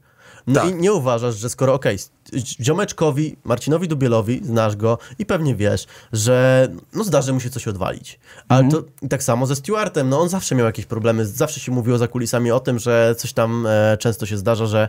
No 0.47 0.55
Tak. 0.61 0.71
i 0.71 0.75
nie 0.75 0.93
uważasz, 0.93 1.37
że 1.37 1.51
skoro, 1.51 1.75
okej, 1.75 1.99
okay, 2.29 2.41
ziomeczkowi, 2.61 3.37
Marcinowi 3.45 3.89
Dubielowi, 3.89 4.41
znasz 4.45 4.77
go 4.77 4.99
i 5.19 5.27
pewnie 5.27 5.55
wiesz, 5.55 5.87
że 6.13 6.69
no 6.95 7.05
zdarzy 7.05 7.33
mu 7.33 7.41
się 7.41 7.51
coś 7.51 7.69
odwalić. 7.69 8.19
Ale 8.49 8.61
Mhm. 8.61 8.83
to 8.85 9.07
tak 9.09 9.23
samo 9.23 9.47
ze 9.47 9.57
Stuartem, 9.57 10.09
no 10.09 10.21
on 10.21 10.29
zawsze 10.29 10.55
miał 10.55 10.67
jakieś 10.67 10.87
problemy, 10.87 11.27
zawsze 11.27 11.61
się 11.61 11.73
mówiło 11.73 11.99
za 11.99 12.09
kulisami 12.09 12.51
o 12.51 12.61
tym, 12.61 12.79
że 12.79 13.15
coś 13.19 13.33
tam 13.33 13.67
e, 13.67 13.97
często 13.97 14.27
się 14.27 14.37
zdarza, 14.39 14.67
że 14.67 14.89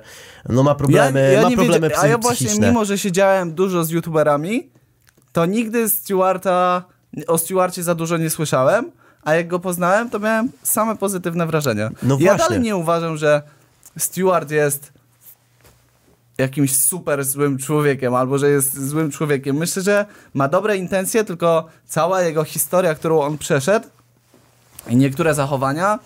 no 0.49 0.63
ma 0.63 0.75
problemy, 0.75 1.39
ma 1.43 1.49
nie 1.49 1.55
problemy 1.55 1.89
wiedzia- 1.89 1.99
A 2.01 2.07
ja 2.07 2.17
właśnie, 2.17 2.45
psychiczne. 2.47 2.67
mimo 2.67 2.85
że 2.85 2.97
siedziałem 2.97 3.53
dużo 3.53 3.83
z 3.83 3.89
youtuberami, 3.89 4.69
to 5.35 5.45
nigdy 5.45 5.89
Stewarta, 5.89 6.83
o 7.27 7.37
Stewarcie 7.37 7.83
za 7.83 7.95
dużo 7.95 8.17
nie 8.17 8.29
słyszałem, 8.29 8.91
a 9.23 9.35
jak 9.35 9.47
go 9.47 9.59
poznałem, 9.59 10.09
to 10.09 10.19
miałem 10.19 10.49
same 10.63 10.95
pozytywne 10.95 11.47
wrażenia. 11.47 11.89
No 12.03 12.17
ja 12.19 12.35
dalej 12.35 12.59
nie 12.59 12.75
uważam, 12.75 13.17
że 13.17 13.41
Stewart 13.97 14.51
jest 14.51 14.93
jakimś 16.37 16.77
super 16.77 17.25
złym 17.25 17.57
człowiekiem, 17.57 18.15
albo 18.15 18.37
że 18.37 18.49
jest 18.49 18.87
złym 18.87 19.11
człowiekiem. 19.11 19.55
Myślę, 19.55 19.81
że 19.81 20.05
ma 20.33 20.47
dobre 20.47 20.77
intencje, 20.77 21.23
tylko 21.23 21.67
cała 21.85 22.21
jego 22.21 22.43
historia, 22.43 22.95
którą 22.95 23.21
on 23.21 23.37
przeszedł 23.37 23.87
i 24.87 24.95
niektóre 24.95 25.33
zachowania 25.33 25.99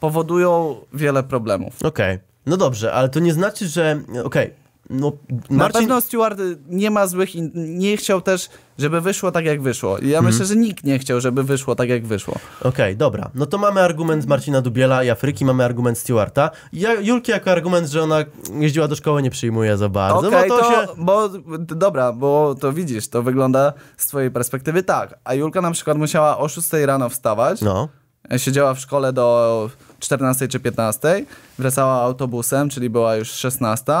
powodują 0.00 0.76
wiele 0.92 1.22
problemów. 1.22 1.74
Okej, 1.84 2.18
no 2.46 2.56
dobrze, 2.56 2.92
ale 2.92 3.08
to 3.08 3.20
nie 3.20 3.32
znaczy, 3.32 3.68
że, 3.68 4.00
okej, 4.24 4.65
no 4.90 5.12
Na 5.50 5.56
Marcin... 5.56 5.80
pewno 5.80 6.00
Stewart 6.00 6.40
nie 6.68 6.90
ma 6.90 7.06
złych, 7.06 7.34
in... 7.34 7.50
nie 7.54 7.96
chciał 7.96 8.20
też, 8.20 8.48
żeby 8.78 9.00
wyszło 9.00 9.32
tak 9.32 9.44
jak 9.44 9.62
wyszło. 9.62 9.98
Ja 9.98 10.04
Mhm. 10.18 10.24
myślę, 10.24 10.46
że 10.46 10.56
nikt 10.56 10.84
nie 10.84 10.98
chciał, 10.98 11.20
żeby 11.20 11.42
wyszło 11.44 11.74
tak 11.74 11.88
jak 11.88 12.06
wyszło. 12.06 12.34
Okej, 12.62 12.96
dobra. 12.96 13.30
No 13.34 13.46
to 13.46 13.58
mamy 13.58 13.80
argument 13.80 14.26
Marcina 14.26 14.60
Dubiela 14.62 15.04
i 15.04 15.10
Afryki, 15.10 15.44
mamy 15.44 15.64
argument 15.64 15.98
Stewarta. 15.98 16.50
Ja 16.72 16.94
Julki 17.00 17.30
jako 17.32 17.50
argument, 17.50 17.88
że 17.88 18.02
ona 18.02 18.16
jeździła 18.60 18.88
do 18.88 18.96
szkoły 18.96 19.22
nie 19.22 19.30
przyjmuje 19.30 19.76
za 19.76 19.88
bardzo, 19.88 20.28
Okej, 20.28 20.48
bo 20.48 20.56
to, 20.58 20.64
to, 20.64 20.70
się... 20.70 20.86
bo 20.96 21.28
dobra, 21.58 22.12
bo 22.12 22.54
to 22.60 22.72
widzisz, 22.72 23.08
to 23.08 23.22
wygląda 23.22 23.72
z 23.96 24.06
twojej 24.06 24.30
perspektywy 24.30 24.82
tak. 24.82 25.18
A 25.24 25.34
Julka 25.34 25.60
na 25.60 25.70
przykład 25.70 25.98
musiała 25.98 26.38
o 26.38 26.48
6 26.48 26.68
rano 26.72 27.08
wstawać, 27.08 27.60
No, 27.60 27.88
siedziała 28.36 28.74
w 28.74 28.78
szkole 28.80 29.12
do 29.12 29.70
14 29.98 30.48
czy 30.48 30.60
15, 30.60 31.24
wracała 31.58 31.92
autobusem, 32.02 32.68
czyli 32.70 32.90
była 32.90 33.16
już 33.16 33.30
16. 33.30 33.92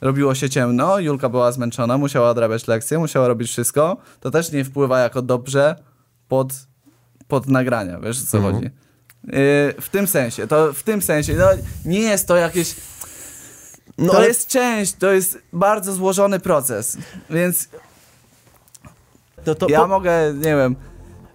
Robiło 0.00 0.34
się 0.34 0.50
ciemno, 0.50 0.98
Julka 0.98 1.28
była 1.28 1.52
zmęczona, 1.52 1.98
musiała 1.98 2.30
odrabiać 2.30 2.68
lekcje, 2.68 2.98
musiała 2.98 3.28
robić 3.28 3.48
wszystko. 3.50 3.96
To 4.20 4.30
też 4.30 4.52
nie 4.52 4.64
wpływa 4.64 4.98
jako 5.00 5.22
dobrze 5.22 5.76
pod, 6.28 6.52
pod 7.28 7.48
nagrania, 7.48 8.00
wiesz 8.00 8.22
o 8.22 8.26
co 8.26 8.38
Mhm. 8.38 8.54
chodzi. 8.54 8.66
Yy, 9.24 9.32
w 9.80 9.88
tym 9.90 10.06
sensie, 10.06 10.46
to 10.46 10.72
w 10.72 10.82
tym 10.82 11.02
sensie, 11.02 11.34
no, 11.34 11.46
nie 11.84 12.00
jest 12.00 12.28
to 12.28 12.36
jakieś 12.36 12.74
no 13.98 14.12
to 14.12 14.18
ale- 14.18 14.28
jest 14.28 14.48
część, 14.48 14.92
to 14.94 15.12
jest 15.12 15.38
bardzo 15.52 15.92
złożony 15.92 16.40
proces, 16.40 16.96
więc 17.30 17.68
no 19.46 19.54
to 19.54 19.66
ja 19.68 19.80
po... 19.80 19.88
mogę, 19.88 20.12
nie 20.34 20.56
wiem, 20.56 20.76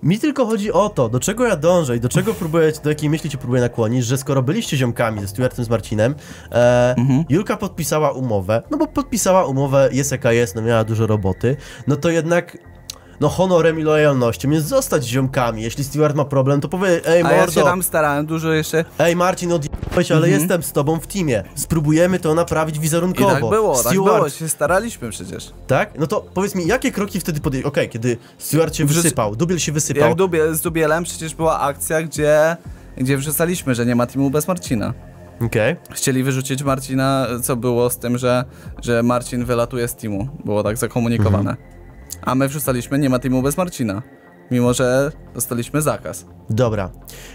mi 0.04 0.20
tylko 0.20 0.46
chodzi 0.46 0.72
o 0.72 0.90
to, 0.90 1.10
do 1.10 1.20
czego 1.20 1.48
ja 1.48 1.56
dążę 1.56 1.98
i 1.98 2.00
do 2.00 2.10
czego 2.10 2.34
próbuję, 2.34 2.72
do 2.84 2.90
jakiej 2.90 3.10
myśli 3.10 3.30
cię 3.30 3.38
próbuję 3.38 3.62
nakłonić, 3.62 4.06
że 4.06 4.18
skoro 4.18 4.42
byliście 4.44 4.78
ziomkami 4.78 5.22
ze 5.22 5.28
Stewartem, 5.28 5.66
z 5.66 5.70
Marcinem, 5.70 6.16
e, 6.52 6.96
Mhm. 6.98 7.24
Julka 7.30 7.58
podpisała 7.58 8.12
umowę, 8.12 8.62
no 8.72 8.78
bo 8.78 8.88
podpisała 8.88 9.46
umowę, 9.46 9.90
jest 9.92 10.12
jaka 10.12 10.32
jest, 10.32 10.56
no 10.56 10.62
miała 10.62 10.84
dużo 10.84 11.08
roboty, 11.08 11.58
no 11.88 11.96
to 11.96 12.10
jednak... 12.10 12.58
No 13.20 13.30
honorem 13.30 13.80
i 13.80 13.84
lojalnością 13.84 14.50
jest 14.50 14.68
zostać 14.68 15.06
ziomkami. 15.06 15.62
Jeśli 15.62 15.84
Stewart 15.84 16.16
ma 16.16 16.26
problem, 16.26 16.62
to 16.62 16.70
powie, 16.70 17.08
ej 17.08 17.22
a 17.22 17.24
mordo, 17.24 17.38
ja 17.38 17.48
się 17.52 17.64
tam 17.64 17.84
starałem 17.84 18.26
dużo 18.26 18.54
jeszcze 18.54 18.86
Ej 19.00 19.16
Marcin, 19.16 19.52
odjechałeś, 19.52 20.12
ale 20.12 20.30
jestem 20.30 20.64
z 20.64 20.72
tobą 20.72 21.00
w 21.00 21.08
teamie. 21.08 21.44
Spróbujemy 21.56 22.20
to 22.20 22.36
naprawić 22.36 22.78
i 22.78 22.80
wizerunkowo. 22.80 23.32
tak 23.32 23.40
było, 23.40 23.76
tak 23.84 23.92
Stewart, 23.92 24.16
było, 24.16 24.30
się 24.30 24.50
staraliśmy 24.50 25.10
przecież. 25.10 25.52
tak? 25.68 26.00
No 26.00 26.08
to 26.08 26.22
powiedz 26.34 26.56
mi, 26.56 26.68
jakie 26.68 26.92
kroki 26.92 27.20
wtedy 27.20 27.40
podjęłeś? 27.40 27.66
Okej, 27.66 27.90
kiedy 27.90 28.18
Stewart 28.38 28.76
się 28.76 28.86
Wrzuc- 28.86 29.04
wysypał, 29.04 29.36
Dubiel 29.36 29.60
się 29.60 29.72
wysypał. 29.72 30.04
Jak 30.10 30.18
Dubie, 30.18 30.56
z 30.56 30.62
Dubielem 30.62 31.04
przecież 31.04 31.36
była 31.36 31.60
akcja, 31.60 32.02
gdzie, 32.02 32.58
gdzie 32.98 33.18
wrzucaliśmy, 33.18 33.76
że 33.76 33.86
nie 33.86 33.96
ma 33.96 34.06
teamu 34.06 34.30
bez 34.30 34.48
Marcina. 34.48 34.94
Okej. 35.46 35.76
Chcieli 35.92 36.24
wyrzucić 36.24 36.64
Marcina, 36.64 37.28
co 37.44 37.56
było 37.56 37.90
z 37.90 37.98
tym, 37.98 38.18
że, 38.18 38.46
że 38.82 39.04
Marcin 39.04 39.46
wylatuje 39.46 39.88
z 39.88 39.96
teamu. 39.96 40.28
Było 40.46 40.64
tak 40.64 40.78
zakomunikowane. 40.78 41.79
A 42.22 42.36
my 42.36 42.48
wrzucaliśmy, 42.48 43.00
nie 43.00 43.10
ma 43.10 43.20
teamu 43.20 43.42
bez 43.42 43.58
Marcina. 43.58 44.02
Mimo, 44.52 44.74
że 44.74 45.12
dostaliśmy 45.34 45.82
zakaz. 45.82 46.26
Dobra. 46.50 46.90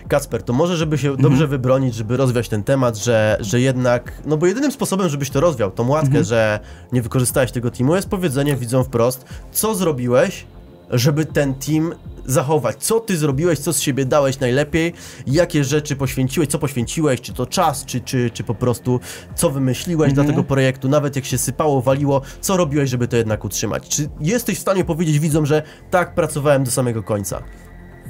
Kacper, 0.09 0.43
to 0.43 0.53
może, 0.53 0.77
żeby 0.77 0.99
się 0.99 1.09
Mhm. 1.09 1.23
dobrze 1.23 1.47
wybronić, 1.47 1.95
żeby 1.95 2.17
rozwiać 2.17 2.49
ten 2.49 2.63
temat, 2.65 2.97
że, 2.97 3.37
że 3.41 3.61
jednak, 3.61 4.13
no 4.27 4.37
bo 4.37 4.47
jedynym 4.47 4.73
sposobem, 4.73 5.09
żebyś 5.09 5.31
to 5.31 5.41
rozwiał, 5.41 5.71
tą 5.71 5.89
łatkę, 5.89 6.07
Mhm. 6.09 6.25
że 6.25 6.61
nie 6.93 7.03
wykorzystałeś 7.03 7.53
tego 7.53 7.71
teamu, 7.71 7.97
jest 7.97 8.09
powiedzenie 8.09 8.57
widzom 8.57 8.85
wprost, 8.85 9.25
co 9.53 9.75
zrobiłeś, 9.75 10.47
żeby 10.91 11.25
ten 11.25 11.55
team 11.55 11.93
zachować. 12.27 12.77
Co 12.85 13.01
ty 13.01 13.17
zrobiłeś, 13.17 13.59
co 13.59 13.73
z 13.73 13.81
siebie 13.81 14.05
dałeś 14.05 14.41
najlepiej, 14.41 14.93
jakie 15.27 15.65
rzeczy 15.65 15.97
poświęciłeś, 15.97 16.49
co 16.49 16.59
poświęciłeś, 16.59 17.21
czy 17.21 17.33
to 17.33 17.47
czas, 17.47 17.85
czy, 17.85 18.01
czy, 18.01 18.31
czy 18.31 18.45
po 18.45 18.55
prostu 18.55 19.01
co 19.35 19.51
wymyśliłeś 19.51 20.11
Mhm. 20.11 20.27
dla 20.27 20.35
tego 20.35 20.45
projektu, 20.49 20.89
nawet 20.89 21.17
jak 21.17 21.25
się 21.25 21.39
sypało, 21.39 21.83
waliło, 21.83 22.21
co 22.41 22.57
robiłeś, 22.57 22.91
żeby 22.91 23.09
to 23.09 23.17
jednak 23.17 23.45
utrzymać. 23.45 23.89
Czy 23.89 24.09
jesteś 24.21 24.59
w 24.59 24.61
stanie 24.61 24.85
powiedzieć 24.85 25.19
widzom, 25.19 25.47
że 25.47 25.63
tak, 25.91 26.15
pracowałem 26.15 26.65
do 26.65 26.71
samego 26.71 27.03
końca? 27.03 27.43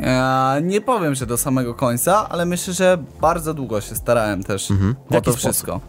Ja 0.00 0.56
nie 0.62 0.80
powiem, 0.80 1.14
że 1.14 1.26
do 1.26 1.36
samego 1.38 1.74
końca, 1.74 2.28
ale 2.28 2.46
myślę, 2.46 2.74
że 2.74 2.98
bardzo 3.20 3.54
długo 3.54 3.80
się 3.80 3.94
starałem 3.94 4.42
też 4.44 4.70
Mhm. 4.70 4.94
O 5.10 5.14
to 5.14 5.20
sposób? 5.20 5.38
wszystko. 5.38 5.80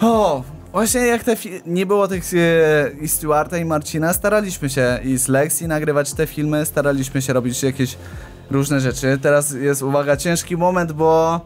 O, 0.00 0.42
właśnie 0.76 1.00
jak 1.06 1.24
te 1.24 1.36
nie 1.66 1.86
było 1.86 2.08
tych 2.08 2.24
e, 2.34 2.90
i 3.00 3.08
Stuarta 3.08 3.58
i 3.58 3.64
Marcina, 3.64 4.12
staraliśmy 4.12 4.70
się 4.70 4.98
i 5.04 5.16
z 5.18 5.28
Lexi 5.28 5.66
nagrywać 5.68 6.12
te 6.12 6.26
filmy, 6.26 6.66
staraliśmy 6.66 7.22
się 7.22 7.32
robić 7.32 7.62
jakieś 7.62 7.96
różne 8.50 8.80
rzeczy. 8.80 9.18
Teraz 9.22 9.52
jest, 9.52 9.82
uwaga, 9.82 10.16
ciężki 10.16 10.56
moment, 10.56 10.92
bo 10.92 11.40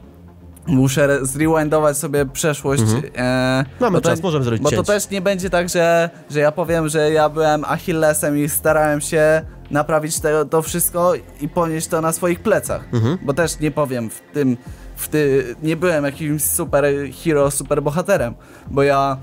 muszę 0.67 1.05
re- 1.05 1.27
zrewindować 1.27 1.97
sobie 1.97 2.27
przeszłość. 2.27 2.83
E, 2.83 2.87
Mhm. 2.87 3.65
Mamy 3.81 3.97
bo 3.99 4.01
to- 4.01 4.09
czas, 4.11 4.23
możemy 4.23 4.45
zrobić 4.45 4.63
Bo 4.63 4.71
to 4.71 4.77
cięcie. 4.77 4.93
też 4.93 5.11
nie 5.11 5.21
będzie 5.21 5.51
tak, 5.51 5.69
że, 5.69 6.11
że 6.31 6.41
ja 6.41 6.53
powiem, 6.53 6.89
że 6.89 7.11
ja 7.13 7.29
byłem 7.29 7.65
Achillesem 7.65 8.39
i 8.39 8.49
starałem 8.49 9.01
się 9.01 9.43
naprawić 9.71 10.21
te, 10.21 10.45
to 10.47 10.63
wszystko 10.63 11.13
i 11.41 11.49
ponieść 11.49 11.87
to 11.87 12.01
na 12.01 12.13
swoich 12.13 12.41
plecach. 12.41 12.85
Mhm. 12.93 13.19
Bo 13.23 13.33
też 13.35 13.61
nie 13.61 13.71
powiem 13.71 14.11
w 14.11 14.21
tym, 14.33 14.57
ty, 15.09 15.55
nie 15.63 15.77
byłem 15.77 16.05
jakimś 16.05 16.43
super 16.45 16.85
hero, 17.25 17.51
super 17.51 17.83
bohaterem, 17.83 18.35
bo 18.71 18.83
ja 18.83 19.17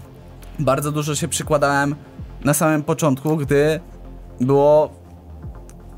bardzo 0.60 0.92
dużo 0.92 1.16
się 1.16 1.28
przykładałem 1.28 1.96
na 2.44 2.54
samym 2.54 2.84
początku, 2.84 3.38
gdy 3.38 3.80
było, 4.42 4.94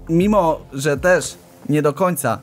mimo 0.09 0.59
że 0.73 0.97
też 0.97 1.37
nie 1.69 1.81
do 1.81 1.93
końca, 1.93 2.41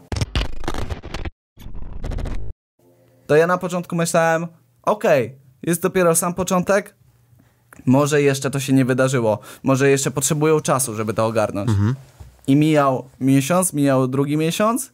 to 3.27 3.37
ja 3.37 3.47
na 3.47 3.59
początku 3.59 3.97
myślałem, 3.97 4.47
okej, 4.83 5.39
jest 5.63 5.83
dopiero 5.83 6.15
sam 6.15 6.35
początek, 6.35 6.95
może 7.87 8.23
jeszcze 8.23 8.51
to 8.51 8.61
się 8.61 8.73
nie 8.73 8.85
wydarzyło, 8.85 9.39
może 9.63 9.91
jeszcze 9.91 10.11
potrzebują 10.11 10.61
czasu, 10.61 10.95
żeby 10.95 11.15
to 11.15 11.27
ogarnąć. 11.27 11.71
I 12.47 12.57
mijał 12.57 13.09
miesiąc, 13.21 13.73
mijał 13.73 14.09
drugi 14.09 14.37
miesiąc, 14.37 14.93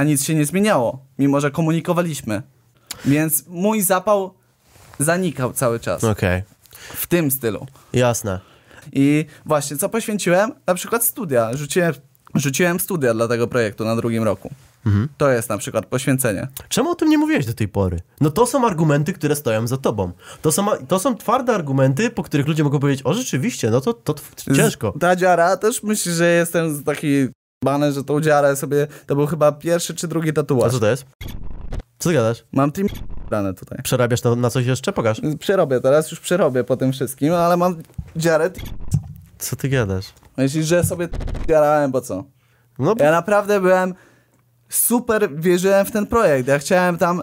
a 0.00 0.04
nic 0.04 0.24
się 0.24 0.34
nie 0.34 0.46
zmieniało, 0.46 0.98
mimo 1.18 1.40
że 1.40 1.50
komunikowaliśmy. 1.50 2.42
Więc 3.04 3.44
mój 3.48 3.82
zapał 3.82 4.34
zanikał 4.98 5.52
cały 5.52 5.80
czas. 5.80 6.04
Okej, 6.04 6.42
W 6.94 7.06
tym 7.06 7.30
stylu. 7.30 7.66
jasne. 7.92 8.40
I 8.92 9.24
właśnie, 9.46 9.76
co 9.76 9.88
poświęciłem? 9.88 10.52
Na 10.66 10.74
przykład 10.74 11.04
studia. 11.04 11.56
Rzuciłem, 11.56 11.94
rzuciłem 12.34 12.80
studia 12.80 13.14
dla 13.14 13.28
tego 13.28 13.46
projektu 13.46 13.84
na 13.84 13.96
drugim 13.96 14.22
roku. 14.24 14.50
To 15.18 15.30
jest 15.30 15.48
na 15.48 15.58
przykład 15.58 15.86
poświęcenie. 15.86 16.48
Czemu 16.68 16.90
o 16.90 16.94
tym 16.94 17.08
nie 17.08 17.18
mówiłeś 17.18 17.46
do 17.46 17.54
tej 17.54 17.68
pory? 17.68 18.00
No 18.20 18.30
to 18.30 18.46
są 18.46 18.66
argumenty, 18.66 19.12
które 19.12 19.36
stoją 19.36 19.66
za 19.66 19.76
tobą. 19.76 20.12
To 20.42 20.52
są, 20.52 20.66
to 20.88 20.98
są 20.98 21.16
twarde 21.16 21.54
argumenty, 21.54 22.10
po 22.10 22.22
których 22.22 22.46
ludzie 22.46 22.64
mogą 22.64 22.78
powiedzieć, 22.78 23.06
o 23.06 23.14
rzeczywiście, 23.14 23.70
no 23.70 23.80
to, 23.80 23.92
to 23.94 24.14
ciężko. 24.56 24.94
Ta 25.00 25.16
dziara 25.16 25.56
też 25.56 25.82
myśli, 25.82 26.12
że 26.12 26.26
jestem 26.30 26.84
taki 26.84 27.28
bany, 27.64 27.92
że 27.92 28.04
tą 28.04 28.20
dziarę 28.20 28.56
sobie, 28.56 28.86
to 29.06 29.14
był 29.16 29.26
chyba 29.26 29.52
pierwszy 29.52 29.94
czy 29.94 30.08
drugi 30.08 30.30
A 30.30 30.32
tatuaż. 30.32 30.72
co 30.72 30.78
to 30.80 30.86
jest? 30.90 31.04
Co 31.98 32.08
ty 32.08 32.14
gadasz? 32.14 32.44
Mam 32.52 32.72
tym 32.72 32.86
dane 33.30 33.54
tutaj. 33.54 33.78
Przerabiasz 33.82 34.22
na, 34.22 34.34
na 34.36 34.50
coś 34.50 34.66
jeszcze? 34.66 34.92
Pokaż. 34.92 35.20
Przerobię, 35.38 35.80
teraz 35.80 36.10
już 36.10 36.20
przerobię 36.20 36.64
po 36.64 36.76
tym 36.76 36.92
wszystkim, 36.92 37.32
ale 37.34 37.56
mam 37.56 37.76
dziarę. 38.16 38.50
Co 39.38 39.56
ty 39.56 39.68
gadasz? 39.68 40.06
Myślisz, 40.36 40.66
że 40.66 40.84
sobie 40.84 41.08
dziarałem, 41.48 41.90
bo 41.90 42.00
co? 42.00 42.24
No, 42.78 42.94
Ja 42.98 43.10
naprawdę 43.10 43.60
byłem 43.60 43.94
super, 44.68 45.34
wierzyłem 45.40 45.86
w 45.86 45.90
ten 45.90 46.06
projekt. 46.06 46.48
Ja 46.48 46.58
chciałem 46.58 46.98
tam 46.98 47.22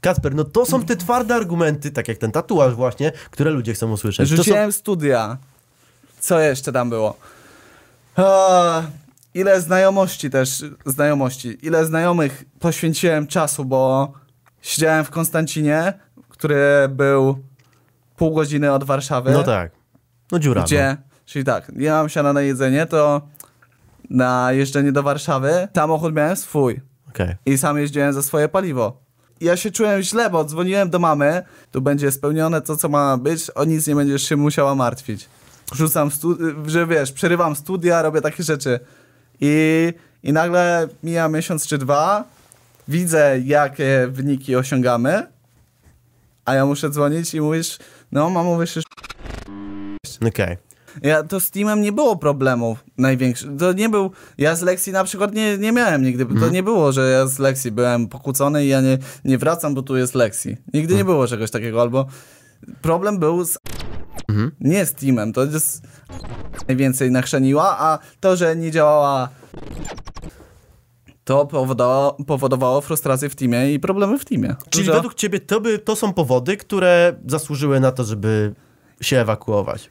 Kacper, 0.00 0.34
no 0.34 0.44
to 0.44 0.66
są 0.66 0.84
te 0.84 0.96
twarde 0.96 1.34
argumenty, 1.34 1.90
tak 1.90 2.08
jak 2.08 2.18
ten 2.18 2.32
tatuaż 2.32 2.74
właśnie, 2.74 3.12
które 3.30 3.50
ludzie 3.50 3.74
chcą 3.74 3.92
usłyszeć. 3.92 4.30
To 4.30 4.36
są... 4.36 4.42
Rzuciłem 4.42 4.72
studia. 4.72 5.36
Co 6.20 6.40
jeszcze 6.40 6.72
tam 6.72 6.90
było? 6.90 7.16
A, 8.16 8.82
ile 9.34 9.60
znajomości 9.60 10.30
też, 10.30 10.64
znajomości, 10.86 11.66
ile 11.66 11.84
znajomych 11.84 12.44
poświęciłem 12.60 13.26
czasu, 13.26 13.64
bo 13.64 14.12
siedziałem 14.62 15.04
w 15.04 15.10
Konstancinie, 15.10 15.92
który 16.28 16.88
był 16.88 17.38
pół 18.16 18.34
godziny 18.34 18.72
od 18.72 18.84
Warszawy. 18.84 19.32
No 19.32 19.42
tak. 19.42 19.72
No 20.32 20.38
dziura. 20.38 20.62
Gdzie, 20.62 20.96
czyli 21.24 21.44
tak, 21.44 21.68
nie 21.72 21.90
mam 21.90 22.08
siana 22.08 22.32
na 22.32 22.40
jedzenie, 22.40 22.86
to 22.86 23.22
na 24.10 24.52
jeżdżenie 24.52 24.92
do 24.92 25.02
Warszawy 25.02 25.68
samochód 25.74 26.14
miałem 26.14 26.36
swój 26.36 26.74
No. 27.06 27.10
Okej. 27.14 27.34
i 27.46 27.58
sam 27.58 27.78
jeździłem 27.78 28.12
za 28.12 28.22
swoje 28.22 28.48
paliwo. 28.48 29.00
Ja 29.40 29.56
się 29.56 29.70
czułem 29.70 30.02
źle, 30.02 30.30
bo 30.30 30.44
dzwoniłem 30.44 30.90
do 30.90 30.98
mamy, 30.98 31.42
tu 31.70 31.80
będzie 31.82 32.12
spełnione 32.12 32.60
to, 32.60 32.76
co 32.76 32.88
ma 32.88 33.16
być, 33.16 33.50
o 33.50 33.64
nic 33.64 33.86
nie 33.86 33.94
będziesz 33.94 34.22
się 34.28 34.36
musiała 34.36 34.74
martwić. 34.74 35.28
Rzucam, 35.74 36.10
że 36.66 36.86
wiesz, 36.86 37.12
przerywam 37.12 37.56
studia, 37.56 38.02
robię 38.02 38.20
takie 38.20 38.42
rzeczy. 38.42 38.80
I, 39.40 39.92
I 40.22 40.32
nagle 40.32 40.88
mija 41.02 41.28
miesiąc 41.28 41.66
czy 41.66 41.78
dwa, 41.78 42.24
widzę, 42.88 43.40
jakie 43.44 44.08
wyniki 44.10 44.56
osiągamy, 44.56 45.26
a 46.44 46.54
ja 46.54 46.66
muszę 46.66 46.90
dzwonić 46.90 47.34
i 47.34 47.40
mówisz, 47.40 47.78
no 48.12 48.30
mamo, 48.30 48.56
wyszesz 48.56 48.84
Okej. 50.28 50.56
ja, 51.02 51.22
to 51.22 51.40
z 51.40 51.50
Teamem 51.50 51.80
nie 51.80 51.92
było 51.92 52.16
problemu 52.16 52.76
największych. 52.98 53.50
To 53.58 53.72
nie 53.72 53.88
był. 53.88 54.10
Ja 54.38 54.56
z 54.56 54.62
Lexi 54.62 54.92
na 54.92 55.04
przykład 55.04 55.34
nie, 55.34 55.58
nie 55.58 55.72
miałem 55.72 56.02
nigdy. 56.02 56.26
To 56.40 56.48
nie 56.48 56.62
było, 56.62 56.92
że 56.92 57.10
ja 57.10 57.26
z 57.26 57.38
Lexi 57.38 57.70
byłem 57.70 58.08
pokłócony 58.08 58.64
i 58.64 58.68
ja 58.68 58.80
nie, 58.80 58.98
nie 59.24 59.38
wracam, 59.38 59.74
bo 59.74 59.82
tu 59.82 59.96
jest 59.96 60.14
Lexi. 60.14 60.56
Nigdy 60.74 60.94
nie 60.94 61.04
było 61.04 61.26
czegoś 61.26 61.50
takiego, 61.50 61.80
albo 61.80 62.06
problem 62.82 63.18
był 63.18 63.44
z. 63.44 63.58
Nie 64.60 64.86
z 64.86 64.94
Teamem. 64.94 65.32
To 65.32 65.44
jest 65.44 65.82
najwięcej 66.68 67.10
nachrzeniła, 67.10 67.76
a 67.78 67.98
to, 68.20 68.36
że 68.36 68.56
nie 68.56 68.70
działała. 68.70 69.28
To 71.24 71.46
powodowało, 71.46 72.12
powodowało 72.26 72.80
frustrację 72.80 73.28
w 73.28 73.34
teamie 73.36 73.72
i 73.72 73.80
problemy 73.80 74.18
w 74.18 74.24
teamie. 74.24 74.54
Czyli 74.70 74.84
Dużo- 74.86 74.92
według 74.94 75.14
ciebie 75.14 75.40
to, 75.40 75.60
by, 75.60 75.78
to 75.78 75.96
są 75.96 76.12
powody, 76.12 76.56
które 76.56 77.12
zasłużyły 77.26 77.80
na 77.80 77.92
to, 77.92 78.04
żeby 78.04 78.54
się 79.00 79.18
ewakuować. 79.20 79.90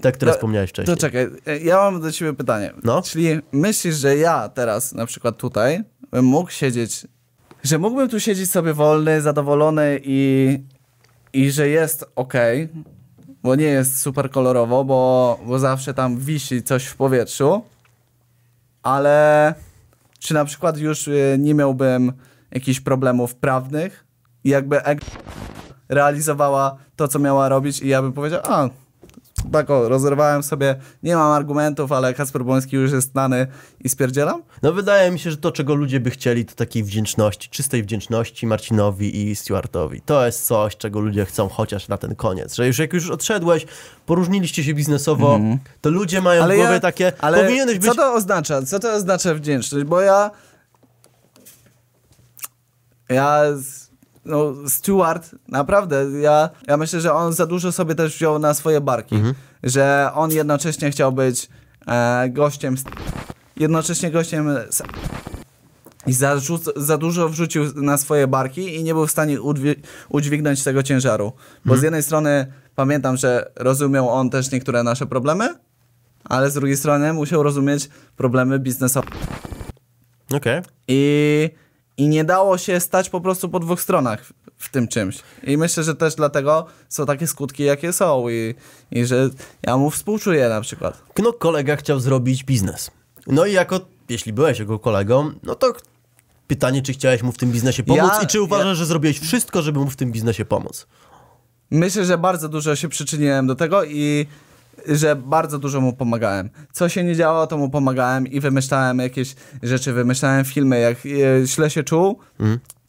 Te, 0.00 0.12
które 0.12 0.30
To- 0.32 0.36
wspomniałeś 0.36 0.70
wcześniej. 0.70 0.96
To 0.96 1.00
czekaj, 1.00 1.28
e, 1.46 1.58
ja 1.58 1.76
mam 1.76 2.00
do 2.00 2.12
ciebie 2.12 2.32
pytanie. 2.32 2.72
No. 2.84 3.02
Czyli 3.02 3.28
myślisz, 3.52 3.96
że 3.96 4.16
ja 4.16 4.48
teraz 4.48 4.92
na 4.92 5.06
przykład 5.06 5.36
tutaj 5.36 5.80
bym 6.10 6.24
mógł 6.24 6.50
siedzieć, 6.50 7.06
że 7.64 7.78
mógłbym 7.78 8.08
tu 8.08 8.20
siedzieć 8.20 8.50
sobie 8.50 8.74
wolny, 8.74 9.20
zadowolony 9.20 10.00
i, 10.04 10.58
i 11.32 11.50
że 11.50 11.68
jest 11.68 12.04
ok, 12.16 12.34
bo 13.42 13.54
nie 13.54 13.64
jest 13.64 14.00
super 14.00 14.30
kolorowo, 14.30 14.84
bo, 14.84 15.40
bo 15.46 15.58
zawsze 15.58 15.94
tam 15.94 16.18
wisi 16.18 16.62
coś 16.62 16.86
w 16.86 16.96
powietrzu, 16.96 17.64
ale 18.82 19.54
czy 20.18 20.34
na 20.34 20.44
przykład 20.44 20.78
już 20.78 21.08
y, 21.08 21.36
nie 21.38 21.54
miałbym 21.54 22.12
jakichś 22.50 22.80
problemów 22.80 23.34
prawnych? 23.34 24.04
Jakby 24.44 24.80
realizowała 25.88 26.76
to, 26.96 27.08
co 27.08 27.18
miała 27.18 27.48
robić 27.48 27.80
i 27.82 27.88
ja 27.88 28.02
bym 28.02 28.12
powiedział, 28.12 28.40
a 28.44 28.68
tak 29.52 29.70
o, 29.70 29.88
rozerwałem 29.88 30.42
sobie, 30.42 30.74
nie 31.02 31.16
mam 31.16 31.32
argumentów, 31.32 31.92
ale 31.92 32.14
Kasper 32.14 32.44
Błoński 32.44 32.76
już 32.76 32.92
jest 32.92 33.12
znany 33.12 33.46
i 33.80 33.88
spierdzielam? 33.88 34.42
No 34.62 34.72
wydaje 34.72 35.10
mi 35.10 35.18
się, 35.18 35.30
że 35.30 35.36
to, 35.36 35.52
czego 35.52 35.74
ludzie 35.74 36.00
by 36.00 36.10
chcieli, 36.10 36.44
to 36.44 36.54
takiej 36.54 36.84
wdzięczności, 36.84 37.48
czystej 37.48 37.82
wdzięczności 37.82 38.46
Marcinowi 38.46 39.28
i 39.30 39.36
Stewartowi. 39.36 40.00
To 40.00 40.26
jest 40.26 40.46
coś, 40.46 40.76
czego 40.76 41.00
ludzie 41.00 41.24
chcą 41.24 41.48
chociaż 41.48 41.88
na 41.88 41.98
ten 41.98 42.14
koniec. 42.14 42.54
Że 42.54 42.66
już 42.66 42.78
jak 42.78 42.92
już 42.92 43.10
odszedłeś, 43.10 43.66
poróżniliście 44.06 44.64
się 44.64 44.74
biznesowo, 44.74 45.40
to 45.80 45.90
ludzie 45.90 46.20
mają 46.20 46.48
w 46.48 46.54
głowie 46.54 46.80
takie, 46.80 47.12
ale 47.20 47.42
powinieneś 47.42 47.78
być... 47.78 47.90
co 47.90 47.94
to 47.94 48.14
oznacza? 48.14 48.62
Co 48.62 48.78
to 48.78 48.92
oznacza 48.92 49.34
wdzięczność? 49.34 49.84
Bo 49.86 50.00
ja 50.00 50.30
ja 53.08 53.42
z- 53.56 53.89
no, 54.24 54.54
Stewart, 54.68 55.30
naprawdę, 55.48 56.06
ja, 56.20 56.50
ja 56.66 56.76
myślę, 56.76 57.00
że 57.00 57.14
on 57.14 57.32
za 57.32 57.46
dużo 57.46 57.72
sobie 57.72 57.94
też 57.94 58.14
wziął 58.14 58.38
na 58.38 58.54
swoje 58.54 58.80
barki. 58.80 59.14
Że 59.62 60.10
on 60.14 60.30
jednocześnie 60.30 60.90
chciał 60.90 61.12
być 61.12 61.48
e, 61.86 62.28
gościem, 62.28 62.74
jednocześnie 63.56 64.10
gościem 64.10 64.48
z, 64.70 64.82
i 66.06 66.12
za, 66.12 66.40
za 66.76 66.98
dużo 66.98 67.28
wrzucił 67.28 67.64
na 67.74 67.98
swoje 67.98 68.26
barki 68.26 68.76
i 68.76 68.84
nie 68.84 68.94
był 68.94 69.06
w 69.06 69.10
stanie 69.10 69.40
udźwi- 69.40 69.76
udźwignąć 70.08 70.64
tego 70.64 70.82
ciężaru. 70.82 71.32
Bo 71.64 71.76
z 71.76 71.82
jednej 71.82 72.02
strony 72.02 72.52
pamiętam, 72.74 73.16
że 73.16 73.50
rozumiał 73.56 74.08
on 74.08 74.30
też 74.30 74.50
niektóre 74.50 74.82
nasze 74.82 75.06
problemy, 75.06 75.54
ale 76.24 76.50
z 76.50 76.54
drugiej 76.54 76.76
strony 76.76 77.12
musiał 77.12 77.42
rozumieć 77.42 77.88
problemy 78.16 78.58
biznesowe. 78.58 79.08
Okej. 80.34 80.62
I, 80.88 81.50
I 81.96 82.08
nie 82.08 82.24
dało 82.24 82.58
się 82.58 82.80
stać 82.80 83.10
po 83.10 83.20
prostu 83.20 83.48
po 83.48 83.60
dwóch 83.60 83.80
stronach 83.80 84.24
w, 84.56 84.68
tym 84.70 84.88
czymś. 84.88 85.18
I 85.42 85.56
myślę, 85.56 85.82
że 85.82 85.94
też 85.94 86.14
dlatego 86.14 86.66
są 86.88 87.06
takie 87.06 87.26
skutki, 87.26 87.64
jakie 87.64 87.92
są. 87.92 88.28
I, 88.28 88.54
I 88.90 89.06
że 89.06 89.28
ja 89.66 89.76
mu 89.76 89.90
współczuję 89.90 90.48
na 90.48 90.60
przykład. 90.60 91.02
No 91.18 91.32
kolega 91.32 91.76
chciał 91.76 92.00
zrobić 92.00 92.44
biznes. 92.44 92.90
No 93.26 93.46
i 93.46 93.52
jako, 93.52 93.80
jeśli 94.08 94.32
byłeś 94.32 94.58
jego 94.58 94.78
kolegą, 94.78 95.30
no 95.42 95.54
to 95.54 95.72
pytanie, 96.46 96.82
czy 96.82 96.92
chciałeś 96.92 97.22
mu 97.22 97.32
w 97.32 97.36
tym 97.38 97.52
biznesie 97.52 97.82
pomóc 97.82 98.10
Ja- 98.16 98.22
i 98.22 98.26
czy 98.26 98.42
uważasz, 98.42 98.66
ja- 98.66 98.74
że 98.74 98.86
zrobiłeś 98.86 99.18
wszystko, 99.20 99.62
żeby 99.62 99.78
mu 99.78 99.90
w 99.90 99.96
tym 99.96 100.12
biznesie 100.12 100.44
pomóc? 100.44 100.86
Myślę, 101.70 102.04
że 102.04 102.18
bardzo 102.18 102.48
dużo 102.48 102.76
się 102.76 102.88
przyczyniłem 102.88 103.46
do 103.46 103.54
tego 103.54 103.84
i 103.84 104.26
że 104.88 105.16
bardzo 105.16 105.58
dużo 105.58 105.80
mu 105.80 105.92
pomagałem. 105.92 106.50
Co 106.72 106.88
się 106.88 107.04
nie 107.04 107.16
działo, 107.16 107.46
to 107.46 107.58
mu 107.58 107.70
pomagałem 107.70 108.26
i 108.26 108.40
wymyślałem 108.40 108.98
jakieś 108.98 109.34
rzeczy, 109.62 109.92
wymyślałem 109.92 110.44
filmy, 110.44 110.80
jak 110.80 110.96
e, 111.06 111.46
źle 111.46 111.70
się 111.70 111.82
czuł 111.82 112.18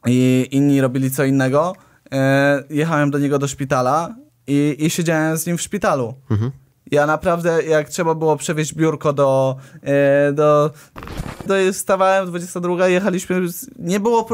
i 0.06 0.48
inni 0.52 0.82
robili 0.82 1.12
co 1.12 1.24
innego. 1.24 1.76
E, 2.12 2.64
jechałem 2.70 3.12
do 3.12 3.20
niego 3.20 3.40
do 3.40 3.48
szpitala 3.48 4.16
i, 4.48 4.76
i 4.80 4.90
siedziałem 4.90 5.38
z 5.38 5.46
nim 5.48 5.58
w 5.58 5.62
szpitalu. 5.62 6.14
Ja 6.92 7.06
naprawdę, 7.06 7.64
jak 7.64 7.90
trzeba 7.90 8.16
było 8.16 8.38
przewieźć 8.38 8.74
biurko 8.74 9.14
do, 9.14 9.56
e, 9.84 10.34
do, 10.34 10.72
do 11.48 11.74
stawałem 11.74 12.28
22, 12.28 12.88
jechaliśmy, 12.88 13.42
nie 13.80 14.00
było, 14.00 14.28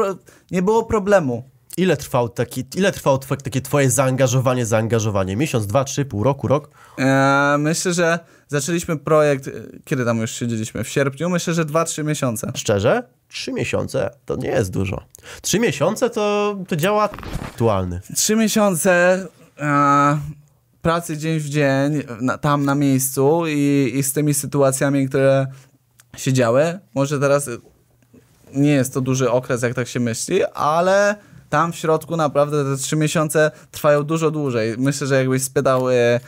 nie 0.50 0.62
było 0.62 0.84
problemu. 0.84 1.42
Ile 1.78 1.96
trwał 1.96 2.28
taki, 2.28 2.64
ile 2.76 2.92
trwało 2.92 3.18
twoje, 3.18 3.40
takie 3.40 3.60
twoje 3.60 3.90
zaangażowanie, 3.90 4.66
zaangażowanie? 4.66 5.36
Miesiąc, 5.36 5.66
dwa, 5.66 5.84
trzy, 5.84 6.04
pół 6.04 6.22
roku, 6.22 6.48
rok? 6.48 6.70
E, 6.98 7.56
myślę, 7.58 7.92
że 7.92 8.18
zaczęliśmy 8.48 8.96
projekt, 8.96 9.48
e, 9.48 9.50
kiedy 9.84 10.04
tam 10.04 10.18
już 10.18 10.30
siedzieliśmy? 10.30 10.84
W 10.84 10.88
sierpniu? 10.88 11.30
Myślę, 11.30 11.54
że 11.54 11.64
2-3 11.64 12.04
miesiące. 12.04 12.52
Szczerze? 12.56 13.02
Trzy 13.28 13.52
miesiące 13.52 14.10
to 14.24 14.36
nie 14.36 14.48
jest 14.48 14.70
dużo. 14.70 15.04
Trzy 15.42 15.58
miesiące 15.58 16.10
to, 16.10 16.56
to 16.68 16.76
działa 16.76 17.10
aktualny. 17.42 18.00
Trzy 18.14 18.36
miesiące 18.36 19.26
e, 19.58 20.18
pracy 20.82 21.16
dzień 21.16 21.38
w 21.40 21.48
dzień, 21.48 22.02
na, 22.20 22.38
tam 22.38 22.64
na 22.64 22.74
miejscu 22.74 23.42
i, 23.46 23.92
i 23.94 24.02
z 24.02 24.12
tymi 24.12 24.34
sytuacjami, 24.34 25.08
które 25.08 25.46
się 26.16 26.32
działy. 26.32 26.78
Może 26.94 27.20
teraz 27.20 27.50
nie 28.54 28.70
jest 28.70 28.94
to 28.94 29.00
duży 29.00 29.30
okres, 29.30 29.62
jak 29.62 29.74
tak 29.74 29.88
się 29.88 30.00
myśli, 30.00 30.44
ale 30.54 31.16
tam 31.48 31.72
w 31.72 31.76
środku 31.76 32.16
naprawdę 32.16 32.64
te 32.64 32.82
trzy 32.82 32.96
miesiące 32.96 33.50
trwają 33.70 34.02
dużo 34.02 34.30
dłużej. 34.30 34.74
Myślę, 34.78 35.06
że 35.06 35.14
jakbyś 35.16 35.42
spytał 35.42 35.90
e, 35.90 36.20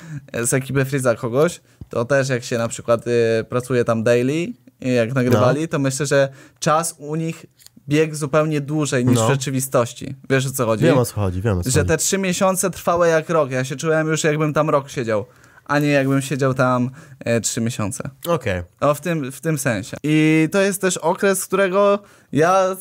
z 0.42 0.54
ekipy 0.54 0.84
Freeza 0.84 1.14
kogoś, 1.14 1.60
to 1.88 2.04
też 2.04 2.28
jak 2.28 2.44
się 2.44 2.58
na 2.58 2.68
przykład 2.68 3.04
e, 3.06 3.44
pracuje 3.44 3.84
tam 3.84 4.02
daily, 4.02 4.34
i 4.80 4.94
jak 4.94 5.14
nagrywali, 5.14 5.68
to 5.68 5.78
myślę, 5.78 6.06
że 6.06 6.28
czas 6.58 6.94
u 6.98 7.16
nich 7.16 7.46
biegł 7.88 8.14
zupełnie 8.14 8.60
dłużej 8.60 9.04
niż 9.04 9.16
No. 9.18 9.26
w 9.26 9.30
rzeczywistości. 9.30 10.14
Wiesz 10.30 10.46
o 10.46 10.50
co 10.50 10.66
chodzi? 10.66 10.84
Wiem 10.84 10.98
o 10.98 11.04
co 11.04 11.14
chodzi, 11.14 11.42
wiem 11.42 11.58
o 11.58 11.62
co 11.62 11.70
że 11.70 11.78
chodzi. 11.80 11.88
te 11.88 11.96
trzy 11.96 12.18
miesiące 12.18 12.70
trwały 12.70 13.08
jak 13.08 13.28
rok. 13.30 13.50
Ja 13.50 13.64
się 13.64 13.76
czułem 13.76 14.06
już 14.08 14.24
jakbym 14.24 14.52
tam 14.54 14.70
rok 14.70 14.90
siedział, 14.90 15.24
a 15.64 15.78
nie 15.78 15.88
jakbym 15.88 16.22
siedział 16.22 16.54
tam 16.54 16.90
e, 17.20 17.40
trzy 17.40 17.60
miesiące. 17.60 18.10
Okej. 18.28 18.62
O, 18.80 18.94
w 18.94 19.00
tym, 19.00 19.32
w 19.32 19.40
tym 19.40 19.58
sensie. 19.58 19.96
I 20.02 20.48
to 20.52 20.60
jest 20.60 20.80
też 20.80 20.96
okres, 20.96 21.44
którego 21.46 21.98
ja 22.32 22.76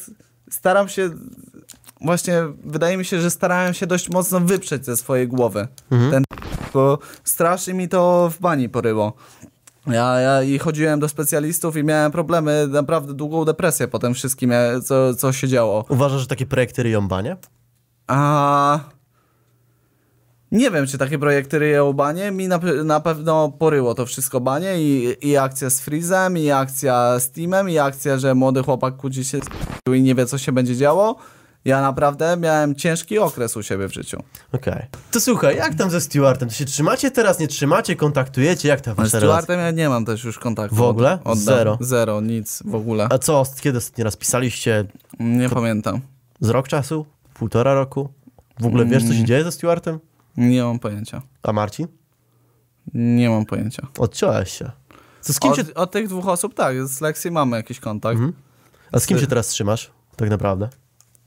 staram 0.51 0.89
się, 0.89 1.09
właśnie 2.01 2.43
wydaje 2.65 2.97
mi 2.97 3.05
się, 3.05 3.21
że 3.21 3.29
starałem 3.29 3.73
się 3.73 3.87
dość 3.87 4.09
mocno 4.09 4.39
wyprzeć 4.39 4.85
ze 4.85 4.97
swojej 4.97 5.27
głowy. 5.27 5.67
Ten 6.11 6.23
bo 6.73 6.99
strasznie 7.23 7.73
mi 7.73 7.89
to 7.89 8.29
w 8.29 8.39
bani 8.39 8.69
poryło. 8.69 9.13
Ja, 9.87 10.19
ja 10.19 10.43
i 10.43 10.59
chodziłem 10.59 10.99
do 10.99 11.09
specjalistów 11.09 11.77
i 11.77 11.83
miałem 11.83 12.11
problemy, 12.11 12.67
naprawdę 12.67 13.13
długą 13.13 13.45
depresję 13.45 13.87
po 13.87 13.99
tym 13.99 14.13
wszystkim, 14.13 14.53
co, 14.83 15.15
co 15.15 15.33
się 15.33 15.47
działo. 15.47 15.85
Uważasz, 15.89 16.21
że 16.21 16.27
takie 16.27 16.45
projekty 16.45 16.83
ryją 16.83 17.07
banie? 17.07 17.37
A 18.07 18.79
nie 20.51 20.71
wiem, 20.71 20.87
czy 20.87 20.97
takie 20.97 21.19
projekty 21.19 21.59
ryją 21.59 21.93
banie. 21.93 22.31
Mi 22.31 22.47
na, 22.47 22.59
na 22.83 22.99
pewno 22.99 23.51
poryło 23.59 23.95
to 23.95 24.05
wszystko 24.05 24.41
banie 24.41 24.81
i, 24.81 25.15
i 25.21 25.37
akcja 25.37 25.69
z 25.69 25.81
Freezem, 25.81 26.37
i 26.37 26.51
akcja 26.51 27.19
z 27.19 27.31
Teamem, 27.31 27.69
i 27.69 27.77
akcja, 27.77 28.17
że 28.17 28.35
młody 28.35 28.63
chłopak 28.63 28.97
kłóci 28.97 29.25
się 29.25 29.39
z 29.39 29.93
i 29.95 30.01
nie 30.01 30.15
wie, 30.15 30.25
co 30.25 30.37
się 30.37 30.51
będzie 30.51 30.75
działo. 30.75 31.15
Ja 31.65 31.81
naprawdę 31.81 32.37
miałem 32.37 32.75
ciężki 32.75 33.19
okres 33.19 33.57
u 33.57 33.63
siebie 33.63 33.87
w 33.89 33.93
życiu. 33.93 34.23
Okej. 34.51 34.85
To 35.11 35.19
słuchaj, 35.21 35.57
jak 35.57 35.75
tam 35.75 35.89
ze 35.89 36.01
Stewartem? 36.01 36.49
To 36.49 36.55
się 36.55 36.65
trzymacie 36.65 37.11
teraz, 37.11 37.39
nie 37.39 37.47
trzymacie, 37.47 37.95
kontaktujecie? 37.95 38.69
Jak 38.69 38.81
ta 38.81 38.93
Z 38.93 38.97
wasza 38.97 39.19
relacja? 39.19 39.41
Stuartem 39.43 39.59
ja 39.59 39.71
nie 39.71 39.89
mam 39.89 40.05
też 40.05 40.23
już 40.23 40.39
kontaktu. 40.39 40.75
W 40.75 40.81
ogóle? 40.81 41.13
Od, 41.13 41.27
od 41.27 41.37
Zero? 41.37 41.77
Zero, 41.81 42.21
nic 42.21 42.63
w 42.65 42.75
ogóle. 42.75 43.07
A 43.11 43.17
co, 43.17 43.43
kiedy 43.61 43.77
ostatni 43.77 44.03
raz 44.03 44.15
pisaliście? 44.15 44.85
Nie 45.19 45.49
pamiętam. 45.49 46.01
Z 46.39 46.49
rok 46.49 46.67
czasu? 46.67 47.05
Półtora 47.33 47.73
roku? 47.73 48.09
W 48.59 48.65
ogóle 48.65 48.85
wiesz, 48.85 49.03
Mm. 49.03 49.13
co 49.15 49.19
się 49.19 49.25
dzieje 49.25 49.43
ze 49.43 49.51
Stewartem? 49.51 49.99
Nie 50.37 50.63
mam 50.63 50.79
pojęcia. 50.79 51.21
A 51.43 51.53
Marcin? 51.53 51.87
Nie 52.93 53.29
mam 53.29 53.45
pojęcia. 53.45 53.87
Odciąłeś 53.97 54.51
się. 54.51 54.71
Co, 55.21 55.33
z 55.33 55.39
kim 55.39 55.55
się... 55.55 55.61
Od, 55.61 55.71
od 55.77 55.91
tych 55.91 56.07
dwóch 56.07 56.27
osób 56.27 56.53
tak, 56.53 56.87
z 56.87 57.01
Lexi 57.01 57.31
mamy 57.31 57.57
jakiś 57.57 57.79
kontakt. 57.79 58.15
Mhm. 58.15 58.33
A 58.91 58.99
z 58.99 59.05
kim 59.07 59.19
się 59.19 59.27
teraz 59.27 59.47
trzymasz? 59.47 59.91
Tak 60.15 60.29
naprawdę? 60.29 60.69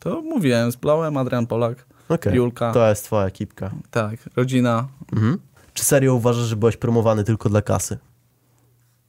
To 0.03 0.23
mówiłem, 0.23 0.73
z 0.73 0.77
Blałem, 0.77 1.17
Adrian 1.17 1.47
Polak. 1.47 1.87
Okej. 2.09 2.35
Julka. 2.35 2.73
To 2.73 2.89
jest 2.89 3.05
twoja 3.05 3.27
ekipka. 3.27 3.71
Tak, 3.91 4.17
rodzina. 4.37 4.89
Mhm. 5.13 5.39
Czy 5.75 5.85
serio 5.85 6.15
uważasz, 6.15 6.45
że 6.45 6.57
byłeś 6.57 6.77
promowany 6.77 7.25
tylko 7.25 7.49
dla 7.49 7.63
kasy? 7.63 7.99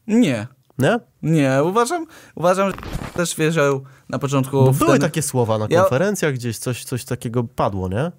Nie. 0.08 0.48
Nie? 0.80 1.00
Nie, 1.24 1.60
uważam, 1.64 2.06
uważam, 2.36 2.72
że 2.72 2.76
też 3.14 3.36
wierzył 3.36 3.84
na 4.10 4.20
początku 4.20 4.64
Bo 4.66 4.72
były 4.72 4.92
ten... 4.92 5.02
takie 5.02 5.22
słowa 5.22 5.58
na 5.58 5.68
Ja- 5.70 5.82
konferencjach, 5.82 6.34
gdzieś 6.34 6.58
coś, 6.58 6.84
coś 6.84 7.06
takiego 7.06 7.44
padło, 7.44 7.90
nie? 7.90 8.12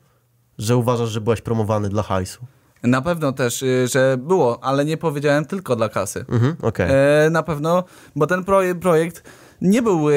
Że 0.59 0.77
uważasz, 0.77 1.09
że 1.09 1.21
byłeś 1.21 1.41
promowany 1.41 1.89
dla 1.89 2.03
hajsu. 2.03 2.47
Na 2.83 3.03
pewno 3.03 3.33
też, 3.33 3.63
y, 3.63 3.89
że 3.89 4.17
było, 4.19 4.65
ale 4.65 4.85
nie 4.85 4.97
powiedziałem 4.97 5.45
tylko 5.45 5.77
dla 5.77 5.89
kasy. 5.89 6.25
Mhm, 6.29 6.57
okej. 6.63 6.91
E, 7.27 7.31
na 7.31 7.43
pewno, 7.43 7.85
bo 8.17 8.27
ten 8.27 8.45
proje 8.45 8.75
projekt 8.75 9.23
nie 9.61 9.83
był... 9.83 10.11
y, 10.11 10.15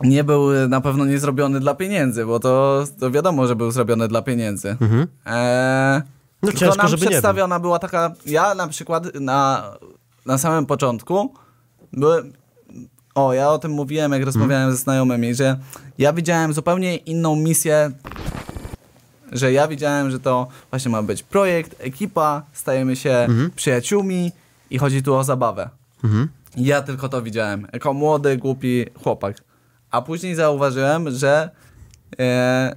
Nie 0.00 0.24
był 0.24 0.52
y, 0.52 0.68
na 0.68 0.80
pewno 0.80 1.04
nie 1.04 1.18
zrobiony 1.18 1.60
dla 1.60 1.74
pieniędzy, 1.74 2.26
bo 2.26 2.40
to, 2.40 2.84
to 3.00 3.10
wiadomo, 3.10 3.46
że 3.46 3.56
był 3.56 3.70
zrobiony 3.70 4.08
dla 4.08 4.22
pieniędzy. 4.22 4.68
Mhm. 4.80 5.06
E, 5.26 6.02
No 6.42 6.46
tylko 6.48 6.60
ciężko, 6.60 6.76
nam 6.82 6.86
nie 6.92 6.96
był. 6.98 7.08
przedstawiona 7.08 7.60
była 7.60 7.78
taka. 7.78 8.12
Ja 8.26 8.54
na 8.54 8.68
przykład 8.68 9.14
na, 9.14 9.72
na 10.26 10.38
samym 10.38 10.66
początku 10.66 11.34
byłem. 11.92 12.32
O, 13.14 13.32
ja 13.32 13.50
o 13.50 13.58
tym 13.58 13.70
mówiłem, 13.72 14.12
jak 14.12 14.22
rozmawiałem 14.24 14.70
ze 14.70 14.76
znajomymi, 14.76 15.34
że 15.34 15.56
ja 15.98 16.12
widziałem 16.12 16.52
zupełnie 16.52 16.96
inną 16.96 17.36
misję. 17.36 17.90
Że 19.32 19.52
ja 19.52 19.68
widziałem, 19.68 20.10
że 20.10 20.20
to 20.20 20.46
właśnie 20.70 20.90
ma 20.90 21.02
być 21.02 21.22
projekt, 21.22 21.74
ekipa, 21.78 22.42
stajemy 22.52 22.96
się 22.96 23.26
przyjaciółmi 23.56 24.32
i 24.70 24.78
chodzi 24.78 25.02
tu 25.02 25.14
o 25.14 25.24
zabawę. 25.24 25.70
Mhm. 26.04 26.28
Ja 26.56 26.82
tylko 26.82 27.08
to 27.08 27.22
widziałem, 27.22 27.66
jako 27.72 27.92
młody, 27.92 28.36
głupi 28.36 28.84
chłopak. 29.02 29.45
A 29.96 30.02
później 30.02 30.34
zauważyłem, 30.34 31.10
że 31.10 31.50
e, 32.18 32.76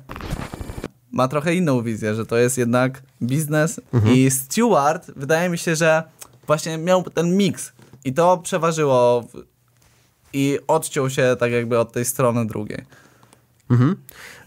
ma 1.11 1.27
trochę 1.27 1.55
inną 1.55 1.81
wizję, 1.81 2.15
że 2.15 2.25
to 2.25 2.37
jest 2.37 2.57
jednak 2.57 3.01
biznes. 3.21 3.81
I 4.13 4.31
Stewart, 4.31 5.11
wydaje 5.15 5.49
mi 5.49 5.57
się, 5.57 5.75
że 5.75 6.03
właśnie 6.47 6.77
miał 6.77 7.03
ten 7.03 7.37
miks. 7.37 7.71
I 8.05 8.13
to 8.13 8.37
przeważyło 8.37 9.21
w, 9.21 9.43
i 10.33 10.59
odciął 10.67 11.09
się 11.09 11.35
tak 11.39 11.51
jakby 11.51 11.79
od 11.79 11.91
tej 11.91 12.05
strony 12.05 12.47
drugiej. 12.47 12.85
Mhm. 13.69 13.95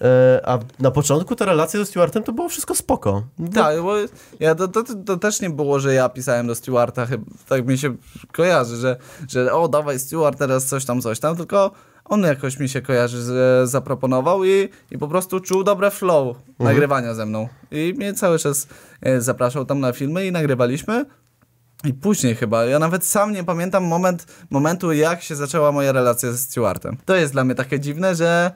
E, 0.00 0.40
a 0.44 0.58
na 0.78 0.90
początku 0.90 1.36
ta 1.36 1.44
relacja 1.44 1.80
ze 1.80 1.86
Stewartem 1.86 2.22
to 2.22 2.32
było 2.32 2.48
wszystko 2.48 2.74
spoko. 2.74 3.22
Tak, 3.54 3.82
bo 3.82 3.94
ja, 4.40 4.54
to, 4.54 4.68
to, 4.68 4.82
to 5.06 5.16
też 5.16 5.40
nie 5.40 5.50
było, 5.50 5.80
że 5.80 5.94
ja 5.94 6.08
pisałem 6.08 6.46
do 6.46 6.54
Stewarta, 6.54 7.06
chyba, 7.06 7.24
tak 7.48 7.66
mi 7.66 7.78
się 7.78 7.94
kojarzy, 8.32 8.76
że, 8.76 8.96
że 9.28 9.52
o, 9.52 9.68
dawaj 9.68 9.98
Stewart, 9.98 10.38
teraz 10.38 10.64
coś 10.64 10.84
tam, 10.84 11.00
coś 11.00 11.20
tam, 11.20 11.36
tylko 11.36 11.70
on 12.04 12.22
jakoś 12.22 12.58
mi 12.58 12.68
się 12.68 12.82
kojarzy, 12.82 13.22
że 13.22 13.66
zaproponował 13.66 14.44
i, 14.44 14.68
i 14.90 14.98
po 14.98 15.08
prostu 15.08 15.40
czuł 15.40 15.64
dobre 15.64 15.90
flow 15.90 16.36
nagrywania 16.58 17.14
ze 17.14 17.26
mną. 17.26 17.48
I 17.70 17.94
mnie 17.96 18.14
cały 18.14 18.38
czas 18.38 18.66
e, 19.00 19.20
zapraszał 19.20 19.64
tam 19.64 19.80
na 19.80 19.92
filmy 19.92 20.26
i 20.26 20.32
nagrywaliśmy. 20.32 21.04
I 21.84 21.94
później 21.94 22.34
chyba, 22.34 22.64
ja 22.64 22.78
nawet 22.78 23.04
sam 23.04 23.32
nie 23.32 23.44
pamiętam 23.44 23.84
moment, 23.84 24.26
momentu, 24.50 24.92
jak 24.92 25.22
się 25.22 25.36
zaczęła 25.36 25.72
moja 25.72 25.92
relacja 25.92 26.32
ze 26.32 26.38
Stewartem. 26.38 26.96
To 27.04 27.16
jest 27.16 27.32
dla 27.32 27.44
mnie 27.44 27.54
takie 27.54 27.80
dziwne, 27.80 28.14
że 28.14 28.52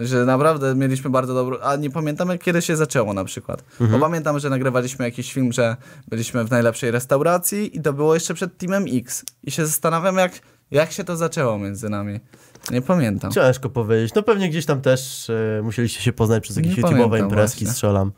że 0.00 0.24
naprawdę 0.24 0.74
mieliśmy 0.74 1.10
bardzo 1.10 1.34
dobrą, 1.34 1.58
a 1.58 1.76
nie 1.76 1.90
pamiętam 1.90 2.28
jak 2.28 2.42
kiedy 2.42 2.62
się 2.62 2.76
zaczęło 2.76 3.14
na 3.14 3.24
przykład. 3.24 3.64
Bo 3.80 3.98
pamiętam, 3.98 4.38
że 4.38 4.50
nagrywaliśmy 4.50 5.04
jakiś 5.04 5.32
film, 5.32 5.52
że 5.52 5.76
byliśmy 6.08 6.44
w 6.44 6.50
najlepszej 6.50 6.90
restauracji 6.90 7.76
i 7.76 7.82
to 7.82 7.92
było 7.92 8.14
jeszcze 8.14 8.34
przed 8.34 8.58
Teamem 8.58 8.84
X. 8.92 9.24
I 9.44 9.50
się 9.50 9.66
zastanawiam 9.66 10.16
jak, 10.16 10.32
jak 10.70 10.92
się 10.92 11.04
to 11.04 11.16
zaczęło 11.16 11.58
między 11.58 11.88
nami. 11.88 12.20
Nie 12.70 12.82
pamiętam. 12.82 13.32
Ciężko 13.32 13.70
powiedzieć. 13.70 14.14
No 14.14 14.22
pewnie 14.22 14.48
gdzieś 14.48 14.66
tam 14.66 14.80
też 14.80 15.30
e, 15.30 15.62
musieliście 15.62 16.00
się 16.00 16.12
poznać 16.12 16.42
przez 16.42 16.56
jakieś 16.56 16.74
YouTube'owe 16.74 17.18
imprezki, 17.18 17.64
właśnie. 17.64 17.66
strzelam. 17.66 18.12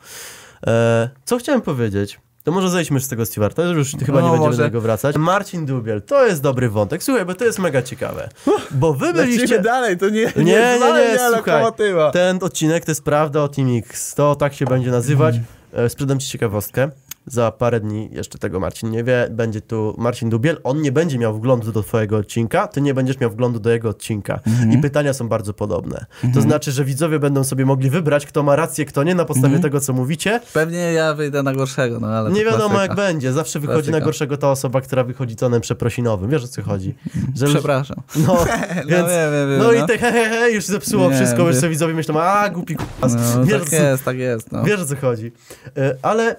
E, 0.67 1.11
co 1.25 1.39
chciałem 1.39 1.63
powiedzieć? 1.63 2.21
To 2.45 2.53
może 2.53 2.71
zejdźmy 2.71 3.01
z 3.01 3.09
tego 3.09 3.27
Stewarta, 3.27 3.63
już 3.63 3.93
chyba 4.07 4.21
No, 4.21 4.27
nie 4.27 4.31
będziemy 4.31 4.47
może. 4.47 4.59
do 4.59 4.65
niego 4.65 4.81
wracać. 4.81 5.17
Marcin 5.17 5.67
Dubiel, 5.67 6.03
to 6.03 6.27
jest 6.27 6.43
dobry 6.43 6.69
wątek. 6.71 7.03
Słuchaj, 7.03 7.25
bo 7.25 7.35
to 7.35 7.45
jest 7.45 7.59
mega 7.59 7.83
ciekawe. 7.83 8.29
Bo 8.71 8.95
wy 8.95 9.13
byliście... 9.13 9.59
dalej, 9.59 9.99
to 9.99 10.09
nie, 10.09 10.33
Nie, 10.37 10.45
nie, 10.45 10.79
nie, 11.13 11.19
słuchaj. 11.35 11.65
Ten 12.13 12.39
odcinek 12.43 12.85
to 12.85 12.91
jest 12.91 13.05
prawda 13.05 13.43
o 13.43 13.49
Team 13.49 13.77
X. 13.79 14.15
To 14.15 14.35
tak 14.35 14.55
się 14.55 14.65
będzie 14.65 14.91
nazywać. 14.91 15.35
Mm. 15.73 15.91
Sprzedam 15.91 16.19
ci 16.21 16.29
ciekawostkę. 16.29 16.91
Za 17.27 17.51
parę 17.51 17.81
dni, 17.81 18.09
jeszcze 18.13 18.39
tego 18.39 18.61
Marcin 18.61 18.91
nie 18.91 19.05
wie, 19.05 19.29
będzie 19.31 19.61
tu 19.61 19.95
Marcin 19.99 20.31
Dubiel. 20.31 20.61
On 20.65 20.81
nie 20.83 20.93
będzie 20.93 21.19
miał 21.19 21.35
wglądu 21.35 21.73
do 21.73 21.83
twojego 21.83 22.17
odcinka, 22.17 22.67
ty 22.67 22.81
nie 22.81 22.95
będziesz 22.95 23.21
miał 23.21 23.31
wglądu 23.31 23.61
do 23.61 23.71
jego 23.71 23.89
odcinka. 23.89 24.41
Mhm. 24.47 24.73
I 24.73 24.79
pytania 24.79 25.13
są 25.13 25.29
bardzo 25.29 25.55
podobne. 25.55 26.05
To 26.35 26.41
znaczy, 26.41 26.73
że 26.73 26.85
widzowie 26.85 27.19
będą 27.19 27.45
sobie 27.45 27.67
mogli 27.67 27.91
wybrać, 27.91 28.27
kto 28.27 28.43
ma 28.43 28.57
rację, 28.57 28.85
kto 28.85 29.03
nie, 29.03 29.15
na 29.15 29.25
podstawie 29.25 29.47
Mhm. 29.55 29.63
tego, 29.63 29.81
co 29.81 29.93
mówicie. 29.93 30.41
Pewnie 30.53 30.79
ja 30.79 31.15
wyjdę 31.15 31.43
na 31.43 31.53
gorszego, 31.53 32.01
no 32.01 32.07
ale 32.09 32.31
Nie 32.31 32.45
wiadomo, 32.45 32.59
klasyka. 32.69 32.83
jak 32.83 32.95
będzie. 32.95 33.33
Zawsze 33.33 33.61
wychodzi 33.61 33.77
Klasyka. 33.77 33.99
na 33.99 34.05
gorszego 34.05 34.37
ta 34.37 34.51
osoba, 34.51 34.81
która 34.81 35.05
wychodzi 35.05 35.37
tonem 35.37 35.61
przeprosinowym. 35.61 36.31
Wiesz, 36.31 36.45
o 36.45 36.49
co 36.49 36.63
chodzi? 36.63 36.95
Że 37.37 37.47
Przepraszam. 37.47 37.97
No, 38.17 38.23
No 38.35 38.45
więc... 38.87 39.09
wiem, 39.09 39.33
wiem, 39.33 39.51
wiem, 39.51 39.59
No 39.59 39.73
i 39.73 39.79
no. 39.79 39.87
te 39.87 39.99
he, 39.99 40.13
he, 40.13 40.29
he 40.29 40.51
już 40.51 40.65
zepsuło 40.65 41.11
Nie, 41.11 41.17
wszystko, 41.17 41.43
już 41.47 41.57
sobie 41.57 41.69
widzowie 41.71 41.95
myślą, 41.95 42.21
a 42.21 42.49
głupi 42.51 42.77
k***as. 42.77 43.15
No, 43.37 43.45
wiesz, 43.45 43.61
tak 43.61 43.71
co, 43.71 43.77
jest, 43.77 44.05
tak 44.05 44.17
jest, 44.19 44.53
no. 44.53 44.65
wiesz 44.65 44.81
o 44.81 44.85
co 44.87 44.97
chodzi. 44.97 45.33
E, 45.77 45.97
Ale 46.03 46.37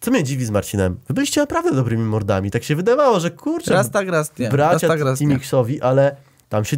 co 0.00 0.10
mnie 0.10 0.24
dziwi 0.24 0.44
z 0.44 0.50
Marcinem? 0.50 0.96
Wy 1.08 1.14
byliście 1.14 1.40
naprawdę 1.40 1.74
dobrymi 1.74 2.04
mordami. 2.04 2.50
Tak 2.50 2.64
się 2.64 2.76
wydawało, 2.76 3.20
że 3.20 3.30
kurczę, 3.30 3.72
Raz 3.74 3.90
tak, 3.90 4.08
raz 4.08 4.38
nie. 4.38 4.44
Raz 4.46 4.52
bracia 4.52 4.88
tak, 4.88 5.00
raz 5.00 5.20
nie. 5.20 5.26
Timixowi, 5.26 5.80
ale 5.80 6.16
tam 6.48 6.64
się 6.64 6.76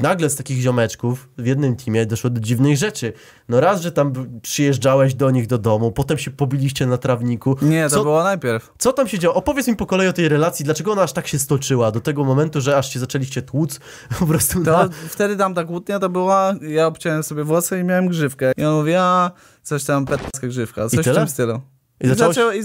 nagle 0.00 0.30
z 0.30 0.36
takich 0.36 0.60
ziomeczków 0.60 1.28
w 1.38 1.46
jednym 1.46 1.76
teamie 1.76 2.06
doszło 2.06 2.30
do 2.30 2.40
dziwnych 2.40 2.76
rzeczy. 2.76 3.12
No 3.48 3.60
raz, 3.60 3.80
że 3.80 3.92
tam 3.92 4.12
przyjeżdżałeś 4.42 5.14
do 5.14 5.30
nich 5.30 5.46
do 5.46 5.58
domu, 5.58 5.92
potem 5.92 6.18
się 6.18 6.30
pobiliście 6.30 6.86
na 6.86 6.98
trawniku. 6.98 7.56
Nie, 7.62 7.84
to 7.84 7.90
co, 7.90 8.02
było 8.02 8.22
najpierw. 8.22 8.72
co 8.78 8.92
tam 8.92 9.08
się 9.08 9.18
działo? 9.18 9.34
Opowiedz 9.34 9.68
mi 9.68 9.76
po 9.76 9.86
kolei 9.86 10.08
o 10.08 10.12
tej 10.12 10.28
relacji, 10.28 10.64
dlaczego 10.64 10.92
ona 10.92 11.02
aż 11.02 11.12
tak 11.12 11.26
się 11.26 11.38
stoczyła 11.38 11.90
do 11.90 12.00
tego 12.00 12.24
momentu, 12.24 12.60
że 12.60 12.76
aż 12.76 12.92
się 12.92 13.00
zaczęliście 13.00 13.42
tłuc 13.42 13.80
po 14.18 14.26
prostu 14.26 14.64
To 14.64 14.72
na... 14.72 14.88
wtedy 15.08 15.36
tam 15.36 15.54
ta 15.54 15.64
kłótnia 15.64 15.98
to 15.98 16.08
była, 16.08 16.54
ja 16.60 16.86
obciąłem 16.86 17.22
sobie 17.22 17.44
włosy 17.44 17.80
i 17.80 17.84
miałem 17.84 18.08
grzywkę. 18.08 18.52
I 18.56 18.64
on 18.64 18.74
mówi, 18.74 18.94
a 18.94 19.30
coś 19.62 19.84
tam 19.84 20.06
petacka 20.06 20.46
grzywka, 20.46 20.88
coś 20.88 21.06
w 21.06 21.14
tym 21.14 21.28
stylu. 21.28 21.60
I 22.00 22.08
zacząłeś- 22.08 22.34
zaczęło- 22.34 22.52
i. 22.52 22.62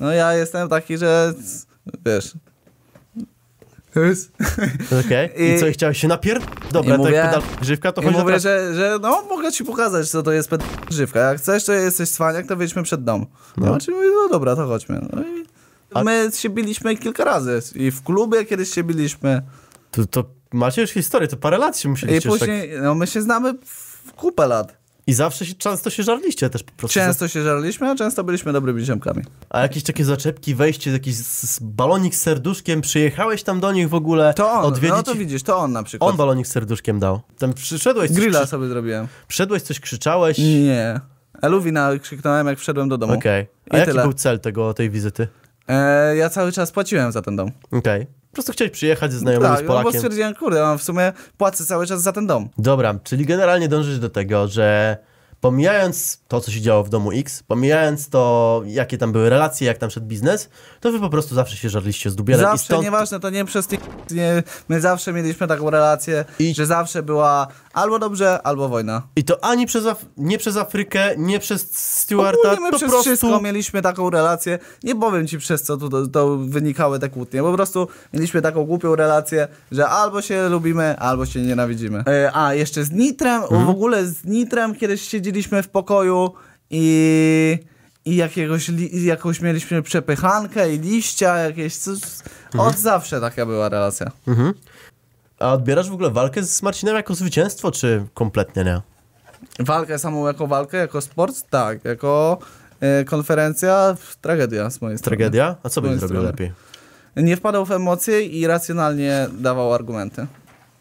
No 0.00 0.12
ja 0.12 0.34
jestem 0.34 0.68
taki, 0.68 0.98
że 0.98 1.34
wiesz... 2.06 2.32
Okej. 5.06 5.30
I... 5.36 5.54
I- 5.54 5.60
co, 5.60 5.66
i 5.66 5.72
chciałeś 5.72 5.98
się 6.00 6.08
napier... 6.08 6.40
Dobra, 6.72 6.88
I 6.88 6.88
tak 6.88 6.98
mówię- 6.98 7.12
jak 7.12 7.26
pedal 7.26 7.42
grzywka, 7.60 7.92
to 7.92 8.02
I 8.02 8.04
chodzi 8.04 8.18
mówię, 8.18 8.40
że, 8.40 8.74
że 8.74 8.98
no 9.02 9.22
mogę 9.22 9.52
ci 9.52 9.64
pokazać, 9.64 10.08
co 10.10 10.22
to 10.22 10.32
jest 10.32 10.48
petacka 10.48 10.86
grzywka. 10.86 11.20
Jak 11.20 11.38
chcesz, 11.38 11.64
to 11.64 11.72
jesteś 11.72 12.10
cwaniak, 12.10 12.46
to 12.46 12.56
wyjdźmy 12.56 12.82
przed 12.82 13.04
dom. 13.04 13.26
No. 13.56 13.66
No. 13.66 13.80
Ci 13.80 13.90
mówię, 13.90 14.08
no 14.22 14.28
dobra, 14.28 14.56
to 14.56 14.66
chodźmy. 14.66 15.08
No 15.12 15.22
i 15.22 15.44
A- 15.94 16.04
my 16.04 16.30
się 16.34 16.50
biliśmy 16.50 16.96
kilka 16.96 17.24
razy. 17.24 17.60
I 17.74 17.90
w 17.90 18.02
klubie 18.02 18.44
kiedyś 18.44 18.74
się 18.74 18.84
biliśmy. 18.84 19.42
To, 19.90 20.06
to 20.06 20.24
macie 20.52 20.80
już 20.80 20.90
historię, 20.90 21.28
to 21.28 21.36
parę 21.36 21.58
lat 21.58 21.78
się 21.78 21.88
I 21.88 21.90
musieliście 21.90 22.28
już 22.28 22.40
tak... 22.40 22.48
później, 22.48 22.70
no 22.82 22.94
my 22.94 23.06
się 23.06 23.22
znamy 23.22 23.54
w 23.64 24.12
kupę 24.12 24.46
lat. 24.46 24.76
I 25.06 25.12
zawsze 25.12 25.46
się, 25.46 25.54
często 25.54 25.90
się 25.90 26.02
żarliście 26.02 26.50
też 26.50 26.62
po 26.62 26.72
prostu. 26.72 26.94
Często 26.94 27.28
się 27.28 27.42
żarliśmy, 27.42 27.90
a 27.90 27.94
często 27.94 28.24
byliśmy 28.24 28.52
dobrymi 28.52 28.84
ziomkami. 28.84 29.22
A 29.50 29.60
jakieś 29.60 29.82
takie 29.82 30.04
zaczepki, 30.04 30.54
wejście, 30.54 30.90
jakiś 30.90 31.14
z, 31.16 31.58
balonik 31.62 32.14
z 32.14 32.20
serduszkiem, 32.20 32.80
przyjechałeś 32.80 33.42
tam 33.42 33.60
do 33.60 33.72
nich 33.72 33.88
w 33.88 33.94
ogóle 33.94 34.34
To 34.34 34.50
on, 34.52 34.64
odwiedzić... 34.64 34.96
no 34.96 35.02
to 35.02 35.14
widzisz, 35.14 35.42
to 35.42 35.56
on 35.58 35.72
na 35.72 35.82
przykład. 35.82 36.10
On 36.10 36.16
balonik 36.16 36.46
z 36.46 36.50
serduszkiem 36.50 36.98
dał. 36.98 37.20
Tam 37.38 37.52
przyszedłeś, 37.54 38.10
coś, 38.10 38.16
Grilla 38.20 38.46
sobie 38.46 38.68
zrobiłem. 38.68 39.06
przyszedłeś, 39.28 39.62
coś 39.62 39.80
krzyczałeś. 39.80 40.38
Nie. 40.38 41.00
Eluwina 41.42 41.90
krzyknąłem, 42.02 42.46
jak 42.46 42.58
wszedłem 42.58 42.88
do 42.88 42.98
domu. 42.98 43.12
Okej. 43.14 43.46
A 43.70 43.76
I 43.76 43.78
jaki 43.80 43.90
tyle. 43.90 44.02
był 44.02 44.12
cel 44.12 44.40
tego, 44.40 44.74
tej 44.74 44.90
wizyty? 44.90 45.28
E, 45.68 46.16
ja 46.16 46.30
cały 46.30 46.52
czas 46.52 46.72
płaciłem 46.72 47.12
za 47.12 47.22
ten 47.22 47.36
dom. 47.36 47.50
Okej. 47.70 48.06
Po 48.32 48.34
prostu 48.36 48.52
chciałeś 48.52 48.72
przyjechać 48.72 49.12
ze 49.12 49.18
znajomym 49.18 49.48
z 49.48 49.52
Tak, 49.52 49.60
no 49.62 49.66
bo 49.68 49.72
Polakiem. 49.72 49.92
stwierdziłem, 50.00 50.34
kurde, 50.34 50.58
ja 50.58 50.76
w 50.76 50.82
sumie 50.82 51.12
płacę 51.38 51.64
cały 51.64 51.86
czas 51.86 52.02
za 52.02 52.12
ten 52.12 52.26
dom. 52.26 52.48
Dobra, 52.58 52.94
czyli 53.04 53.26
generalnie 53.26 53.68
dążysz 53.68 53.98
do 53.98 54.10
tego, 54.10 54.48
że 54.48 54.96
pomijając 55.46 56.20
to, 56.28 56.40
co 56.40 56.50
się 56.50 56.60
działo 56.60 56.84
w 56.84 56.88
domu 56.88 57.12
X, 57.12 57.42
pomijając 57.42 58.08
to, 58.08 58.62
jakie 58.66 58.98
tam 58.98 59.12
były 59.12 59.28
relacje, 59.30 59.66
jak 59.66 59.78
tam 59.78 59.90
szedł 59.90 60.06
biznes, 60.06 60.48
to 60.80 60.92
wy 60.92 61.00
po 61.00 61.08
prostu 61.10 61.34
zawsze 61.34 61.56
się 61.56 61.68
żarliście 61.70 62.10
z 62.10 62.16
Dubielem 62.16 62.40
i 62.46 62.50
Zawsze, 62.50 62.64
stąd... 62.64 62.82
nieważne, 62.84 63.20
to 63.20 63.30
nie 63.30 63.44
przez... 63.44 63.68
Nie, 64.10 64.42
my 64.68 64.80
zawsze 64.80 65.12
mieliśmy 65.12 65.46
taką 65.46 65.70
relację, 65.70 66.24
I- 66.38 66.54
że 66.54 66.66
zawsze 66.66 67.02
była 67.02 67.46
albo 67.72 67.98
dobrze, 67.98 68.42
albo 68.42 68.68
wojna. 68.68 69.02
I 69.16 69.24
to 69.24 69.44
ani 69.44 69.66
przez 69.66 69.86
Af... 69.86 70.06
nie 70.16 70.38
przez 70.38 70.56
Afrykę, 70.56 71.14
nie 71.16 71.38
przez 71.38 71.76
Stewarta, 71.76 72.50
my 72.60 72.70
po 72.70 72.76
przez 72.76 72.90
prostu... 72.90 73.02
wszystko 73.10 73.40
mieliśmy 73.40 73.82
taką 73.82 74.10
relację. 74.10 74.58
Nie 74.82 74.94
powiem 74.96 75.26
ci 75.26 75.38
przez 75.38 75.62
co 75.62 75.76
tu 75.76 75.88
to, 75.88 76.06
to 76.06 76.36
wynikały 76.36 76.98
te 76.98 77.08
kłótnie. 77.08 77.42
Po 77.42 77.52
prostu 77.52 77.88
mieliśmy 78.12 78.42
taką 78.42 78.64
głupią 78.64 78.96
relację, 78.96 79.48
że 79.72 79.88
albo 79.88 80.22
się 80.22 80.48
lubimy, 80.48 80.98
albo 80.98 81.26
się 81.26 81.40
nienawidzimy. 81.42 82.04
E, 82.06 82.30
a, 82.34 82.54
jeszcze 82.54 82.84
z 82.84 82.90
Nitrem, 82.90 83.42
Mhm. 83.42 83.66
w 83.66 83.70
ogóle 83.70 84.06
z 84.06 84.24
Nitrem 84.24 84.74
kiedyś 84.74 85.02
siedzieliśmy 85.32 85.62
w 85.62 85.68
pokoju 85.68 86.32
i... 86.70 87.58
I 88.04 88.16
jakiegoś, 88.16 88.68
li, 88.68 89.04
jakąś 89.04 89.40
mieliśmy 89.40 89.82
przepychankę 89.82 90.74
i 90.74 90.78
liścia, 90.78 91.36
jakieś. 91.36 91.76
Coś, 91.76 91.98
Mhm. 92.54 92.68
Od 92.68 92.78
zawsze 92.78 93.20
taka 93.20 93.46
była 93.46 93.68
relacja. 93.68 94.10
A 95.38 95.52
odbierasz 95.52 95.90
w 95.90 95.92
ogóle 95.92 96.10
walkę 96.10 96.42
z 96.42 96.62
Marcinem 96.62 96.96
jako 96.96 97.14
zwycięstwo, 97.14 97.70
czy 97.70 98.06
kompletnie 98.14 98.64
nie? 98.64 98.80
Walkę 99.58 99.98
samą 99.98 100.26
jako 100.26 100.46
walkę, 100.46 100.76
jako 100.78 101.00
sport, 101.00 101.42
tak. 101.50 101.84
Jako 101.84 102.38
e, 102.80 103.04
konferencja, 103.04 103.96
tragedia 104.20 104.70
z 104.70 104.80
mojej 104.80 104.98
strony. 104.98 105.16
Tragedia? 105.16 105.56
A 105.62 105.68
co 105.68 105.82
byś 105.82 105.90
zrobił 105.90 106.08
strony. 106.08 106.26
lepiej? 106.26 106.52
Nie 107.16 107.36
wpadał 107.36 107.66
w 107.66 107.72
emocje 107.72 108.22
i 108.22 108.46
racjonalnie 108.46 109.28
dawał 109.32 109.74
argumenty. 109.74 110.26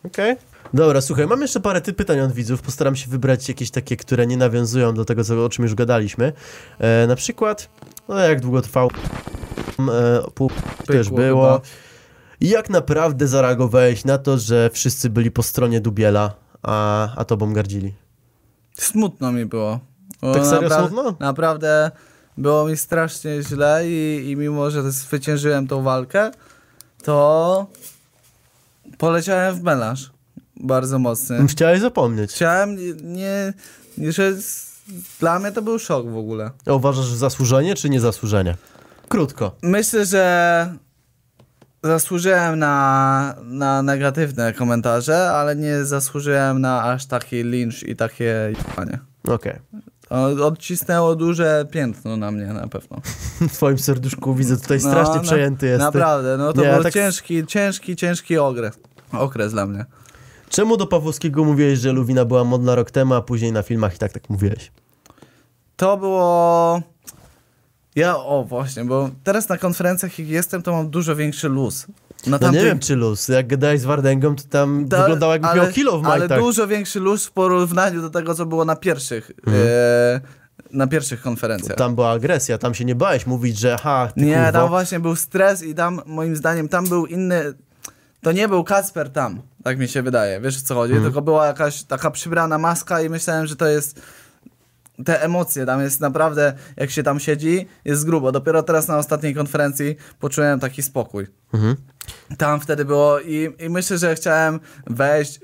Okej. 0.06 0.36
Dobra, 0.74 1.02
słuchaj, 1.02 1.28
mam 1.28 1.42
jeszcze 1.42 1.60
parę 1.60 1.82
ty 1.82 1.94
pytań 1.94 2.20
od 2.20 2.32
widzów. 2.32 2.62
Postaram 2.62 2.96
się 2.96 3.10
wybrać 3.10 3.50
jakieś 3.50 3.72
takie, 3.72 3.98
które 3.98 4.28
nie 4.28 4.38
nawiązują 4.38 4.94
do 4.94 5.06
tego, 5.06 5.24
co, 5.24 5.46
o 5.46 5.50
czym 5.50 5.64
już 5.64 5.76
gadaliśmy. 5.76 6.34
E, 6.80 7.08
na 7.08 7.16
przykład, 7.16 7.70
no 8.08 8.20
jak 8.20 8.42
długo 8.42 8.62
trwał 8.62 8.90
e, 9.80 10.22
pół, 10.36 10.50
Pykło 10.88 11.18
było. 11.18 11.54
chyba. 11.54 11.62
I 12.42 12.50
jak 12.50 12.70
naprawdę 12.70 13.28
zareagowałeś 13.28 14.06
na 14.06 14.18
to, 14.18 14.38
że 14.38 14.70
wszyscy 14.74 15.10
byli 15.10 15.32
po 15.32 15.44
stronie 15.44 15.82
Dubiela, 15.82 16.34
a, 16.64 17.08
a 17.16 17.26
tobą 17.26 17.54
gardzili? 17.54 17.94
Smutno 18.74 19.32
mi 19.32 19.46
było. 19.46 19.80
Bo 20.22 20.34
Tak 20.34 20.46
serio 20.46 20.70
napra- 20.70 20.80
smutno? 20.88 21.16
Naprawdę 21.20 21.92
było 22.38 22.68
mi 22.68 22.78
strasznie 22.78 23.42
źle 23.44 23.82
i, 23.90 24.24
i 24.30 24.36
mimo, 24.36 24.72
że 24.72 24.92
zwyciężyłem 24.92 25.68
tą 25.68 25.84
walkę, 25.84 26.32
to 27.04 27.68
poleciałem 28.98 29.56
w 29.56 29.64
melanż 29.64 30.11
bardzo 30.64 31.00
mocny. 31.00 31.48
Chciałeś 31.48 31.80
zapomnieć. 31.80 32.32
Chciałem, 32.34 32.76
nie, 33.14 33.54
nie 33.98 34.12
że 34.12 34.34
dla 35.20 35.40
mnie 35.40 35.52
to 35.52 35.62
był 35.62 35.80
szok 35.80 36.08
w 36.10 36.18
ogóle. 36.18 36.52
A 36.66 36.74
uważasz, 36.74 37.06
że 37.06 37.18
zasłużenie, 37.18 37.76
czy 37.76 37.90
niezasłużenie? 37.90 38.56
Krótko. 39.10 39.56
Myślę, 39.62 40.06
że 40.06 40.74
zasłużyłem 41.84 42.60
na, 42.60 43.36
na 43.44 43.82
negatywne 43.82 44.54
komentarze, 44.54 45.32
ale 45.32 45.56
nie 45.56 45.86
zasłużyłem 45.86 46.62
na 46.62 46.84
aż 46.84 47.06
taki 47.06 47.44
lincz 47.44 47.84
i 47.84 47.96
takie 47.96 48.54
jebanie. 48.68 49.00
Okej. 49.28 49.54
O- 50.10 50.46
Odcisnęło 50.48 51.16
duże 51.16 51.66
piętno 51.72 52.18
na 52.18 52.32
mnie 52.32 52.46
na 52.46 52.68
pewno. 52.68 53.02
W 53.50 53.54
twoim 53.54 53.78
serduszku 53.80 54.36
widzę 54.36 54.58
tutaj 54.58 54.80
No, 54.84 54.90
strasznie 54.90 55.16
na- 55.16 55.22
przejęty 55.22 55.68
jesteś. 55.68 55.86
Naprawdę, 55.86 56.38
no 56.38 56.54
to 56.54 56.62
Nie, 56.62 56.74
był 56.74 56.84
tak- 56.84 56.94
ciężki, 56.94 57.46
ciężki, 57.48 57.96
ciężki 57.96 58.38
okres. 58.38 58.80
Okres 59.12 59.52
dla 59.52 59.66
mnie. 59.66 59.86
Czemu 60.52 60.78
do 60.78 60.88
Pawłowskiego 60.88 61.44
mówiłeś, 61.44 61.80
że 61.80 61.92
Luwina 61.92 62.26
była 62.26 62.44
modna 62.44 62.76
rok 62.76 62.92
temu, 62.92 63.14
a 63.14 63.22
później 63.22 63.52
na 63.52 63.62
filmach 63.64 63.96
i 63.96 63.98
tak 63.98 64.12
tak 64.12 64.30
mówiłeś? 64.30 64.72
To 65.76 65.98
było... 65.98 66.82
Ja, 67.96 68.18
o 68.18 68.44
właśnie, 68.44 68.86
bo 68.86 69.10
teraz 69.24 69.50
na 69.50 69.58
konferencjach 69.58 70.20
jak 70.20 70.28
jestem, 70.28 70.62
to 70.62 70.72
mam 70.72 70.90
dużo 70.90 71.16
większy 71.16 71.50
luz. 71.50 71.88
Na 72.28 72.38
No 72.42 72.52
nie 72.52 72.64
wiem, 72.64 72.80
czy 72.80 72.96
luz. 72.96 73.28
Jak 73.28 73.48
gadałeś 73.48 73.82
z 73.82 73.86
Wardęgą, 73.86 74.36
to 74.36 74.44
tam 74.50 74.86
Ta- 74.90 75.02
wyglądało 75.02 75.34
jakby 75.34 75.48
miał 75.56 75.68
kilo 75.68 76.02
w 76.02 76.06
Ale 76.06 76.20
majtach. 76.20 76.40
dużo 76.40 76.68
większy 76.68 77.00
luz 77.00 77.26
w 77.26 77.32
porównaniu 77.32 78.02
do 78.02 78.10
tego, 78.10 78.36
co 78.36 78.46
było 78.46 78.66
na 78.66 78.76
pierwszych, 78.76 79.32
e, 79.48 80.22
na 80.72 80.88
pierwszych 80.88 81.22
konferencjach. 81.22 81.78
Tam 81.78 81.96
była 81.96 82.12
agresja, 82.12 82.58
tam 82.58 82.74
się 82.74 82.86
nie 82.86 82.96
bałeś 82.96 83.26
mówić, 83.28 83.60
że 83.60 83.78
ha, 83.84 84.12
ty 84.16 84.22
Nie, 84.26 84.36
kurwo. 84.36 84.52
tam 84.52 84.70
właśnie 84.70 85.00
był 85.00 85.16
stres 85.16 85.64
i 85.64 85.76
tam, 85.76 86.02
moim 86.06 86.36
zdaniem, 86.36 86.70
tam 86.70 86.88
był 86.90 87.06
inny... 87.06 87.54
To 88.22 88.32
nie 88.32 88.48
był 88.48 88.64
Kasper 88.64 89.10
tam, 89.10 89.42
tak 89.64 89.80
mi 89.80 89.88
się 89.88 90.02
wydaje, 90.02 90.42
wiesz 90.42 90.58
o 90.58 90.62
co 90.62 90.76
chodzi? 90.76 90.94
Tylko 90.94 91.22
była 91.22 91.48
jakaś 91.48 91.84
taka 91.84 92.12
przybrana 92.12 92.58
maska 92.58 93.02
i 93.02 93.10
myślałem, 93.10 93.48
że 93.48 93.56
to 93.56 93.68
jest... 93.68 94.02
Te 95.06 95.22
emocje, 95.24 95.66
tam 95.66 95.82
jest 95.82 96.02
naprawdę, 96.02 96.54
jak 96.78 96.92
się 96.92 97.04
tam 97.04 97.20
siedzi, 97.20 97.68
jest 97.86 98.06
grubo. 98.06 98.32
Dopiero 98.32 98.64
teraz 98.64 98.88
na 98.88 98.98
ostatniej 98.98 99.36
konferencji 99.36 99.96
poczułem 100.20 100.60
taki 100.60 100.84
spokój. 100.84 101.28
Mhm. 101.54 101.76
Tam 102.38 102.60
wtedy 102.60 102.86
było 102.86 103.20
i, 103.20 103.50
i 103.60 103.70
myślę, 103.70 103.98
że 103.98 104.16
chciałem 104.16 104.60
wejść 104.88 105.40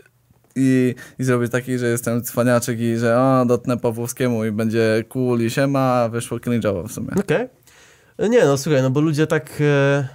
i, 0.55 0.95
i 1.19 1.23
zrobić 1.23 1.51
taki, 1.51 1.77
że 1.77 1.87
jestem 1.87 2.23
cwaniaczek 2.23 2.79
i 2.79 2.97
że 2.97 3.19
o, 3.19 3.45
dotnę 3.45 3.77
Pawłowskiemu 3.77 4.45
i 4.45 4.51
będzie 4.51 5.03
cool 5.09 5.41
i 5.41 5.49
siema, 5.49 5.79
a 5.79 6.09
wyszło 6.09 6.37
cringe'owo 6.37 6.87
w 6.87 6.91
sumie. 6.91 7.09
Okej. 7.19 7.47
Nie, 8.19 8.45
no 8.45 8.57
słuchaj, 8.57 8.81
no 8.81 8.89
bo 8.89 9.01
ludzie 9.01 9.27
tak, 9.27 9.49
e, 9.61 10.07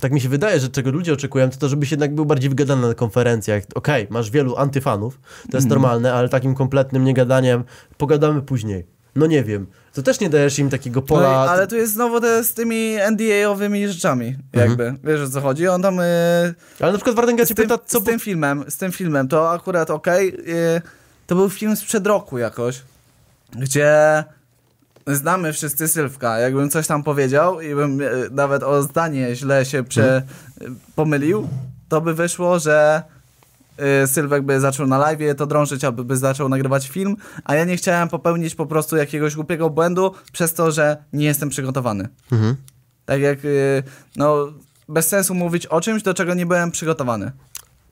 tak 0.00 0.12
mi 0.12 0.20
się 0.20 0.28
wydaje, 0.28 0.60
że 0.60 0.68
czego 0.68 0.90
ludzie 0.90 1.12
oczekują, 1.12 1.50
to 1.50 1.56
to, 1.56 1.68
żebyś 1.68 1.90
jednak 1.90 2.14
był 2.14 2.24
bardziej 2.26 2.48
wygadany 2.50 2.88
na 2.88 2.94
konferencjach. 2.94 3.62
Okej, 3.74 4.06
masz 4.10 4.30
wielu 4.30 4.56
antyfanów, 4.56 5.14
to 5.20 5.24
Mhm. 5.38 5.50
jest 5.54 5.68
normalne, 5.68 6.12
ale 6.14 6.28
takim 6.28 6.54
kompletnym 6.54 7.04
niegadaniem 7.04 7.64
pogadamy 7.98 8.42
później. 8.42 8.86
no 9.16 9.26
nie 9.26 9.44
wiem, 9.44 9.66
to 9.94 10.02
też 10.02 10.20
nie 10.20 10.30
dajesz 10.30 10.58
im 10.58 10.70
takiego 10.70 11.00
No 11.00 11.06
pola... 11.06 11.28
ale 11.28 11.66
tu 11.66 11.76
jest 11.76 11.92
znowu 11.92 12.20
te, 12.20 12.44
z 12.44 12.54
tymi 12.54 12.96
NDA-owymi 13.10 13.88
rzeczami, 13.88 14.36
jakby. 14.52 14.94
Wiesz 15.04 15.20
o 15.20 15.30
co 15.30 15.40
chodzi? 15.40 15.68
On 15.68 15.82
tam... 15.82 16.00
y, 16.00 16.02
Ale 16.80 16.92
na 16.92 16.98
przykład 16.98 17.16
Wardenga 17.16 17.46
cię 17.46 17.54
pyta, 17.54 17.78
co... 17.86 18.00
z 18.00 18.04
tym 18.04 18.20
filmem, 18.20 18.64
z 18.68 18.76
tym 18.76 18.92
filmem, 18.92 19.28
to 19.28 19.50
akurat 19.50 19.90
okej. 19.90 20.28
y, 20.76 20.82
to 21.26 21.34
był 21.34 21.50
film 21.50 21.76
sprzed 21.76 22.06
roku 22.06 22.38
jakoś, 22.38 22.82
gdzie 23.58 24.24
znamy 25.06 25.52
wszyscy 25.52 25.88
Sylwka. 25.88 26.38
Jakbym 26.38 26.70
coś 26.70 26.86
tam 26.86 27.02
powiedział 27.02 27.60
i 27.60 27.74
bym 27.74 28.00
y, 28.00 28.28
nawet 28.30 28.62
o 28.62 28.82
zdanie 28.82 29.36
źle 29.36 29.64
się 29.64 29.84
prze, 29.84 30.22
y, 30.62 30.70
pomylił, 30.94 31.48
to 31.88 32.00
by 32.00 32.14
wyszło, 32.14 32.58
że 32.58 33.02
y, 34.02 34.06
Sylwek 34.06 34.42
by 34.42 34.60
zaczął 34.60 34.86
na 34.86 34.98
live 34.98 35.36
to 35.36 35.46
drążyć, 35.46 35.84
albo 35.84 36.04
by 36.04 36.16
zaczął 36.16 36.48
nagrywać 36.48 36.88
film, 36.88 37.16
a 37.44 37.54
ja 37.54 37.64
nie 37.64 37.76
chciałem 37.76 38.08
popełnić 38.08 38.54
po 38.54 38.66
prostu 38.66 38.96
jakiegoś 38.96 39.34
głupiego 39.34 39.70
błędu 39.70 40.14
przez 40.32 40.54
to, 40.54 40.72
że 40.72 40.96
nie 41.12 41.24
jestem 41.24 41.48
przygotowany. 41.48 42.08
Mhm. 42.32 42.56
Tak 43.04 43.20
jak, 43.20 43.38
no, 44.16 44.52
bez 44.88 45.08
sensu 45.08 45.34
mówić 45.34 45.66
o 45.66 45.80
czymś, 45.80 46.02
do 46.02 46.14
czego 46.14 46.34
nie 46.34 46.46
byłem 46.46 46.70
przygotowany. 46.70 47.32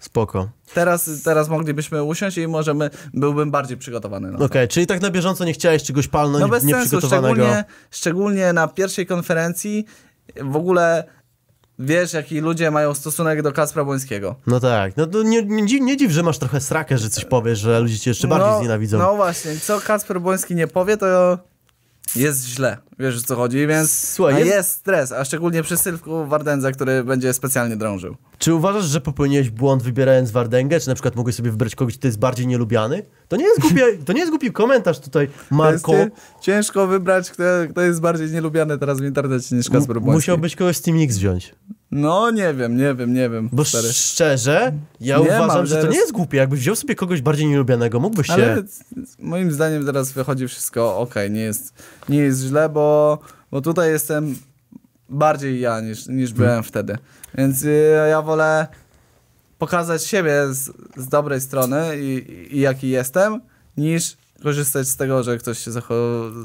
Spoko. 0.00 0.48
Teraz, 0.74 1.10
teraz 1.24 1.48
moglibyśmy 1.48 2.02
usiąść 2.04 2.38
i 2.38 2.48
możemy, 2.48 2.90
byłbym 3.14 3.50
bardziej 3.50 3.76
przygotowany. 3.76 4.38
Okej, 4.38 4.68
czyli 4.68 4.86
tak 4.86 5.00
na 5.00 5.10
bieżąco 5.10 5.44
nie 5.44 5.52
chciałeś 5.52 5.82
czegoś 5.82 6.08
palnąć, 6.08 6.40
No 6.42 6.48
bez 6.48 6.62
sensu, 6.62 6.76
nieprzygotowanego. 6.76 7.34
szczególnie, 7.34 7.64
szczególnie 7.90 8.52
na 8.52 8.68
pierwszej 8.68 9.06
konferencji 9.06 9.84
w 10.42 10.56
ogóle 10.56 11.04
wiesz, 11.78 12.12
jaki 12.12 12.40
ludzie 12.40 12.70
mają 12.70 12.94
stosunek 12.94 13.42
do 13.42 13.52
Kacpra 13.52 13.84
Błońskiego. 13.84 14.36
No 14.46 14.60
tak, 14.60 14.96
no 14.96 15.06
to 15.06 15.22
nie, 15.22 15.42
nie, 15.42 15.62
dziw- 15.64 15.80
nie 15.80 15.96
dziw, 15.96 16.12
że 16.12 16.22
masz 16.22 16.38
trochę 16.38 16.60
strakę, 16.60 16.98
że 16.98 17.10
coś 17.10 17.24
powiesz, 17.24 17.58
że 17.58 17.80
ludzie 17.80 17.98
cię 17.98 18.10
jeszcze 18.10 18.28
bardziej 18.28 18.50
no, 18.50 18.58
znienawidzą. 18.58 18.98
No 18.98 19.16
właśnie, 19.16 19.56
co 19.56 19.80
Kacper 19.80 20.20
Błoński 20.20 20.54
nie 20.54 20.66
powie, 20.66 20.96
to 20.96 21.38
jest 22.16 22.46
źle. 22.46 22.76
Wiesz 22.98 23.18
o 23.18 23.22
co 23.26 23.36
chodzi, 23.36 23.66
więc 23.66 23.92
Słuchaj, 23.92 24.34
jest- 24.38 24.46
jest... 24.50 24.70
stres, 24.70 25.12
a 25.12 25.24
szczególnie 25.24 25.62
przy 25.62 25.76
Sylwku 25.76 26.26
Wardędze, 26.26 26.72
który 26.72 27.04
będzie 27.04 27.32
specjalnie 27.32 27.76
drążył. 27.76 28.16
Czy 28.38 28.54
uważasz, 28.54 28.84
że 28.84 29.00
popełniłeś 29.00 29.50
błąd 29.50 29.82
wybierając 29.82 30.30
Wardęgę, 30.30 30.80
czy 30.80 30.88
na 30.88 30.94
przykład 30.94 31.16
mogłeś 31.16 31.34
sobie 31.34 31.50
wybrać 31.50 31.74
kogoś, 31.74 31.98
kto 31.98 32.08
jest 32.08 32.18
bardziej 32.18 32.46
nielubiany? 32.46 33.02
To 33.28 33.36
nie 33.36 33.44
jest 33.44 33.60
głupi, 33.64 33.80
to 34.04 34.12
nie 34.12 34.18
jest 34.20 34.30
głupi 34.30 34.52
komentarz 34.52 34.98
tutaj, 35.00 35.28
Marko. 35.50 35.94
Jest, 35.94 36.10
ciężko 36.42 36.86
wybrać, 36.86 37.30
kto, 37.30 37.42
kto 37.70 37.80
jest 37.80 38.00
bardziej 38.00 38.30
nielubiany 38.30 38.78
teraz 38.78 39.00
w 39.00 39.04
internecie 39.04 39.56
niż 39.56 39.70
Kacper 39.70 39.96
M- 39.96 40.02
Błoński. 40.02 40.16
Musiałbyś 40.16 40.56
kogoś 40.56 40.76
z 40.76 40.82
Team 40.82 40.98
X 41.02 41.16
wziąć. 41.16 41.54
No 41.90 42.30
nie 42.30 42.54
wiem, 42.54 42.76
nie 42.76 42.94
wiem, 42.94 43.14
nie 43.14 43.30
wiem. 43.30 43.48
Bo 43.52 43.64
stary. 43.64 43.92
szczerze, 43.92 44.72
ja 45.00 45.16
Nie 45.16 45.22
uważam, 45.22 45.46
mam 45.46 45.66
że 45.66 45.74
to 45.76 45.80
zaraz- 45.82 45.94
nie 45.94 46.00
jest 46.00 46.12
głupie. 46.12 46.38
Jakbyś 46.38 46.60
wziął 46.60 46.76
sobie 46.76 46.94
kogoś 46.94 47.22
bardziej 47.22 47.46
nielubianego, 47.46 48.00
mógłbyś 48.00 48.26
się... 48.26 48.32
Ale 48.32 48.62
moim 49.18 49.52
zdaniem 49.52 49.86
teraz 49.86 50.12
wychodzi 50.12 50.48
wszystko 50.48 50.98
ok, 50.98 51.14
nie 51.30 51.40
jest, 51.40 51.74
nie 52.08 52.18
jest 52.18 52.40
źle, 52.40 52.68
bo, 52.68 53.18
bo 53.50 53.60
tutaj 53.60 53.90
jestem 53.90 54.36
bardziej 55.08 55.60
ja 55.60 55.80
niż, 55.80 56.06
niż 56.06 56.32
byłem 56.32 56.62
wtedy. 56.62 56.98
Więc 57.34 57.62
y, 57.64 57.92
ja 58.10 58.22
wolę 58.22 58.66
pokazać 59.58 60.04
siebie 60.04 60.32
z, 60.50 60.70
z 60.96 61.08
dobrej 61.08 61.40
strony 61.40 62.00
i, 62.00 62.46
i 62.56 62.60
jaki 62.60 62.88
jestem, 62.88 63.40
niż 63.76 64.16
korzystać 64.42 64.88
z 64.88 64.96
tego, 64.96 65.22
że 65.22 65.38
ktoś 65.38 65.58
się 65.58 65.70
zacho 65.70 65.94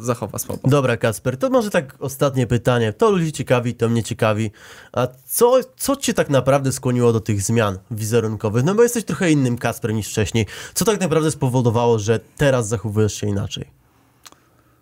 zachowa 0.02 0.40
słabo. 0.40 0.68
Dobra, 0.68 0.98
Kasper, 0.98 1.38
to 1.38 1.50
może 1.50 1.70
tak 1.70 1.96
ostatnie 2.00 2.48
pytanie. 2.48 2.94
To 2.94 3.12
ludzi 3.12 3.32
ciekawi, 3.32 3.76
to 3.76 3.90
mnie 3.90 4.04
ciekawi. 4.04 4.52
A 4.94 5.08
co, 5.26 5.60
co 5.78 5.96
cię 5.96 6.14
tak 6.14 6.30
naprawdę 6.30 6.72
skłoniło 6.72 7.14
do 7.14 7.20
tych 7.20 7.42
zmian 7.42 7.78
wizerunkowych? 7.92 8.64
No 8.64 8.76
bo 8.76 8.84
jesteś 8.84 9.04
trochę 9.06 9.32
innym 9.32 9.58
Kasper 9.58 9.94
niż 9.94 10.10
wcześniej. 10.10 10.46
Co 10.74 10.86
tak 10.86 11.00
naprawdę 11.00 11.32
spowodowało, 11.32 12.00
że 12.00 12.20
teraz 12.38 12.68
zachowujesz 12.68 13.14
się 13.14 13.28
inaczej? 13.28 13.70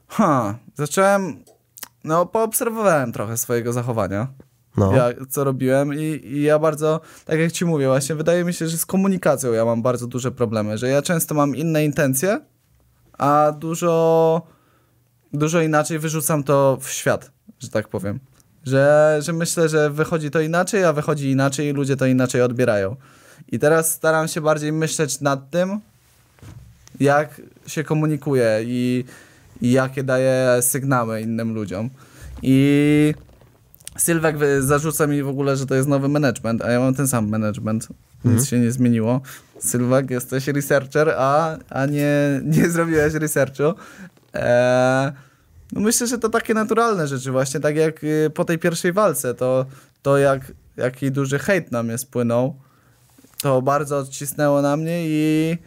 Ha, 0.07 0.55
zacząłem, 0.75 1.43
no 2.03 2.25
poobserwowałem 2.25 3.11
trochę 3.11 3.37
swojego 3.37 3.73
zachowania. 3.73 4.27
No. 4.77 4.95
ja, 4.95 5.09
co 5.29 5.43
robiłem 5.43 5.93
i, 5.93 6.21
i 6.23 6.41
ja 6.41 6.59
bardzo, 6.59 7.01
tak 7.25 7.39
jak 7.39 7.51
ci 7.51 7.65
mówię, 7.65 7.87
właśnie 7.87 8.15
wydaje 8.15 8.43
mi 8.43 8.53
się, 8.53 8.67
że 8.67 8.77
z 8.77 8.85
komunikacją 8.85 9.53
ja 9.53 9.65
mam 9.65 9.81
bardzo 9.81 10.07
duże 10.07 10.31
problemy, 10.31 10.77
że 10.77 10.89
ja 10.89 11.01
często 11.01 11.35
mam 11.35 11.55
inne 11.55 11.85
intencje, 11.85 12.39
a 13.17 13.53
dużo, 13.59 14.41
dużo 15.33 15.61
inaczej 15.61 15.99
wyrzucam 15.99 16.43
to 16.43 16.77
w 16.81 16.89
świat, 16.89 17.31
że 17.59 17.69
tak 17.69 17.87
powiem. 17.87 18.19
Że, 18.65 19.17
że 19.21 19.33
myślę, 19.33 19.69
że 19.69 19.89
wychodzi 19.89 20.31
to 20.31 20.41
inaczej, 20.41 20.83
a 20.83 20.93
wychodzi 20.93 21.31
inaczej 21.31 21.67
i 21.67 21.71
ludzie 21.71 21.97
to 21.97 22.05
inaczej 22.05 22.41
odbierają. 22.41 22.95
I 23.51 23.59
teraz 23.59 23.91
staram 23.91 24.27
się 24.27 24.41
bardziej 24.41 24.71
myśleć 24.71 25.21
nad 25.21 25.49
tym, 25.49 25.79
jak 26.99 27.41
się 27.67 27.83
komunikuje 27.83 28.59
i, 28.63 29.05
i 29.61 29.71
jakie 29.71 30.03
daje 30.03 30.61
sygnały 30.61 31.21
innym 31.21 31.53
ludziom. 31.53 31.89
I 32.41 33.13
Sylwek 33.97 34.35
zarzuca 34.59 35.07
mi 35.07 35.23
w 35.23 35.27
ogóle, 35.27 35.57
że 35.57 35.65
to 35.65 35.75
jest 35.75 35.87
nowy 35.87 36.07
management, 36.07 36.61
a 36.61 36.71
ja 36.71 36.79
mam 36.79 36.95
ten 36.95 37.07
sam 37.07 37.29
management. 37.29 37.87
Nic 38.25 38.47
się 38.47 38.59
nie 38.59 38.71
zmieniło. 38.71 39.21
Sylwek, 39.59 40.09
jesteś 40.09 40.47
researcher, 40.47 41.09
a, 41.17 41.57
a 41.69 41.85
nie, 41.85 42.41
nie 42.43 42.69
zrobiłeś 42.69 43.13
researchu. 43.13 43.63
Eee, 44.33 45.11
no 45.71 45.81
myślę, 45.81 46.07
że 46.07 46.17
to 46.17 46.29
takie 46.29 46.53
naturalne 46.53 47.07
rzeczy 47.07 47.31
właśnie, 47.31 47.59
tak 47.59 47.75
jak 47.75 48.03
y, 48.03 48.31
po 48.33 48.45
tej 48.45 48.59
pierwszej 48.59 48.93
walce, 48.93 49.33
to, 49.33 49.65
to 50.01 50.17
jak, 50.17 50.51
jaki 50.77 51.11
duży 51.11 51.39
hejt 51.39 51.71
na 51.71 51.83
mnie 51.83 51.97
spłynął, 51.97 52.55
to 53.41 53.61
bardzo 53.61 53.97
odcisnęło 53.97 54.61
na 54.61 54.77
mnie 54.77 54.99
i, 55.05 55.57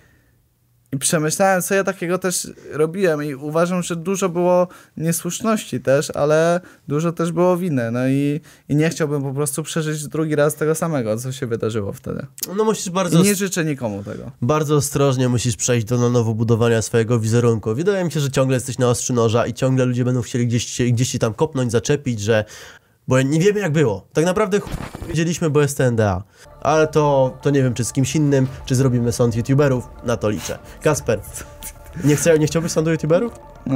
i 0.92 0.98
przemyślałem, 0.98 1.62
co 1.62 1.74
ja 1.74 1.84
takiego 1.84 2.18
też 2.18 2.48
robiłem 2.72 3.24
i 3.24 3.34
uważam, 3.34 3.82
że 3.82 3.96
dużo 3.96 4.28
było 4.28 4.68
niesłuszności 4.96 5.80
też, 5.80 6.10
ale 6.10 6.60
dużo 6.88 7.12
też 7.12 7.32
było 7.32 7.56
winy, 7.56 7.90
no 7.90 8.08
i, 8.08 8.40
i 8.68 8.76
nie 8.76 8.90
chciałbym 8.90 9.22
po 9.22 9.32
prostu 9.32 9.62
przeżyć 9.62 10.08
drugi 10.08 10.34
raz 10.34 10.54
tego 10.54 10.74
samego, 10.74 11.16
co 11.16 11.32
się 11.32 11.46
wydarzyło 11.46 11.92
wtedy. 11.92 12.26
No 12.56 12.64
musisz 12.64 12.86
I 12.86 12.90
bardzo... 12.90 13.22
nie 13.22 13.34
życzę 13.34 13.64
nikomu 13.64 14.04
tego. 14.04 14.30
Bardzo 14.42 14.76
ostrożnie 14.76 15.28
musisz 15.28 15.56
przejść 15.56 15.86
do 15.86 15.98
na 15.98 16.10
nowo 16.10 16.34
budowania 16.34 16.82
swojego 16.82 17.20
wizerunku. 17.20 17.74
Wydaje 17.74 18.04
mi 18.04 18.12
się, 18.12 18.20
że 18.20 18.30
ciągle 18.30 18.56
jesteś 18.56 18.78
na 18.78 18.88
ostrzy 18.88 19.12
noża 19.12 19.46
i 19.46 19.54
ciągle 19.54 19.84
ludzie 19.84 20.04
będą 20.04 20.22
chcieli 20.22 20.46
gdzieś, 20.46 20.82
gdzieś 20.82 21.10
ci 21.10 21.18
tam 21.18 21.34
kopnąć, 21.34 21.72
zaczepić, 21.72 22.20
że... 22.20 22.44
Bo 23.08 23.22
nie 23.22 23.40
wiemy 23.40 23.60
jak 23.60 23.72
było. 23.72 24.06
Tak 24.12 24.24
naprawdę 24.24 24.58
wiedzieliśmy, 25.08 25.50
bo 25.50 25.60
jest 25.60 25.76
TNDA. 25.78 26.22
Ale 26.62 26.86
to, 26.86 27.36
to 27.42 27.50
nie 27.50 27.62
wiem, 27.62 27.74
czy 27.74 27.84
z 27.84 27.92
kimś 27.92 28.16
innym, 28.16 28.46
czy 28.66 28.74
zrobimy 28.74 29.12
sąd 29.12 29.36
youtuberów. 29.36 29.88
Na 30.04 30.16
to 30.16 30.30
liczę. 30.30 30.58
Kasper, 30.82 31.20
nie, 32.04 32.16
chcia, 32.16 32.36
nie 32.36 32.46
chciałbyś 32.46 32.72
sądu 32.72 32.90
youtuberów? 32.90 33.32
Eee, 33.66 33.72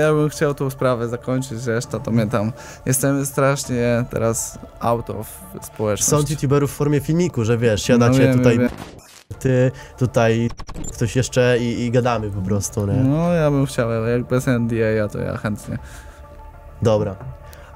ja 0.00 0.12
bym 0.12 0.28
chciał 0.28 0.54
tą 0.54 0.70
sprawę 0.70 1.08
zakończyć, 1.08 1.66
reszta 1.66 1.98
to 1.98 2.10
mnie 2.10 2.26
tam... 2.26 2.52
Jestem 2.86 3.26
strasznie 3.26 4.04
teraz 4.10 4.58
out 4.80 5.10
of 5.10 5.40
społeczność. 5.62 6.10
Sąd 6.10 6.30
youtuberów 6.30 6.70
w 6.72 6.74
formie 6.74 7.00
filmiku, 7.00 7.44
że 7.44 7.58
wiesz, 7.58 7.82
siadacie 7.82 8.18
No 8.18 8.24
wiem, 8.24 8.38
tutaj 8.38 8.58
wiem. 8.58 8.68
ty, 9.38 9.70
tutaj 9.98 10.50
ktoś 10.92 11.16
jeszcze 11.16 11.58
i, 11.58 11.84
i 11.84 11.90
gadamy 11.90 12.30
po 12.30 12.40
prostu, 12.42 12.86
nie? 12.86 12.92
No 12.94 13.32
ja 13.32 13.50
bym 13.50 13.66
chciał, 13.66 13.90
ale 13.90 14.10
jak 14.10 14.24
bez 14.24 14.46
NDA, 14.46 15.08
to 15.12 15.18
ja 15.18 15.36
chętnie. 15.36 15.78
Dobra. 16.82 17.16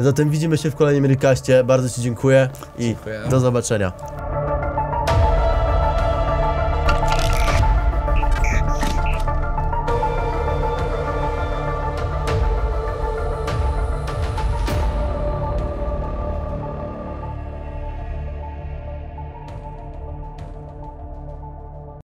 Zatem 0.00 0.30
widzimy 0.30 0.58
się 0.58 0.70
w 0.70 0.76
kolejnym 0.76 1.06
recaście. 1.06 1.64
Bardzo 1.64 1.90
Ci 1.90 2.02
dziękuję 2.02 2.48
i 2.78 2.82
dziękuję. 2.84 3.20
do 3.30 3.40
zobaczenia. 3.40 3.92